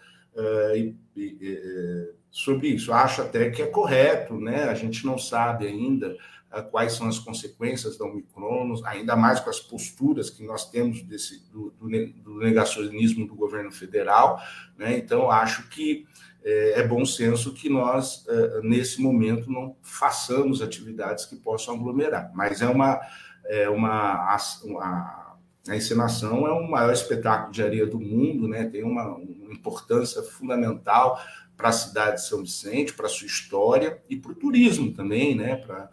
sobre 2.31 2.69
isso. 2.69 2.91
Acho 2.91 3.21
até 3.21 3.51
que 3.51 3.61
é 3.61 3.67
correto, 3.67 4.35
né? 4.35 4.63
A 4.63 4.73
gente 4.73 5.05
não 5.05 5.17
sabe 5.17 5.67
ainda 5.67 6.17
quais 6.61 6.93
são 6.93 7.07
as 7.07 7.17
consequências 7.17 7.97
da 7.97 8.05
Omicron, 8.05 8.75
ainda 8.85 9.15
mais 9.15 9.39
com 9.39 9.49
as 9.49 9.59
posturas 9.59 10.29
que 10.29 10.45
nós 10.45 10.69
temos 10.69 11.01
desse, 11.01 11.49
do, 11.49 11.71
do, 11.71 12.37
negacionismo 12.37 13.27
do 13.27 13.35
governo 13.35 13.71
federal. 13.71 14.39
Né? 14.77 14.97
Então, 14.97 15.31
acho 15.31 15.67
que 15.69 16.05
é, 16.43 16.81
é 16.81 16.87
bom 16.87 17.05
senso 17.05 17.53
que 17.53 17.69
nós, 17.69 18.25
é, 18.27 18.61
nesse 18.61 19.01
momento, 19.01 19.49
não 19.49 19.75
façamos 19.81 20.61
atividades 20.61 21.25
que 21.25 21.35
possam 21.35 21.75
aglomerar. 21.75 22.31
Mas 22.35 22.61
é 22.61 22.67
uma. 22.67 22.99
É 23.45 23.69
uma, 23.69 24.37
uma 24.63 25.23
a 25.67 25.75
encenação 25.75 26.45
é 26.45 26.51
o 26.51 26.69
maior 26.69 26.91
espetáculo 26.91 27.51
de 27.51 27.63
areia 27.63 27.85
do 27.85 27.99
mundo, 27.99 28.47
né? 28.47 28.65
tem 28.65 28.83
uma, 28.83 29.15
uma 29.15 29.53
importância 29.53 30.21
fundamental 30.21 31.19
para 31.55 31.69
a 31.69 31.73
cidade 31.73 32.17
de 32.17 32.27
São 32.27 32.41
Vicente, 32.41 32.93
para 32.93 33.05
a 33.05 33.09
sua 33.09 33.27
história 33.27 34.01
e 34.09 34.17
para 34.17 34.31
o 34.31 34.35
turismo 34.35 34.91
também, 34.91 35.35
né? 35.35 35.55
para 35.55 35.89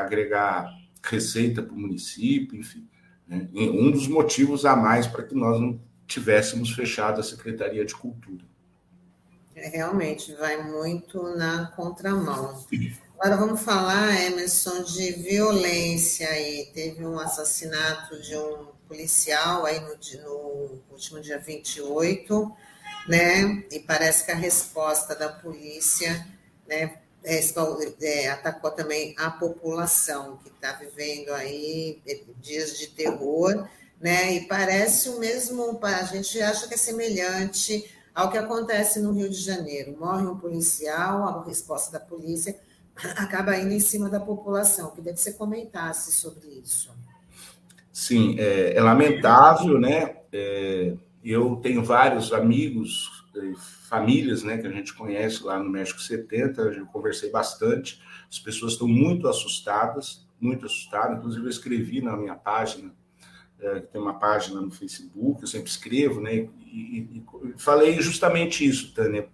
agregar 0.00 0.68
receita 1.02 1.62
para 1.62 1.74
o 1.74 1.78
município, 1.78 2.58
enfim. 2.58 2.88
Né? 3.26 3.48
Um 3.52 3.90
dos 3.90 4.06
motivos 4.06 4.64
a 4.64 4.76
mais 4.76 5.06
para 5.06 5.22
que 5.22 5.34
nós 5.34 5.60
não 5.60 5.80
tivéssemos 6.06 6.70
fechado 6.70 7.20
a 7.20 7.24
Secretaria 7.24 7.84
de 7.84 7.94
Cultura. 7.94 8.44
É, 9.54 9.68
realmente, 9.68 10.34
vai 10.34 10.62
muito 10.62 11.22
na 11.36 11.66
contramão. 11.76 12.64
Agora 13.18 13.36
vamos 13.36 13.60
falar, 13.60 14.20
Emerson, 14.20 14.82
de 14.82 15.12
violência 15.12 16.28
aí. 16.28 16.70
Teve 16.74 17.06
um 17.06 17.18
assassinato 17.18 18.20
de 18.20 18.36
um 18.36 18.66
policial 18.88 19.64
aí 19.64 19.80
no, 19.80 19.96
no 20.22 20.82
último 20.90 21.20
dia 21.20 21.38
28, 21.38 22.52
né? 23.08 23.64
E 23.70 23.78
parece 23.80 24.24
que 24.24 24.32
a 24.32 24.36
resposta 24.36 25.14
da 25.14 25.28
polícia, 25.28 26.26
né, 26.66 27.01
é, 27.24 27.40
é, 28.00 28.30
atacou 28.30 28.70
também 28.70 29.14
a 29.18 29.30
população 29.30 30.38
que 30.42 30.48
está 30.48 30.72
vivendo 30.72 31.30
aí 31.30 32.00
dias 32.40 32.78
de 32.78 32.88
terror, 32.88 33.68
né? 34.00 34.34
E 34.34 34.46
parece 34.46 35.08
o 35.08 35.18
mesmo, 35.18 35.78
a 35.82 36.02
gente 36.04 36.40
acha 36.40 36.66
que 36.66 36.74
é 36.74 36.76
semelhante 36.76 37.84
ao 38.14 38.30
que 38.30 38.38
acontece 38.38 39.00
no 39.00 39.12
Rio 39.12 39.30
de 39.30 39.36
Janeiro. 39.36 39.96
Morre 39.98 40.26
um 40.26 40.36
policial, 40.36 41.22
a 41.22 41.44
resposta 41.44 41.92
da 41.92 42.04
polícia 42.04 42.58
acaba 43.16 43.56
indo 43.56 43.72
em 43.72 43.80
cima 43.80 44.08
da 44.08 44.20
população. 44.20 44.90
Queria 44.90 45.12
que 45.12 45.20
você 45.20 45.32
comentasse 45.32 46.12
sobre 46.12 46.48
isso. 46.48 46.90
Sim, 47.92 48.36
é, 48.38 48.74
é 48.76 48.80
lamentável, 48.80 49.78
né? 49.78 50.16
É, 50.32 50.94
eu 51.24 51.56
tenho 51.56 51.84
vários 51.84 52.32
amigos, 52.32 53.21
famílias, 53.88 54.42
né, 54.42 54.58
que 54.58 54.66
a 54.66 54.70
gente 54.70 54.94
conhece 54.94 55.42
lá 55.42 55.58
no 55.58 55.70
México 55.70 56.00
70, 56.00 56.60
eu 56.62 56.86
conversei 56.86 57.30
bastante. 57.30 58.00
As 58.30 58.38
pessoas 58.38 58.72
estão 58.72 58.88
muito 58.88 59.28
assustadas, 59.28 60.26
muito 60.40 60.66
assustadas. 60.66 61.18
Inclusive, 61.18 61.44
eu 61.44 61.50
escrevi 61.50 62.00
na 62.00 62.16
minha 62.16 62.34
página 62.34 62.92
é, 63.62 63.78
tem 63.78 64.00
uma 64.00 64.14
página 64.14 64.60
no 64.60 64.72
Facebook, 64.72 65.40
eu 65.40 65.46
sempre 65.46 65.70
escrevo, 65.70 66.20
né? 66.20 66.34
E, 66.34 66.48
e, 66.66 67.24
e, 67.44 67.54
falei 67.56 68.00
justamente 68.00 68.66
isso, 68.66 68.92
Tânia. 68.92 69.28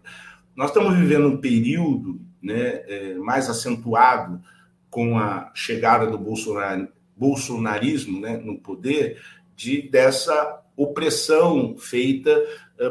Nós 0.55 0.69
estamos 0.69 0.95
vivendo 0.97 1.29
um 1.29 1.39
período 1.39 2.21
né, 2.43 2.83
é, 2.87 3.15
mais 3.15 3.49
acentuado 3.49 4.43
com 4.91 5.19
a 5.19 5.51
chegada 5.55 6.07
do 6.07 6.19
Bolsonar, 6.19 6.89
bolsonarismo 7.17 8.21
né, 8.21 8.37
no 8.37 8.59
poder, 8.59 9.23
de 9.57 9.89
dessa 9.89 10.63
opressão 10.77 11.77
feita 11.79 12.31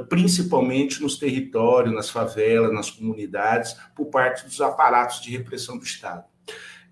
principalmente 0.10 1.02
nos 1.02 1.18
territórios, 1.18 1.94
nas 1.94 2.10
favelas, 2.10 2.74
nas 2.74 2.90
comunidades, 2.90 3.76
por 3.96 4.08
parte 4.08 4.46
dos 4.46 4.60
aparatos 4.62 5.22
de 5.22 5.32
repressão 5.32 5.78
do 5.78 5.84
Estado. 5.84 6.26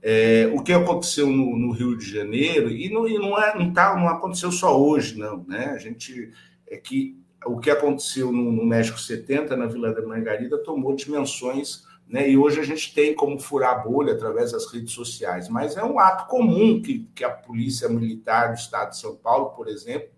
É, 0.01 0.51
o 0.53 0.61
que 0.61 0.71
aconteceu 0.71 1.27
no, 1.27 1.57
no, 1.57 1.71
Rio 1.71 1.97
de 1.97 2.05
Janeiro, 2.09 2.69
e 2.69 2.89
não, 2.89 3.07
e 3.07 3.17
não, 3.17 3.37
é, 3.41 3.57
não, 3.57 3.73
tá, 3.73 3.95
não 3.95 4.07
aconteceu 4.07 4.51
só 4.51 4.79
hoje, 4.79 5.17
não, 5.17 5.43
né? 5.47 5.71
A 5.75 5.79
gente 5.79 6.31
é 6.67 6.77
que 6.77 7.19
o 7.45 7.59
que 7.59 7.69
aconteceu 7.69 8.31
no, 8.31 8.51
no 8.51 8.65
México 8.65 8.99
70, 8.99 9.57
na 9.57 9.65
Vila 9.65 9.93
da 9.93 10.05
Margarida, 10.05 10.57
tomou 10.59 10.95
dimensões 10.95 11.83
né? 12.07 12.29
E 12.29 12.37
hoje 12.37 12.59
a 12.59 12.63
gente 12.63 12.93
tem 12.93 13.15
como 13.15 13.39
furar 13.39 13.73
a 13.73 13.77
bolha 13.79 14.13
através 14.13 14.51
das 14.51 14.71
redes 14.71 14.93
sociais, 14.93 15.49
mas 15.49 15.75
é 15.75 15.83
um 15.83 15.99
ato 15.99 16.27
comum 16.27 16.81
que, 16.81 17.09
que 17.15 17.23
a 17.23 17.29
Polícia 17.29 17.89
Militar 17.89 18.49
do 18.49 18.59
Estado 18.59 18.91
de 18.91 18.97
São 18.97 19.15
Paulo, 19.15 19.49
por 19.51 19.67
exemplo, 19.67 20.09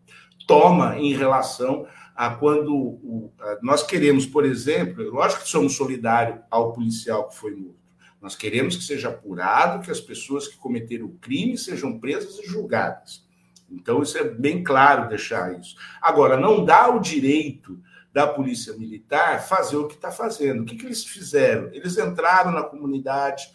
toma 0.45 0.97
em 0.97 1.13
relação 1.13 1.87
a 2.17 2.31
quando 2.31 3.31
nós 3.61 3.83
queremos, 3.83 4.25
por 4.25 4.43
exemplo, 4.43 5.07
lógico 5.11 5.43
que 5.43 5.49
somos 5.49 5.75
solidários 5.75 6.39
ao 6.49 6.73
policial 6.73 7.29
que 7.29 7.35
foi 7.37 7.51
morto. 7.51 7.77
Nós 8.19 8.35
queremos 8.35 8.75
que 8.75 8.83
seja 8.83 9.09
apurado, 9.09 9.85
que 9.85 9.91
as 9.91 10.01
pessoas 10.01 10.47
que 10.47 10.57
cometeram 10.57 11.05
o 11.05 11.17
crime 11.19 11.55
sejam 11.55 11.99
presas 11.99 12.39
e 12.39 12.47
julgadas. 12.47 13.23
Então, 13.69 14.01
isso 14.01 14.17
é 14.17 14.23
bem 14.23 14.63
claro 14.63 15.07
deixar 15.07 15.59
isso. 15.59 15.75
Agora, 16.01 16.35
não 16.35 16.65
dá 16.65 16.89
o 16.89 16.99
direito 16.99 17.79
da 18.11 18.25
Polícia 18.25 18.73
Militar 18.73 19.47
fazer 19.47 19.75
o 19.75 19.87
que 19.87 19.93
está 19.93 20.09
fazendo. 20.09 20.63
O 20.63 20.65
que, 20.65 20.75
que 20.75 20.87
eles 20.87 21.05
fizeram? 21.05 21.69
Eles 21.71 21.99
entraram 21.99 22.51
na 22.51 22.63
comunidade, 22.63 23.47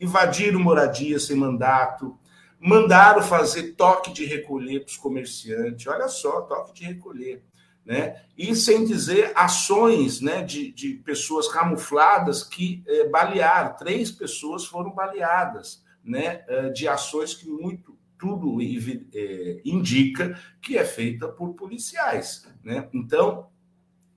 invadiram 0.00 0.58
moradia 0.58 1.20
sem 1.20 1.36
mandato, 1.36 2.18
mandaram 2.58 3.22
fazer 3.22 3.74
toque 3.74 4.12
de 4.12 4.24
recolher 4.24 4.80
para 4.80 4.90
os 4.90 4.96
comerciantes. 4.96 5.86
Olha 5.86 6.08
só, 6.08 6.40
toque 6.40 6.74
de 6.74 6.84
recolher. 6.86 7.44
Né? 7.84 8.22
E 8.36 8.54
sem 8.56 8.84
dizer 8.84 9.32
ações 9.34 10.20
né, 10.20 10.42
de, 10.42 10.72
de 10.72 10.94
pessoas 10.94 11.48
camufladas 11.48 12.42
que 12.42 12.82
é, 12.86 13.08
balearam. 13.08 13.76
Três 13.76 14.10
pessoas 14.10 14.64
foram 14.64 14.90
baleadas 14.90 15.84
né, 16.02 16.44
eh, 16.48 16.70
de 16.70 16.88
ações 16.88 17.34
que 17.34 17.48
muito 17.48 17.98
tudo 18.18 18.58
é, 18.60 19.60
indica 19.64 20.38
que 20.60 20.78
é 20.78 20.84
feita 20.84 21.28
por 21.28 21.54
policiais. 21.54 22.46
Né? 22.62 22.88
Então, 22.92 23.48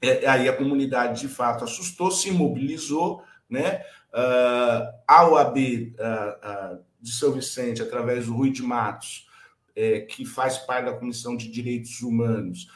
é, 0.01 0.27
aí 0.27 0.47
a 0.47 0.55
comunidade 0.55 1.21
de 1.21 1.27
fato 1.27 1.63
assustou, 1.63 2.11
se 2.11 2.31
mobilizou, 2.31 3.23
né? 3.49 3.81
Uh, 4.13 4.87
a 5.07 5.27
OAB 5.27 5.57
uh, 5.57 6.75
uh, 6.75 6.83
de 6.99 7.11
São 7.11 7.31
Vicente, 7.31 7.81
através 7.81 8.25
do 8.25 8.33
Rui 8.33 8.51
de 8.51 8.63
Matos, 8.63 9.27
é, 9.75 10.01
que 10.01 10.25
faz 10.25 10.57
parte 10.57 10.85
da 10.85 10.93
Comissão 10.93 11.35
de 11.35 11.49
Direitos 11.49 12.01
Humanos, 12.01 12.67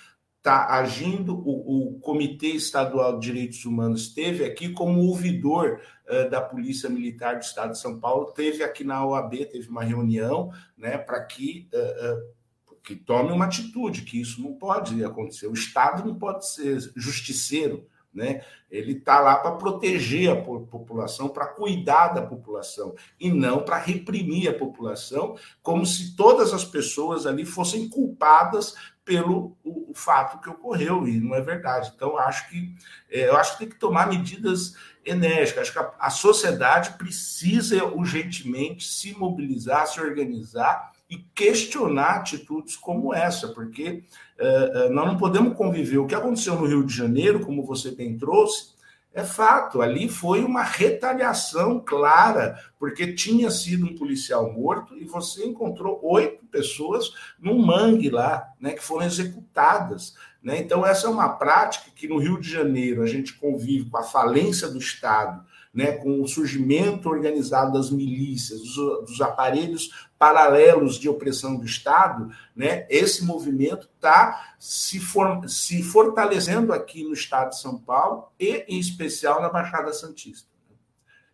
está 0.41 0.73
agindo. 0.73 1.37
O, 1.37 1.95
o, 1.95 1.99
Comitê 1.99 2.47
Estadual 2.47 3.19
de 3.19 3.27
Direitos 3.27 3.63
Humanos 3.63 4.07
esteve 4.07 4.43
aqui 4.43 4.69
como 4.73 4.99
ouvidor 5.01 5.79
uh, 6.09 6.29
da 6.29 6.41
Polícia 6.41 6.89
Militar 6.89 7.35
do 7.35 7.43
Estado 7.43 7.73
de 7.73 7.79
São 7.79 7.99
Paulo, 7.99 8.31
teve 8.31 8.63
aqui 8.63 8.83
na 8.83 9.05
OAB, 9.05 9.45
teve 9.45 9.69
uma 9.69 9.83
reunião 9.83 10.51
né, 10.75 10.97
para 10.97 11.23
que 11.23 11.69
uh, 11.73 12.41
que 12.83 12.95
tome 12.95 13.31
uma 13.31 13.45
atitude, 13.45 14.01
que 14.01 14.19
isso 14.19 14.41
não 14.41 14.53
pode 14.53 15.03
acontecer. 15.03 15.45
O 15.45 15.53
Estado 15.53 16.03
não 16.03 16.15
pode 16.15 16.49
ser 16.49 16.79
justiceiro, 16.95 17.87
né? 18.13 18.43
Ele 18.69 18.93
está 18.93 19.19
lá 19.19 19.35
para 19.35 19.51
proteger 19.51 20.31
a 20.31 20.35
população, 20.35 21.29
para 21.29 21.47
cuidar 21.47 22.09
da 22.09 22.21
população, 22.21 22.93
e 23.19 23.31
não 23.31 23.63
para 23.63 23.77
reprimir 23.77 24.49
a 24.49 24.57
população, 24.57 25.37
como 25.61 25.85
se 25.85 26.15
todas 26.15 26.53
as 26.53 26.65
pessoas 26.65 27.25
ali 27.25 27.45
fossem 27.45 27.87
culpadas 27.89 28.75
pelo 29.03 29.57
o, 29.63 29.91
o 29.91 29.93
fato 29.93 30.39
que 30.41 30.49
ocorreu, 30.49 31.07
e 31.07 31.19
não 31.19 31.35
é 31.35 31.41
verdade. 31.41 31.91
Então, 31.95 32.17
acho 32.17 32.49
que 32.49 32.75
é, 33.09 33.27
eu 33.27 33.35
acho 33.35 33.53
que 33.53 33.59
tem 33.59 33.69
que 33.69 33.79
tomar 33.79 34.07
medidas 34.07 34.75
enérgicas. 35.05 35.63
Acho 35.63 35.73
que 35.73 35.79
a, 35.79 35.93
a 35.99 36.09
sociedade 36.09 36.97
precisa 36.97 37.83
urgentemente 37.85 38.87
se 38.87 39.17
mobilizar, 39.17 39.87
se 39.87 39.99
organizar 39.99 40.90
e 41.11 41.17
questionar 41.35 42.15
atitudes 42.15 42.77
como 42.77 43.13
essa, 43.13 43.49
porque 43.49 44.05
uh, 44.39 44.87
uh, 44.87 44.93
nós 44.93 45.05
não 45.05 45.17
podemos 45.17 45.57
conviver. 45.57 45.97
O 45.97 46.07
que 46.07 46.15
aconteceu 46.15 46.55
no 46.55 46.65
Rio 46.65 46.85
de 46.85 46.95
Janeiro, 46.95 47.41
como 47.41 47.65
você 47.65 47.91
bem 47.91 48.17
trouxe, 48.17 48.71
é 49.13 49.21
fato. 49.21 49.81
Ali 49.81 50.07
foi 50.07 50.41
uma 50.41 50.63
retaliação 50.63 51.81
clara, 51.81 52.57
porque 52.79 53.13
tinha 53.13 53.51
sido 53.51 53.85
um 53.85 53.97
policial 53.97 54.53
morto 54.53 54.97
e 54.97 55.03
você 55.03 55.45
encontrou 55.45 55.99
oito 56.01 56.45
pessoas 56.45 57.11
num 57.37 57.59
mangue 57.59 58.09
lá, 58.09 58.47
né, 58.57 58.71
que 58.71 58.81
foram 58.81 59.05
executadas. 59.05 60.15
Né? 60.41 60.59
Então, 60.59 60.85
essa 60.85 61.07
é 61.07 61.09
uma 61.09 61.27
prática 61.27 61.91
que 61.93 62.07
no 62.07 62.19
Rio 62.19 62.39
de 62.39 62.49
Janeiro 62.49 63.03
a 63.03 63.05
gente 63.05 63.33
convive 63.33 63.89
com 63.89 63.97
a 63.97 64.03
falência 64.03 64.69
do 64.69 64.77
Estado 64.77 65.45
né, 65.73 65.93
com 65.93 66.21
o 66.21 66.27
surgimento 66.27 67.09
organizado 67.09 67.71
das 67.71 67.89
milícias, 67.89 68.59
dos, 68.59 68.75
dos 69.07 69.21
aparelhos 69.21 70.09
paralelos 70.19 70.95
de 70.95 71.07
opressão 71.07 71.55
do 71.55 71.65
Estado, 71.65 72.29
né, 72.55 72.85
esse 72.89 73.23
movimento 73.23 73.89
está 73.95 74.55
se, 74.59 74.99
for, 74.99 75.47
se 75.49 75.81
fortalecendo 75.81 76.73
aqui 76.73 77.03
no 77.03 77.13
Estado 77.13 77.49
de 77.49 77.59
São 77.59 77.77
Paulo 77.77 78.27
e, 78.39 78.65
em 78.67 78.79
especial, 78.79 79.41
na 79.41 79.49
Baixada 79.49 79.93
Santista. 79.93 80.47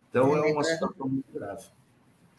Então, 0.08 0.36
é, 0.36 0.50
é 0.50 0.52
uma 0.52 0.64
situação 0.64 1.08
muito 1.08 1.30
grave. 1.32 1.66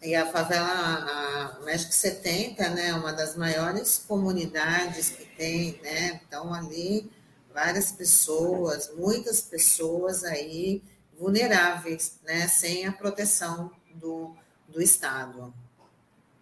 E 0.01 0.15
a 0.15 0.25
favela 0.25 0.65
a 0.65 1.59
México 1.65 1.91
70, 1.91 2.69
né, 2.69 2.93
uma 2.93 3.11
das 3.11 3.35
maiores 3.35 4.03
comunidades 4.07 5.09
que 5.09 5.25
tem, 5.35 5.77
né? 5.83 6.21
Então 6.25 6.53
ali 6.53 7.11
várias 7.53 7.91
pessoas, 7.91 8.93
muitas 8.95 9.41
pessoas 9.41 10.23
aí 10.23 10.81
vulneráveis, 11.19 12.19
né, 12.23 12.47
sem 12.47 12.87
a 12.87 12.93
proteção 12.93 13.69
do, 13.93 14.33
do 14.67 14.81
Estado. 14.81 15.53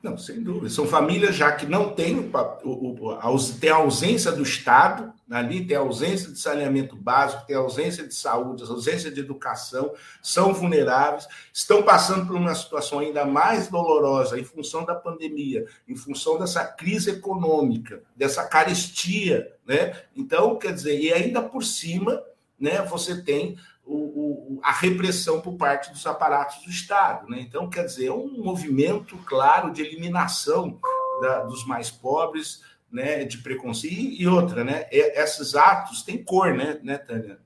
Não, 0.02 0.16
sem 0.16 0.42
dúvida. 0.42 0.70
São 0.70 0.88
famílias 0.88 1.36
já 1.36 1.52
que 1.52 1.66
não 1.66 1.94
têm 1.94 2.32
o, 2.64 2.70
o, 2.70 3.38
tem 3.60 3.72
a 3.72 3.78
ausência 3.78 4.32
do 4.32 4.44
Estado, 4.44 5.12
ali 5.30 5.66
tem 5.66 5.76
a 5.76 5.80
ausência 5.80 6.32
de 6.32 6.40
saneamento 6.40 6.96
básico, 6.96 7.46
tem 7.48 7.56
a 7.56 7.60
ausência 7.60 8.08
de 8.08 8.14
saúde, 8.14 8.64
ausência 8.64 9.10
de 9.10 9.20
educação, 9.20 9.92
são 10.22 10.54
vulneráveis, 10.54 11.28
estão 11.52 11.82
passando 11.82 12.28
por 12.28 12.36
uma 12.36 12.54
situação 12.54 13.00
ainda 13.00 13.26
mais 13.26 13.68
dolorosa 13.70 14.40
em 14.40 14.44
função 14.44 14.86
da 14.86 14.94
pandemia, 14.94 15.66
em 15.88 15.96
função 15.96 16.38
dessa 16.38 16.64
crise 16.64 17.10
econômica, 17.10 18.04
dessa 18.16 18.46
carestia, 18.46 19.52
né? 19.66 20.00
Então, 20.16 20.58
quer 20.58 20.74
dizer, 20.74 20.98
e 21.00 21.12
ainda 21.12 21.42
por 21.42 21.64
cima, 21.64 22.24
né, 22.60 22.82
você 22.84 23.22
tem 23.22 23.58
o, 23.88 24.56
o, 24.56 24.60
a 24.62 24.72
repressão 24.72 25.40
por 25.40 25.54
parte 25.54 25.92
dos 25.92 26.06
aparatos 26.06 26.64
do 26.64 26.70
Estado. 26.70 27.28
Né? 27.30 27.40
Então, 27.40 27.70
quer 27.70 27.86
dizer, 27.86 28.08
é 28.08 28.12
um 28.12 28.44
movimento 28.44 29.18
claro 29.26 29.72
de 29.72 29.82
eliminação 29.82 30.80
da, 31.22 31.44
dos 31.44 31.66
mais 31.66 31.90
pobres, 31.90 32.62
né, 32.92 33.24
de 33.24 33.40
preconceito. 33.40 33.96
E, 33.96 34.22
e 34.22 34.28
outra, 34.28 34.64
né, 34.64 34.86
é, 34.92 35.22
esses 35.24 35.56
atos 35.56 36.04
têm 36.04 36.24
cor, 36.24 36.54
né, 36.54 36.80
né 36.84 36.98
Tânia? 36.98 37.40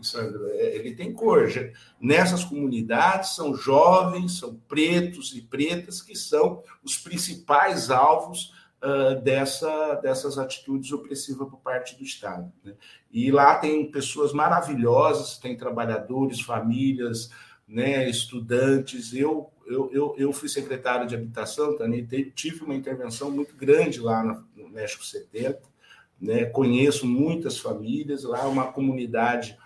Sandra, 0.00 0.48
é, 0.52 0.76
ele 0.76 0.94
tem 0.94 1.12
cor. 1.12 1.48
Nessas 2.00 2.44
comunidades 2.44 3.34
são 3.34 3.54
jovens, 3.54 4.38
são 4.38 4.54
pretos 4.68 5.34
e 5.34 5.42
pretas 5.42 6.00
que 6.00 6.14
são 6.14 6.62
os 6.84 6.96
principais 6.96 7.90
alvos 7.90 8.54
uh, 8.82 9.20
dessa, 9.22 9.94
dessas 9.96 10.38
atitudes 10.38 10.92
opressivas 10.92 11.48
por 11.48 11.58
parte 11.58 11.96
do 11.96 12.04
Estado. 12.04 12.52
Né? 12.64 12.74
E 13.12 13.30
lá 13.30 13.56
tem 13.56 13.90
pessoas 13.90 14.32
maravilhosas, 14.32 15.38
tem 15.38 15.56
trabalhadores, 15.56 16.40
famílias, 16.40 17.30
né, 17.66 18.08
estudantes. 18.08 19.12
Eu, 19.12 19.50
eu, 19.66 19.90
eu, 19.92 20.14
eu 20.16 20.32
fui 20.32 20.48
secretário 20.48 21.06
de 21.06 21.14
habitação, 21.14 21.76
também 21.76 22.06
tive 22.34 22.64
uma 22.64 22.74
intervenção 22.74 23.30
muito 23.30 23.54
grande 23.56 24.00
lá 24.00 24.22
no 24.56 24.68
México 24.68 25.04
70. 25.04 25.60
Né, 26.20 26.46
conheço 26.46 27.06
muitas 27.06 27.58
famílias, 27.58 28.24
lá 28.24 28.42
é 28.42 28.46
uma 28.46 28.72
comunidade 28.72 29.56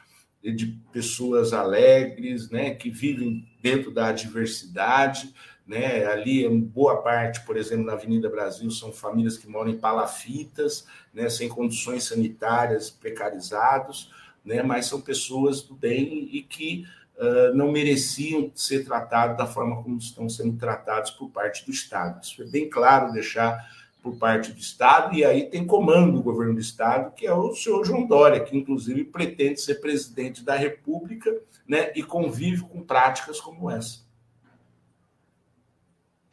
de 0.42 0.78
pessoas 0.92 1.52
alegres, 1.52 2.50
né, 2.50 2.74
que 2.74 2.90
vivem 2.90 3.48
dentro 3.62 3.90
da 3.92 4.10
diversidade, 4.12 5.32
né? 5.66 6.04
Ali, 6.06 6.48
boa 6.48 7.02
parte, 7.02 7.40
por 7.44 7.56
exemplo, 7.56 7.86
na 7.86 7.92
Avenida 7.92 8.28
Brasil, 8.28 8.70
são 8.70 8.92
famílias 8.92 9.36
que 9.36 9.48
moram 9.48 9.70
em 9.70 9.78
palafitas, 9.78 10.86
né? 11.12 11.28
sem 11.28 11.48
condições 11.48 12.04
sanitárias, 12.04 12.90
precarizados, 12.90 14.10
né? 14.44 14.62
mas 14.62 14.86
são 14.86 15.00
pessoas 15.00 15.62
do 15.62 15.74
bem 15.74 16.28
e 16.32 16.42
que 16.42 16.84
uh, 17.16 17.54
não 17.54 17.70
mereciam 17.70 18.50
ser 18.54 18.84
tratados 18.84 19.36
da 19.36 19.46
forma 19.46 19.82
como 19.82 19.98
estão 19.98 20.28
sendo 20.28 20.56
tratados 20.58 21.12
por 21.12 21.30
parte 21.30 21.64
do 21.64 21.70
Estado. 21.70 22.22
Isso 22.22 22.42
é 22.42 22.46
bem 22.46 22.68
claro 22.68 23.12
deixar 23.12 23.70
por 24.02 24.16
parte 24.16 24.50
do 24.50 24.58
Estado, 24.58 25.14
e 25.14 25.24
aí 25.24 25.48
tem 25.48 25.64
comando 25.64 26.14
do 26.14 26.22
governo 26.22 26.54
do 26.54 26.60
Estado, 26.60 27.14
que 27.14 27.24
é 27.24 27.32
o 27.32 27.54
senhor 27.54 27.84
João 27.84 28.04
Dória, 28.04 28.40
que 28.40 28.56
inclusive 28.56 29.04
pretende 29.04 29.60
ser 29.60 29.76
presidente 29.76 30.42
da 30.42 30.56
República 30.56 31.32
né, 31.68 31.92
e 31.94 32.02
convive 32.02 32.62
com 32.62 32.82
práticas 32.82 33.40
como 33.40 33.70
essa. 33.70 34.01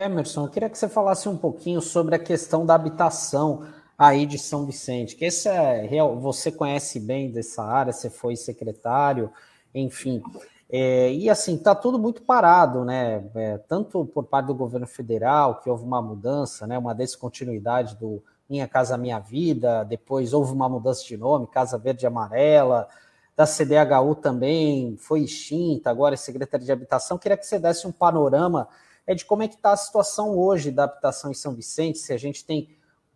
Emerson, 0.02 0.46
eu 0.46 0.50
queria 0.50 0.70
que 0.70 0.78
você 0.78 0.88
falasse 0.88 1.28
um 1.28 1.36
pouquinho 1.36 1.82
sobre 1.82 2.16
a 2.16 2.20
questão 2.20 2.66
da 2.66 2.74
habitação 2.74 3.68
aí 3.98 4.26
de 4.26 4.40
São 4.40 4.66
Vicente, 4.66 5.14
que 5.14 5.26
esse 5.26 5.50
é 5.50 5.86
real, 5.86 6.18
você 6.18 6.50
conhece 6.50 7.02
bem 7.02 7.30
dessa 7.30 7.62
área, 7.66 7.92
você 7.92 8.10
foi 8.10 8.38
secretário, 8.38 9.30
enfim. 9.76 10.24
É, 10.72 11.12
e 11.12 11.30
assim, 11.30 11.56
está 11.56 11.76
tudo 11.76 12.00
muito 12.00 12.22
parado, 12.22 12.86
né? 12.86 13.30
É, 13.36 13.58
tanto 13.58 14.06
por 14.06 14.24
parte 14.24 14.46
do 14.46 14.56
governo 14.56 14.88
federal, 14.88 15.60
que 15.60 15.70
houve 15.70 15.84
uma 15.84 16.02
mudança, 16.02 16.66
né? 16.66 16.78
Uma 16.78 16.96
descontinuidade 16.96 17.98
do 17.98 18.24
Minha 18.50 18.70
Casa 18.70 18.98
Minha 18.98 19.20
Vida, 19.20 19.84
depois 19.84 20.32
houve 20.32 20.54
uma 20.54 20.70
mudança 20.70 21.04
de 21.04 21.18
nome, 21.18 21.46
Casa 21.46 21.78
Verde 21.78 22.06
e 22.06 22.08
Amarela, 22.08 22.88
da 23.36 23.46
CDHU 23.46 24.16
também 24.16 24.96
foi 24.96 25.24
extinta, 25.24 25.90
agora 25.90 26.14
é 26.14 26.18
Secretaria 26.18 26.66
de 26.66 26.72
Habitação. 26.72 27.18
Queria 27.18 27.36
que 27.36 27.46
você 27.46 27.60
desse 27.60 27.86
um 27.86 27.92
panorama 27.92 28.66
é, 29.10 29.16
de 29.16 29.26
como 29.26 29.42
é 29.42 29.48
que 29.48 29.56
está 29.56 29.72
a 29.72 29.78
situação 29.78 30.38
hoje 30.38 30.70
da 30.70 30.84
habitação 30.84 31.32
em 31.32 31.34
São 31.34 31.56
Vicente, 31.56 31.98
se 31.98 32.14
a 32.14 32.18
gente 32.18 32.46
tem 32.46 32.70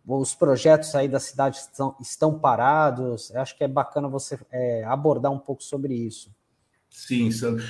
os 0.04 0.34
projetos 0.34 0.92
aí 0.96 1.06
da 1.06 1.20
cidade 1.20 1.58
estão, 1.58 1.94
estão 2.00 2.36
parados. 2.36 3.32
Acho 3.36 3.56
que 3.56 3.62
é 3.62 3.68
bacana 3.68 4.08
você 4.08 4.36
é, 4.50 4.82
abordar 4.84 5.30
um 5.30 5.38
pouco 5.38 5.62
sobre 5.62 5.94
isso. 5.94 6.34
Sim, 6.94 7.28
Sandro. 7.32 7.64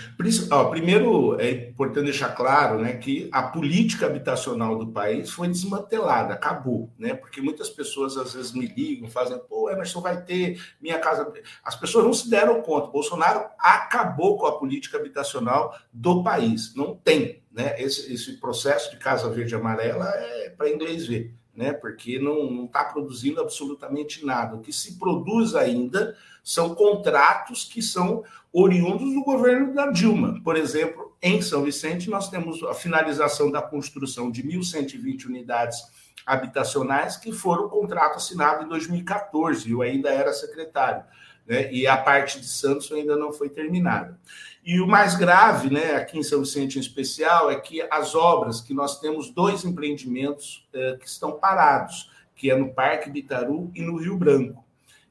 Ó, 0.50 0.64
primeiro, 0.66 1.40
é 1.40 1.50
importante 1.50 2.04
deixar 2.04 2.36
claro 2.36 2.82
né, 2.82 2.92
que 2.92 3.26
a 3.32 3.42
política 3.42 4.04
habitacional 4.04 4.76
do 4.76 4.92
país 4.92 5.30
foi 5.30 5.48
desmantelada, 5.48 6.34
acabou, 6.34 6.92
né? 6.98 7.14
Porque 7.14 7.40
muitas 7.40 7.70
pessoas 7.70 8.18
às 8.18 8.34
vezes 8.34 8.52
me 8.52 8.66
ligam, 8.66 9.08
fazem, 9.08 9.38
pô, 9.48 9.70
Emerson 9.70 10.02
vai 10.02 10.22
ter 10.22 10.62
minha 10.78 10.98
casa. 10.98 11.32
As 11.64 11.74
pessoas 11.74 12.04
não 12.04 12.12
se 12.12 12.28
deram 12.28 12.60
conta. 12.60 12.90
Bolsonaro 12.90 13.46
acabou 13.58 14.36
com 14.36 14.44
a 14.44 14.58
política 14.58 14.98
habitacional 14.98 15.74
do 15.90 16.22
país. 16.22 16.74
Não 16.74 16.94
tem, 16.94 17.42
né? 17.50 17.80
Esse, 17.80 18.12
esse 18.12 18.38
processo 18.38 18.90
de 18.90 18.98
casa 18.98 19.30
verde 19.30 19.54
e 19.54 19.56
amarela 19.56 20.06
é 20.06 20.50
para 20.50 20.68
inglês 20.68 21.06
ver 21.06 21.34
né? 21.56 21.72
Porque 21.72 22.18
não 22.18 22.64
está 22.64 22.84
produzindo 22.84 23.40
absolutamente 23.40 24.24
nada. 24.26 24.56
O 24.56 24.60
que 24.60 24.72
se 24.72 24.98
produz 24.98 25.54
ainda 25.54 26.16
são 26.42 26.74
contratos 26.74 27.64
que 27.64 27.80
são 27.80 28.24
oriundos 28.55 29.12
do 29.12 29.24
governo 29.24 29.74
da 29.74 29.90
Dilma. 29.90 30.40
Por 30.44 30.57
exemplo, 30.57 31.16
em 31.20 31.42
São 31.42 31.64
Vicente, 31.64 32.09
nós 32.09 32.30
temos 32.30 32.62
a 32.62 32.72
finalização 32.72 33.50
da 33.50 33.61
construção 33.61 34.30
de 34.30 34.44
1.120 34.44 35.26
unidades 35.26 35.78
habitacionais, 36.24 37.16
que 37.16 37.32
foram 37.32 37.68
contrato 37.68 38.16
assinado 38.16 38.64
em 38.64 38.68
2014, 38.68 39.68
eu 39.68 39.82
ainda 39.82 40.09
era 40.09 40.32
secretário. 40.32 41.02
Né? 41.44 41.70
E 41.72 41.84
a 41.86 41.96
parte 41.96 42.40
de 42.40 42.46
Santos 42.46 42.90
ainda 42.92 43.16
não 43.16 43.32
foi 43.32 43.48
terminada. 43.48 44.18
E 44.64 44.80
o 44.80 44.86
mais 44.86 45.16
grave, 45.16 45.68
né, 45.68 45.96
aqui 45.96 46.18
em 46.18 46.22
São 46.22 46.40
Vicente 46.40 46.78
em 46.78 46.80
especial, 46.80 47.50
é 47.50 47.61
que 47.61 47.82
as 47.90 48.14
obras, 48.14 48.61
que 48.61 48.72
nós 48.72 49.00
temos 49.00 49.30
dois 49.30 49.64
empreendimentos 49.64 50.66
eh, 50.72 50.96
que 50.98 51.07
estão 51.07 51.32
parados, 51.32 52.11
que 52.34 52.50
é 52.50 52.57
no 52.57 52.72
Parque 52.72 53.11
Bitaru 53.11 53.70
e 53.74 53.82
no 53.82 53.96
Rio 53.96 54.16
Branco. 54.16 54.63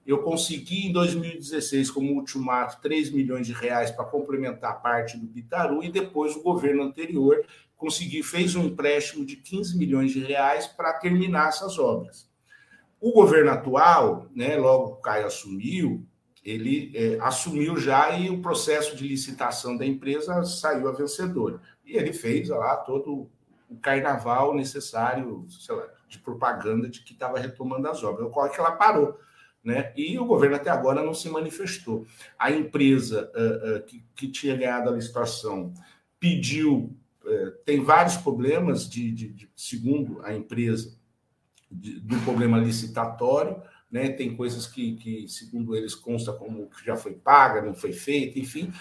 Eu 0.06 0.22
consegui, 0.22 0.88
em 0.88 0.91
2016, 0.91 1.89
como 1.89 2.14
ultimato, 2.14 2.82
3 2.82 3.12
milhões 3.12 3.47
de 3.47 3.54
reais 3.54 3.89
para 3.89 4.06
complementar 4.06 4.72
a 4.72 4.76
parte 4.76 5.18
do 5.18 5.26
Bitaru, 5.26 5.84
e 5.84 5.89
depois 5.89 6.36
o 6.36 6.43
governo 6.43 6.84
anterior 6.84 7.45
conseguiu, 7.78 8.24
fez 8.24 8.56
um 8.56 8.66
empréstimo 8.66 9.26
de 9.26 9.38
15 9.38 9.78
milhões 9.78 10.12
de 10.12 10.20
reais 10.20 10.68
para 10.68 10.93
terminar 10.93 11.49
essas 11.49 11.78
obras. 11.78 12.30
O 12.99 13.12
governo 13.12 13.51
atual, 13.51 14.28
né, 14.34 14.56
logo 14.56 14.93
o 14.93 14.95
Caio 14.95 15.26
assumiu, 15.26 16.06
ele 16.43 16.91
é, 16.95 17.18
assumiu 17.22 17.78
já 17.78 18.12
e 18.12 18.30
o 18.30 18.41
processo 18.41 18.95
de 18.95 19.08
licitação 19.08 19.78
da 19.78 19.86
empresa 19.86 20.43
saiu 20.43 20.88
a 20.88 20.91
vencedor. 20.91 21.62
E 21.86 21.97
ele 21.97 22.12
fez 22.12 22.49
lá 22.49 22.76
todo 22.78 23.30
o 23.70 23.78
carnaval 23.82 24.54
necessário, 24.54 25.45
sei 25.49 25.76
lá, 25.76 25.88
de 26.08 26.20
propaganda 26.20 26.89
de 26.89 27.01
que 27.01 27.14
estava 27.14 27.39
retomando 27.39 27.88
as 27.88 28.04
obras. 28.04 28.28
Ocorre 28.28 28.49
que 28.49 28.60
ela 28.60 28.72
parou. 28.72 29.18
Né? 29.64 29.93
E 29.95 30.20
o 30.20 30.26
governo 30.26 30.57
até 30.57 30.70
agora 30.70 31.01
não 31.01 31.14
se 31.14 31.30
manifestou. 31.30 32.05
A 32.38 32.51
empresa 32.51 33.32
uh, 33.34 33.78
uh, 33.78 33.84
que, 33.84 34.03
que, 34.14 34.28
tinha 34.28 34.57
ganhado 34.57 34.89
a 34.89 34.93
licitação 34.93 35.74
pediu, 36.20 36.93
uh, 37.24 37.51
tem 37.64 37.82
vários 37.82 38.18
problemas, 38.18 38.89
de, 38.89 39.09
de, 39.11 39.30
de 39.30 39.49
segundo 39.55 40.22
a 40.22 40.34
empresa, 40.34 40.97
de, 41.72 41.99
do 42.01 42.20
problema 42.26 42.57
licitatório, 42.57 43.61
né? 43.89 44.09
Tem 44.09 44.36
coisas 44.36 44.66
que, 44.66 44.95
que, 44.95 45.28
segundo 45.28 45.76
eles, 45.76 45.93
consta 45.93 46.34
como 46.34 46.68
que 46.68 46.84
já 46.84 46.97
foi 46.97 47.14
paga, 47.14 47.61
não 47.61 47.76
foi 47.76 47.93
feita, 47.93 48.39
enfim. 48.39 48.74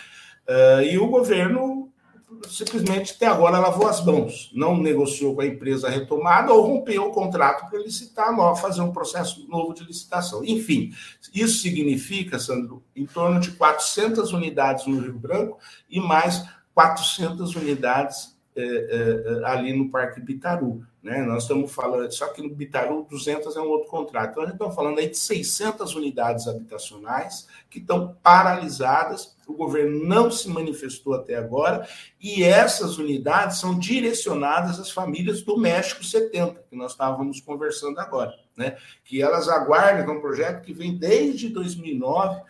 Uh, 0.48 0.82
e 0.90 0.98
o 0.98 1.06
governo 1.06 1.81
simplesmente 2.48 3.14
até 3.14 3.26
agora 3.26 3.58
lavou 3.58 3.86
as 3.86 4.04
mãos, 4.04 4.50
não 4.54 4.76
negociou 4.76 5.34
com 5.34 5.40
a 5.40 5.46
empresa 5.46 5.88
retomada 5.88 6.52
ou 6.52 6.66
rompeu 6.66 7.06
o 7.06 7.10
contrato 7.10 7.68
para 7.68 7.78
licitar, 7.78 8.34
fazer 8.56 8.80
um 8.80 8.92
processo 8.92 9.46
novo 9.48 9.72
de 9.74 9.84
licitação. 9.84 10.44
Enfim, 10.44 10.92
isso 11.34 11.60
significa, 11.60 12.38
Sandro, 12.38 12.82
em 12.94 13.06
torno 13.06 13.40
de 13.40 13.52
400 13.52 14.32
unidades 14.32 14.86
no 14.86 15.00
Rio 15.00 15.18
Branco 15.18 15.58
e 15.88 16.00
mais 16.00 16.44
400 16.74 17.54
unidades 17.56 18.36
é, 18.54 18.62
é, 18.62 19.46
ali 19.46 19.72
no 19.72 19.90
Parque 19.90 20.20
Bitaru. 20.20 20.84
Né? 21.02 21.22
Nós 21.22 21.44
estamos 21.44 21.72
falando, 21.72 22.12
só 22.12 22.28
que 22.28 22.42
no 22.42 22.54
Bitaru 22.54 23.06
200 23.10 23.56
é 23.56 23.60
um 23.60 23.68
outro 23.68 23.88
contrato. 23.88 24.32
Então, 24.32 24.42
a 24.42 24.46
gente 24.46 24.54
está 24.56 24.70
falando 24.70 24.98
aí 24.98 25.08
de 25.08 25.18
600 25.18 25.94
unidades 25.94 26.46
habitacionais 26.46 27.48
que 27.68 27.78
estão 27.78 28.14
paralisadas, 28.22 29.34
o 29.52 29.56
governo 29.56 30.04
não 30.04 30.30
se 30.30 30.48
manifestou 30.48 31.14
até 31.14 31.36
agora, 31.36 31.86
e 32.20 32.42
essas 32.42 32.98
unidades 32.98 33.58
são 33.58 33.78
direcionadas 33.78 34.80
às 34.80 34.90
famílias 34.90 35.42
do 35.42 35.56
México 35.56 36.02
70, 36.02 36.64
que 36.68 36.76
nós 36.76 36.92
estávamos 36.92 37.40
conversando 37.40 37.98
agora, 38.00 38.34
né? 38.56 38.76
que 39.04 39.22
elas 39.22 39.48
aguardam, 39.48 40.14
é 40.14 40.18
um 40.18 40.20
projeto 40.20 40.62
que 40.62 40.72
vem 40.72 40.96
desde 40.96 41.48
2009, 41.48 42.40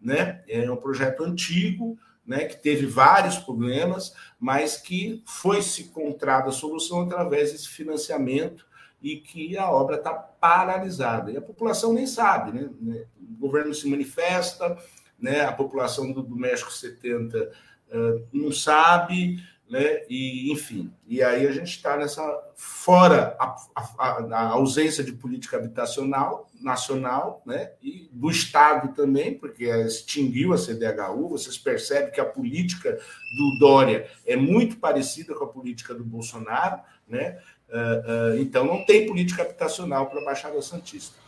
né? 0.00 0.42
é 0.48 0.70
um 0.70 0.76
projeto 0.76 1.24
antigo, 1.24 1.98
né, 2.26 2.44
que 2.44 2.62
teve 2.62 2.86
vários 2.86 3.38
problemas, 3.38 4.14
mas 4.38 4.76
que 4.76 5.20
foi 5.26 5.62
se 5.62 5.82
encontrada 5.82 6.50
a 6.50 6.52
solução 6.52 7.00
através 7.00 7.50
desse 7.50 7.66
financiamento 7.68 8.64
e 9.02 9.16
que 9.16 9.56
a 9.58 9.68
obra 9.68 9.96
está 9.96 10.12
paralisada. 10.12 11.32
E 11.32 11.36
a 11.36 11.42
população 11.42 11.92
nem 11.92 12.06
sabe, 12.06 12.52
né? 12.52 13.04
O 13.18 13.36
governo 13.40 13.74
se 13.74 13.88
manifesta, 13.88 14.76
né? 15.20 15.42
a 15.42 15.52
população 15.52 16.12
do, 16.12 16.22
do 16.22 16.36
México 16.36 16.72
70 16.72 17.38
uh, 17.38 18.26
não 18.32 18.52
sabe, 18.52 19.42
né? 19.70 20.02
E, 20.08 20.52
enfim, 20.52 20.92
e 21.06 21.22
aí 21.22 21.46
a 21.46 21.52
gente 21.52 21.68
está 21.68 21.96
nessa 21.96 22.22
fora 22.56 23.36
a, 23.38 23.56
a, 23.76 24.08
a, 24.34 24.48
ausência 24.48 25.04
de 25.04 25.12
política 25.12 25.56
habitacional 25.56 26.50
nacional, 26.60 27.40
né? 27.46 27.70
E 27.80 28.10
do 28.12 28.28
Estado 28.28 28.92
também, 28.94 29.38
porque 29.38 29.64
extinguiu 29.66 30.52
a 30.52 30.58
CDHU. 30.58 31.28
Vocês 31.28 31.56
percebem 31.56 32.10
que 32.10 32.20
a 32.20 32.24
política 32.24 32.98
do 33.36 33.58
Dória 33.60 34.10
é 34.26 34.34
muito 34.34 34.76
parecida 34.76 35.34
com 35.34 35.44
a 35.44 35.48
política 35.48 35.94
do 35.94 36.04
Bolsonaro, 36.04 36.80
né? 37.08 37.38
Uh, 37.68 38.34
uh, 38.34 38.40
então 38.40 38.64
não 38.64 38.84
tem 38.84 39.06
política 39.06 39.42
habitacional 39.42 40.10
para 40.10 40.20
a 40.20 40.24
Baixada 40.24 40.60
Santista. 40.60 41.19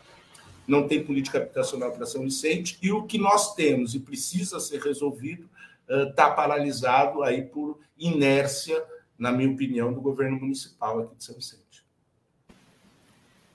Não 0.67 0.87
tem 0.87 1.05
política 1.05 1.39
habitacional 1.39 1.93
para 1.93 2.07
São 2.07 2.23
Vicente, 2.23 2.79
e 2.81 2.93
o 2.93 3.05
que 3.05 3.19
nós 3.19 3.55
temos 3.55 3.95
e 3.95 4.01
precisa 4.01 4.61
ser 4.61 4.81
resolvido 4.81 5.49
está 5.89 6.31
paralisado 6.31 7.23
aí 7.23 7.43
por 7.43 7.79
inércia, 7.99 8.83
na 9.19 9.31
minha 9.31 9.51
opinião, 9.51 9.93
do 9.93 10.01
governo 10.01 10.39
municipal 10.41 11.01
aqui 11.01 11.17
de 11.17 11.25
São 11.25 11.35
Vicente. 11.35 11.63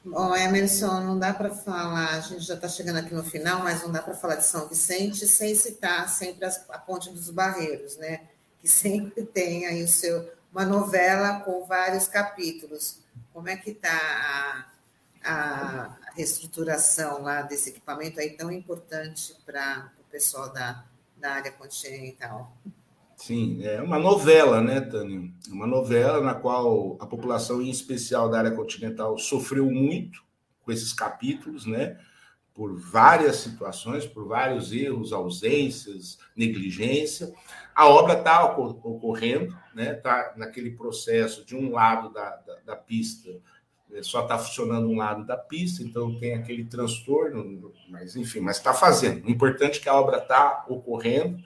Bom, 0.09 0.33
Emerson, 0.33 1.01
não 1.01 1.19
dá 1.19 1.33
para 1.33 1.49
falar, 1.49 2.15
a 2.15 2.19
gente 2.21 2.41
já 2.41 2.53
está 2.53 2.69
chegando 2.69 2.97
aqui 2.97 3.13
no 3.13 3.23
final, 3.23 3.61
mas 3.61 3.83
não 3.83 3.91
dá 3.91 4.01
para 4.01 4.13
falar 4.13 4.35
de 4.35 4.45
São 4.45 4.69
Vicente 4.69 5.27
sem 5.27 5.53
citar 5.53 6.07
sempre 6.07 6.45
a 6.45 6.77
Ponte 6.77 7.09
dos 7.09 7.29
Barreiros, 7.29 7.97
né? 7.97 8.21
Que 8.61 8.69
sempre 8.69 9.25
tem 9.25 9.65
aí 9.65 9.83
o 9.83 9.87
seu, 9.87 10.31
uma 10.49 10.65
novela 10.65 11.41
com 11.41 11.65
vários 11.65 12.07
capítulos. 12.07 12.99
Como 13.33 13.49
é 13.49 13.57
que 13.57 13.71
está 13.71 14.71
a, 15.23 15.97
a 16.06 16.06
reestruturação 16.17 17.21
lá 17.21 17.43
desse 17.43 17.69
equipamento 17.69 18.19
aí 18.19 18.31
tão 18.31 18.51
importante 18.51 19.35
para 19.45 19.91
o 19.99 20.11
pessoal 20.11 20.51
da, 20.51 20.83
da 21.15 21.33
área 21.33 21.51
continental. 21.51 22.57
Sim, 23.15 23.63
é 23.63 23.81
uma 23.81 23.99
novela, 23.99 24.61
né, 24.61 24.81
Tânia? 24.81 25.31
Uma 25.49 25.67
novela 25.67 26.21
na 26.21 26.33
qual 26.33 26.97
a 26.99 27.05
população, 27.05 27.61
em 27.61 27.69
especial 27.69 28.29
da 28.29 28.39
área 28.39 28.51
continental, 28.51 29.17
sofreu 29.17 29.69
muito 29.69 30.23
com 30.63 30.71
esses 30.71 30.91
capítulos, 30.91 31.65
né? 31.65 31.99
Por 32.53 32.75
várias 32.75 33.37
situações, 33.37 34.05
por 34.05 34.27
vários 34.27 34.71
erros, 34.73 35.13
ausências, 35.13 36.17
negligência. 36.35 37.31
A 37.75 37.87
obra 37.87 38.17
está 38.17 38.43
ocorrendo, 38.57 39.55
né? 39.73 39.93
Está 39.93 40.33
naquele 40.35 40.71
processo 40.71 41.45
de 41.45 41.55
um 41.55 41.71
lado 41.71 42.11
da, 42.11 42.35
da, 42.37 42.55
da 42.65 42.75
pista 42.75 43.29
só 44.01 44.23
está 44.23 44.37
funcionando 44.37 44.89
um 44.89 44.97
lado 44.97 45.25
da 45.25 45.37
pista, 45.37 45.81
então 45.81 46.19
tem 46.19 46.33
aquele 46.33 46.65
transtorno, 46.65 47.73
mas 47.89 48.15
enfim, 48.15 48.39
mas 48.41 48.57
está 48.57 48.73
fazendo. 48.73 49.25
O 49.25 49.29
importante 49.31 49.79
é 49.79 49.81
que 49.81 49.89
a 49.89 49.95
obra 49.95 50.17
está 50.17 50.65
ocorrendo, 50.67 51.41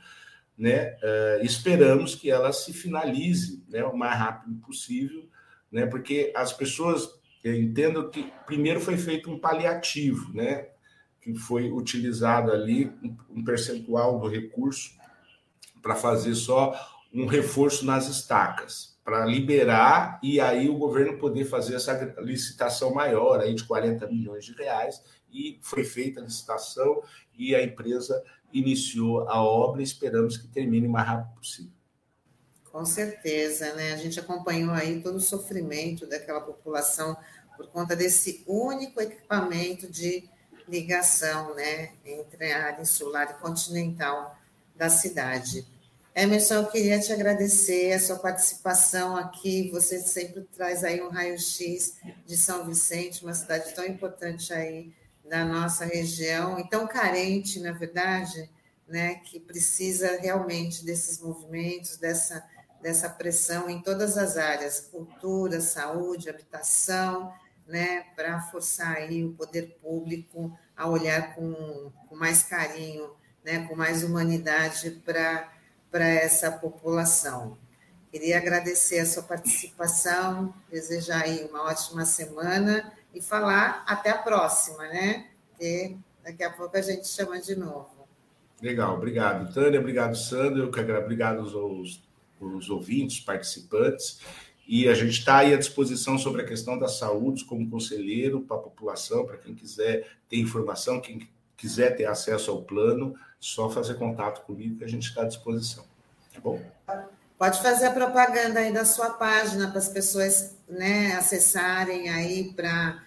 né? 0.57 0.95
Uh, 0.95 1.45
esperamos 1.45 2.15
que 2.15 2.29
ela 2.29 2.51
se 2.51 2.73
finalize 2.73 3.63
né, 3.69 3.83
o 3.83 3.95
mais 3.95 4.17
rápido 4.17 4.55
possível, 4.57 5.27
né? 5.71 5.85
Porque 5.85 6.31
as 6.35 6.51
pessoas 6.51 7.21
eu 7.43 7.55
entendo 7.55 8.09
que 8.09 8.31
primeiro 8.45 8.79
foi 8.79 8.97
feito 8.97 9.31
um 9.31 9.39
paliativo, 9.39 10.33
né? 10.33 10.67
Que 11.19 11.33
foi 11.35 11.71
utilizado 11.71 12.51
ali 12.51 12.91
um 13.29 13.43
percentual 13.43 14.19
do 14.19 14.27
recurso 14.27 14.91
para 15.81 15.95
fazer 15.95 16.35
só 16.35 16.73
um 17.13 17.25
reforço 17.25 17.85
nas 17.85 18.07
estacas, 18.07 18.90
para 19.03 19.25
liberar 19.25 20.19
e 20.21 20.39
aí 20.39 20.69
o 20.69 20.77
governo 20.77 21.17
poder 21.17 21.45
fazer 21.45 21.75
essa 21.75 21.93
licitação 22.19 22.93
maior 22.93 23.39
aí 23.39 23.53
de 23.53 23.63
40 23.63 24.07
milhões 24.07 24.45
de 24.45 24.53
reais 24.53 25.01
e 25.31 25.59
foi 25.61 25.83
feita 25.83 26.19
a 26.19 26.23
licitação 26.23 27.01
e 27.35 27.55
a 27.55 27.63
empresa 27.63 28.23
iniciou 28.53 29.27
a 29.27 29.41
obra 29.41 29.81
e 29.81 29.83
esperamos 29.83 30.37
que 30.37 30.47
termine 30.47 30.87
o 30.87 30.91
mais 30.91 31.07
rápido 31.07 31.35
possível. 31.35 31.71
Com 32.71 32.85
certeza, 32.85 33.73
né? 33.73 33.93
A 33.93 33.97
gente 33.97 34.19
acompanhou 34.19 34.71
aí 34.71 35.01
todo 35.01 35.15
o 35.15 35.21
sofrimento 35.21 36.07
daquela 36.07 36.39
população 36.39 37.17
por 37.57 37.67
conta 37.67 37.95
desse 37.95 38.43
único 38.47 39.01
equipamento 39.01 39.91
de 39.91 40.29
ligação, 40.67 41.53
né, 41.53 41.91
entre 42.05 42.51
a 42.51 42.65
área 42.65 42.81
insular 42.81 43.29
e 43.29 43.41
continental 43.41 44.37
da 44.75 44.89
cidade. 44.89 45.67
Emerson, 46.13 46.55
eu 46.55 46.65
queria 46.67 46.99
te 46.99 47.13
agradecer 47.13 47.93
a 47.93 47.99
sua 47.99 48.17
participação 48.19 49.15
aqui. 49.15 49.69
Você 49.71 49.99
sempre 49.99 50.41
traz 50.53 50.83
aí 50.83 51.01
um 51.01 51.09
raio-x 51.09 51.97
de 52.25 52.35
São 52.35 52.65
Vicente, 52.65 53.23
uma 53.23 53.33
cidade 53.33 53.73
tão 53.73 53.85
importante 53.85 54.53
aí 54.53 54.93
da 55.23 55.45
nossa 55.45 55.85
região 55.85 56.59
e 56.59 56.67
tão 56.67 56.85
carente, 56.85 57.61
na 57.61 57.71
verdade, 57.71 58.49
né, 58.85 59.15
que 59.15 59.39
precisa 59.39 60.19
realmente 60.19 60.83
desses 60.83 61.19
movimentos, 61.19 61.97
dessa 61.97 62.45
dessa 62.81 63.07
pressão 63.07 63.69
em 63.69 63.79
todas 63.79 64.17
as 64.17 64.37
áreas, 64.37 64.79
cultura, 64.91 65.61
saúde, 65.61 66.31
habitação, 66.31 67.31
né, 67.67 68.05
para 68.15 68.41
forçar 68.41 68.97
aí 68.97 69.23
o 69.23 69.33
poder 69.33 69.77
público 69.79 70.51
a 70.75 70.89
olhar 70.89 71.35
com, 71.35 71.91
com 72.09 72.15
mais 72.15 72.41
carinho, 72.41 73.11
né, 73.45 73.67
com 73.67 73.75
mais 73.75 74.03
humanidade 74.03 74.89
para 75.05 75.47
essa 75.99 76.51
população. 76.51 77.57
Queria 78.11 78.37
agradecer 78.37 78.99
a 78.99 79.05
sua 79.05 79.23
participação, 79.23 80.53
desejar 80.69 81.23
aí 81.23 81.45
uma 81.49 81.63
ótima 81.63 82.05
semana 82.05 82.93
e 83.13 83.21
falar 83.21 83.83
até 83.87 84.09
a 84.09 84.17
próxima, 84.17 84.83
né? 84.87 85.27
Porque 85.49 85.97
daqui 86.23 86.43
a 86.43 86.51
pouco 86.51 86.77
a 86.77 86.81
gente 86.81 87.07
chama 87.07 87.41
de 87.41 87.55
novo. 87.55 88.07
Legal, 88.61 88.95
obrigado, 88.95 89.53
Tânia, 89.53 89.79
obrigado, 89.79 90.15
Sandro, 90.15 90.69
obrigado 90.69 91.39
aos 91.39 92.01
os 92.39 92.69
ouvintes, 92.69 93.19
participantes, 93.19 94.19
e 94.67 94.87
a 94.87 94.93
gente 94.93 95.19
está 95.19 95.37
aí 95.37 95.53
à 95.53 95.57
disposição 95.57 96.17
sobre 96.17 96.41
a 96.41 96.45
questão 96.45 96.77
da 96.77 96.87
saúde 96.87 97.45
como 97.45 97.69
conselheiro 97.69 98.41
para 98.41 98.57
a 98.57 98.61
população, 98.61 99.25
para 99.25 99.37
quem 99.37 99.53
quiser 99.53 100.07
ter 100.29 100.37
informação, 100.37 100.99
quem 100.99 101.27
quiser 101.57 101.95
ter 101.95 102.05
acesso 102.05 102.51
ao 102.51 102.63
plano, 102.63 103.15
só 103.41 103.69
fazer 103.69 103.95
contato 103.95 104.45
comigo 104.45 104.77
que 104.77 104.83
a 104.83 104.87
gente 104.87 105.07
está 105.09 105.23
à 105.23 105.25
disposição. 105.25 105.83
Tá 106.31 106.39
bom? 106.39 106.61
Pode 107.37 107.59
fazer 107.61 107.87
a 107.87 107.91
propaganda 107.91 108.59
aí 108.59 108.71
da 108.71 108.85
sua 108.85 109.09
página 109.09 109.67
para 109.67 109.79
as 109.79 109.89
pessoas 109.89 110.55
né, 110.69 111.15
acessarem 111.15 112.07
aí 112.07 112.53
para 112.53 113.03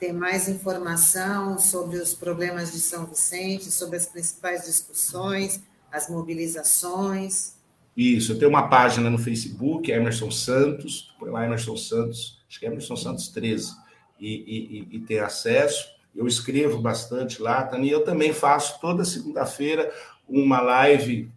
ter 0.00 0.12
mais 0.12 0.48
informação 0.48 1.56
sobre 1.56 1.98
os 1.98 2.12
problemas 2.12 2.72
de 2.72 2.80
São 2.80 3.06
Vicente, 3.06 3.70
sobre 3.70 3.96
as 3.96 4.06
principais 4.06 4.66
discussões, 4.66 5.62
as 5.90 6.10
mobilizações. 6.10 7.54
Isso, 7.96 8.32
eu 8.32 8.38
tenho 8.40 8.50
uma 8.50 8.68
página 8.68 9.08
no 9.08 9.18
Facebook, 9.18 9.90
Emerson 9.90 10.32
Santos, 10.32 11.14
põe 11.16 11.30
lá 11.30 11.46
Emerson 11.46 11.76
Santos, 11.76 12.44
acho 12.48 12.58
que 12.58 12.66
é 12.66 12.68
Emerson 12.68 12.96
Santos 12.96 13.28
13, 13.28 13.72
e, 14.18 14.88
e, 14.90 14.96
e 14.96 15.00
tem 15.00 15.20
acesso. 15.20 15.95
Eu 16.16 16.26
escrevo 16.26 16.80
bastante 16.80 17.42
lá, 17.42 17.62
Tani. 17.62 17.90
Eu 17.90 18.04
também 18.04 18.32
faço 18.32 18.80
toda 18.80 19.04
segunda-feira 19.04 19.92
uma 20.28 20.60
live 20.60 21.30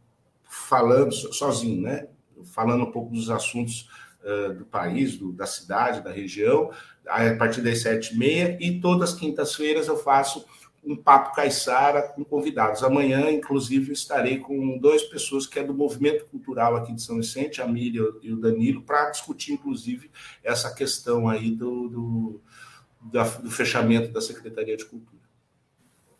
falando 0.49 1.11
sozinho, 1.11 1.81
né? 1.81 2.07
Falando 2.45 2.85
um 2.85 2.91
pouco 2.91 3.13
dos 3.13 3.29
assuntos 3.29 3.89
uh, 4.23 4.53
do 4.53 4.65
país, 4.65 5.17
do, 5.17 5.31
da 5.33 5.45
cidade, 5.45 6.01
da 6.01 6.11
região, 6.11 6.71
a 7.05 7.35
partir 7.35 7.61
das 7.61 7.81
sete 7.81 8.15
e 8.15 8.17
meia, 8.17 8.57
e 8.59 8.79
todas 8.79 9.11
as 9.11 9.19
quintas-feiras 9.19 9.87
eu 9.87 9.97
faço 9.97 10.45
um 10.83 10.95
papo 10.95 11.35
caiçara 11.35 12.01
com 12.01 12.23
convidados. 12.23 12.83
Amanhã, 12.83 13.29
inclusive, 13.29 13.91
estarei 13.91 14.39
com 14.39 14.77
duas 14.77 15.03
pessoas 15.03 15.45
que 15.45 15.59
é 15.59 15.63
do 15.63 15.73
movimento 15.73 16.25
cultural 16.25 16.75
aqui 16.75 16.93
de 16.93 17.01
São 17.01 17.17
Vicente, 17.17 17.61
a 17.61 17.67
Miriam 17.67 18.07
e 18.21 18.31
o 18.31 18.37
Danilo, 18.37 18.81
para 18.81 19.09
discutir, 19.09 19.53
inclusive, 19.53 20.09
essa 20.43 20.73
questão 20.73 21.27
aí 21.27 21.51
do, 21.51 21.89
do, 21.89 22.41
do 23.01 23.49
fechamento 23.49 24.11
da 24.11 24.21
Secretaria 24.21 24.75
de 24.75 24.85
Cultura. 24.85 25.19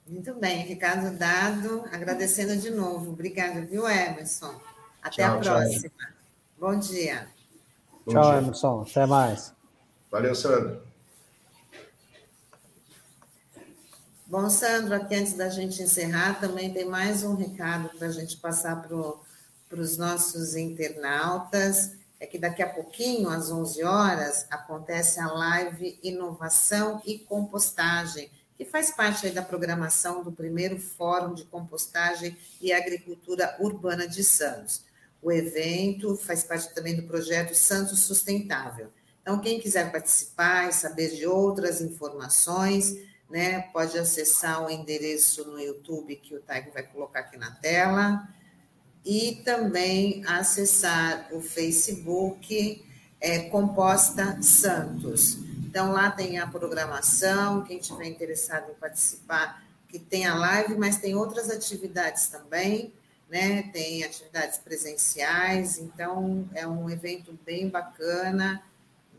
Muito 0.07 0.34
bem, 0.36 0.65
recado 0.65 1.15
dado. 1.17 1.84
Agradecendo 1.91 2.55
de 2.55 2.71
novo. 2.71 3.11
Obrigada, 3.11 3.61
viu, 3.61 3.88
Emerson? 3.88 4.59
Até 5.01 5.23
tchau, 5.23 5.38
a 5.38 5.41
próxima. 5.41 5.89
Tchau. 5.89 6.09
Bom 6.57 6.80
dia. 6.80 7.27
Bom 8.05 8.11
tchau, 8.11 8.32
dia. 8.32 8.41
Emerson. 8.41 8.86
Até 8.89 9.05
mais. 9.05 9.53
Valeu, 10.09 10.34
Sandra. 10.34 10.82
Bom, 14.25 14.49
Sandro, 14.49 14.95
aqui 14.95 15.15
antes 15.15 15.34
da 15.34 15.49
gente 15.49 15.82
encerrar, 15.82 16.39
também 16.39 16.71
tem 16.71 16.86
mais 16.86 17.23
um 17.23 17.36
recado 17.36 17.89
para 17.97 18.07
a 18.07 18.11
gente 18.11 18.38
passar 18.38 18.82
para 18.82 19.80
os 19.80 19.97
nossos 19.97 20.55
internautas. 20.55 21.98
É 22.20 22.28
que 22.28 22.38
daqui 22.38 22.61
a 22.61 22.67
pouquinho, 22.67 23.30
às 23.30 23.49
11 23.49 23.82
horas, 23.84 24.45
acontece 24.51 25.20
a 25.20 25.28
live 25.28 25.97
Inovação 26.03 27.01
e 27.05 27.20
Compostagem, 27.20 28.30
que 28.57 28.65
faz 28.65 28.91
parte 28.91 29.30
da 29.30 29.41
programação 29.41 30.22
do 30.22 30.32
primeiro 30.32 30.78
Fórum 30.78 31.34
de 31.34 31.45
Compostagem 31.45 32.38
e 32.59 32.74
Agricultura 32.74 33.55
Urbana 33.59 34.05
de 34.05 34.22
Santos. 34.22 34.84
O 35.22 35.32
evento 35.32 36.17
faz 36.17 36.43
parte 36.43 36.74
também 36.74 36.95
do 36.95 37.03
projeto 37.03 37.55
Santos 37.55 38.01
Sustentável. 38.01 38.89
Então, 39.22 39.39
quem 39.39 39.59
quiser 39.59 39.89
participar 39.91 40.67
e 40.67 40.74
saber 40.74 41.15
de 41.15 41.26
outras 41.26 41.80
informações, 41.80 42.97
né? 43.30 43.61
Pode 43.72 43.97
acessar 43.97 44.65
o 44.65 44.70
endereço 44.70 45.45
no 45.45 45.59
YouTube 45.59 46.15
que 46.17 46.36
o 46.36 46.41
Taigo 46.41 46.72
vai 46.72 46.84
colocar 46.84 47.22
aqui 47.22 47.38
na 47.38 47.51
tela 47.51 48.28
e 49.05 49.41
também 49.45 50.23
acessar 50.25 51.27
o 51.31 51.41
Facebook 51.41 52.83
é, 53.19 53.39
Composta 53.49 54.41
Santos. 54.41 55.37
Então 55.65 55.91
lá 55.91 56.09
tem 56.11 56.39
a 56.39 56.47
programação, 56.47 57.63
quem 57.63 57.79
tiver 57.79 58.05
interessado 58.05 58.71
em 58.71 58.75
participar, 58.75 59.63
que 59.87 59.99
tem 59.99 60.25
a 60.25 60.35
live, 60.35 60.75
mas 60.75 60.97
tem 60.97 61.15
outras 61.15 61.49
atividades 61.49 62.27
também, 62.27 62.93
né? 63.29 63.63
Tem 63.73 64.03
atividades 64.03 64.57
presenciais, 64.57 65.77
então 65.77 66.47
é 66.53 66.67
um 66.67 66.89
evento 66.89 67.37
bem 67.45 67.69
bacana 67.69 68.63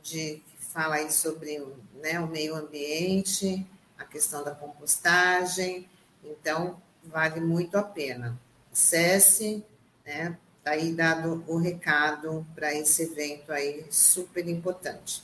de 0.03 0.43
que 0.47 0.65
fala 0.65 0.97
aí 0.97 1.13
sobre 1.13 1.63
né, 2.03 2.21
o 2.21 2.27
meio 2.27 2.55
ambiente 2.57 3.67
a 4.01 4.05
questão 4.05 4.43
da 4.43 4.53
compostagem, 4.53 5.87
então 6.25 6.81
vale 7.05 7.39
muito 7.39 7.77
a 7.77 7.83
pena. 7.83 8.41
Acesse, 8.73 9.63
né? 10.11 10.37
Está 10.59 10.73
aí 10.73 10.93
dado 10.93 11.45
o 11.47 11.57
recado 11.57 12.45
para 12.55 12.75
esse 12.75 13.05
evento 13.05 13.53
aí 13.53 13.87
super 13.91 14.47
importante. 14.49 15.23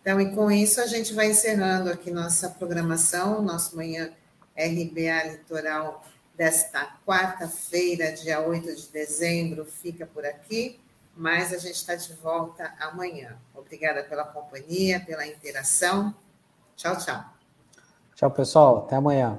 Então, 0.00 0.20
e 0.20 0.34
com 0.34 0.50
isso 0.50 0.80
a 0.80 0.86
gente 0.86 1.12
vai 1.12 1.30
encerrando 1.30 1.90
aqui 1.90 2.10
nossa 2.10 2.48
programação, 2.48 3.42
nosso 3.42 3.76
manhã 3.76 4.12
RBA 4.56 5.32
Litoral 5.32 6.04
desta 6.36 6.96
quarta-feira, 7.04 8.12
dia 8.12 8.40
8 8.40 8.74
de 8.74 8.88
dezembro, 8.88 9.66
fica 9.66 10.06
por 10.06 10.24
aqui, 10.24 10.80
mas 11.14 11.52
a 11.52 11.58
gente 11.58 11.74
está 11.74 11.94
de 11.94 12.14
volta 12.14 12.72
amanhã. 12.80 13.36
Obrigada 13.54 14.02
pela 14.04 14.24
companhia, 14.24 15.00
pela 15.00 15.26
interação. 15.26 16.14
Tchau, 16.76 16.96
tchau. 16.96 17.24
Tchau, 18.14 18.30
pessoal. 18.30 18.86
Até 18.86 18.96
amanhã. 18.96 19.38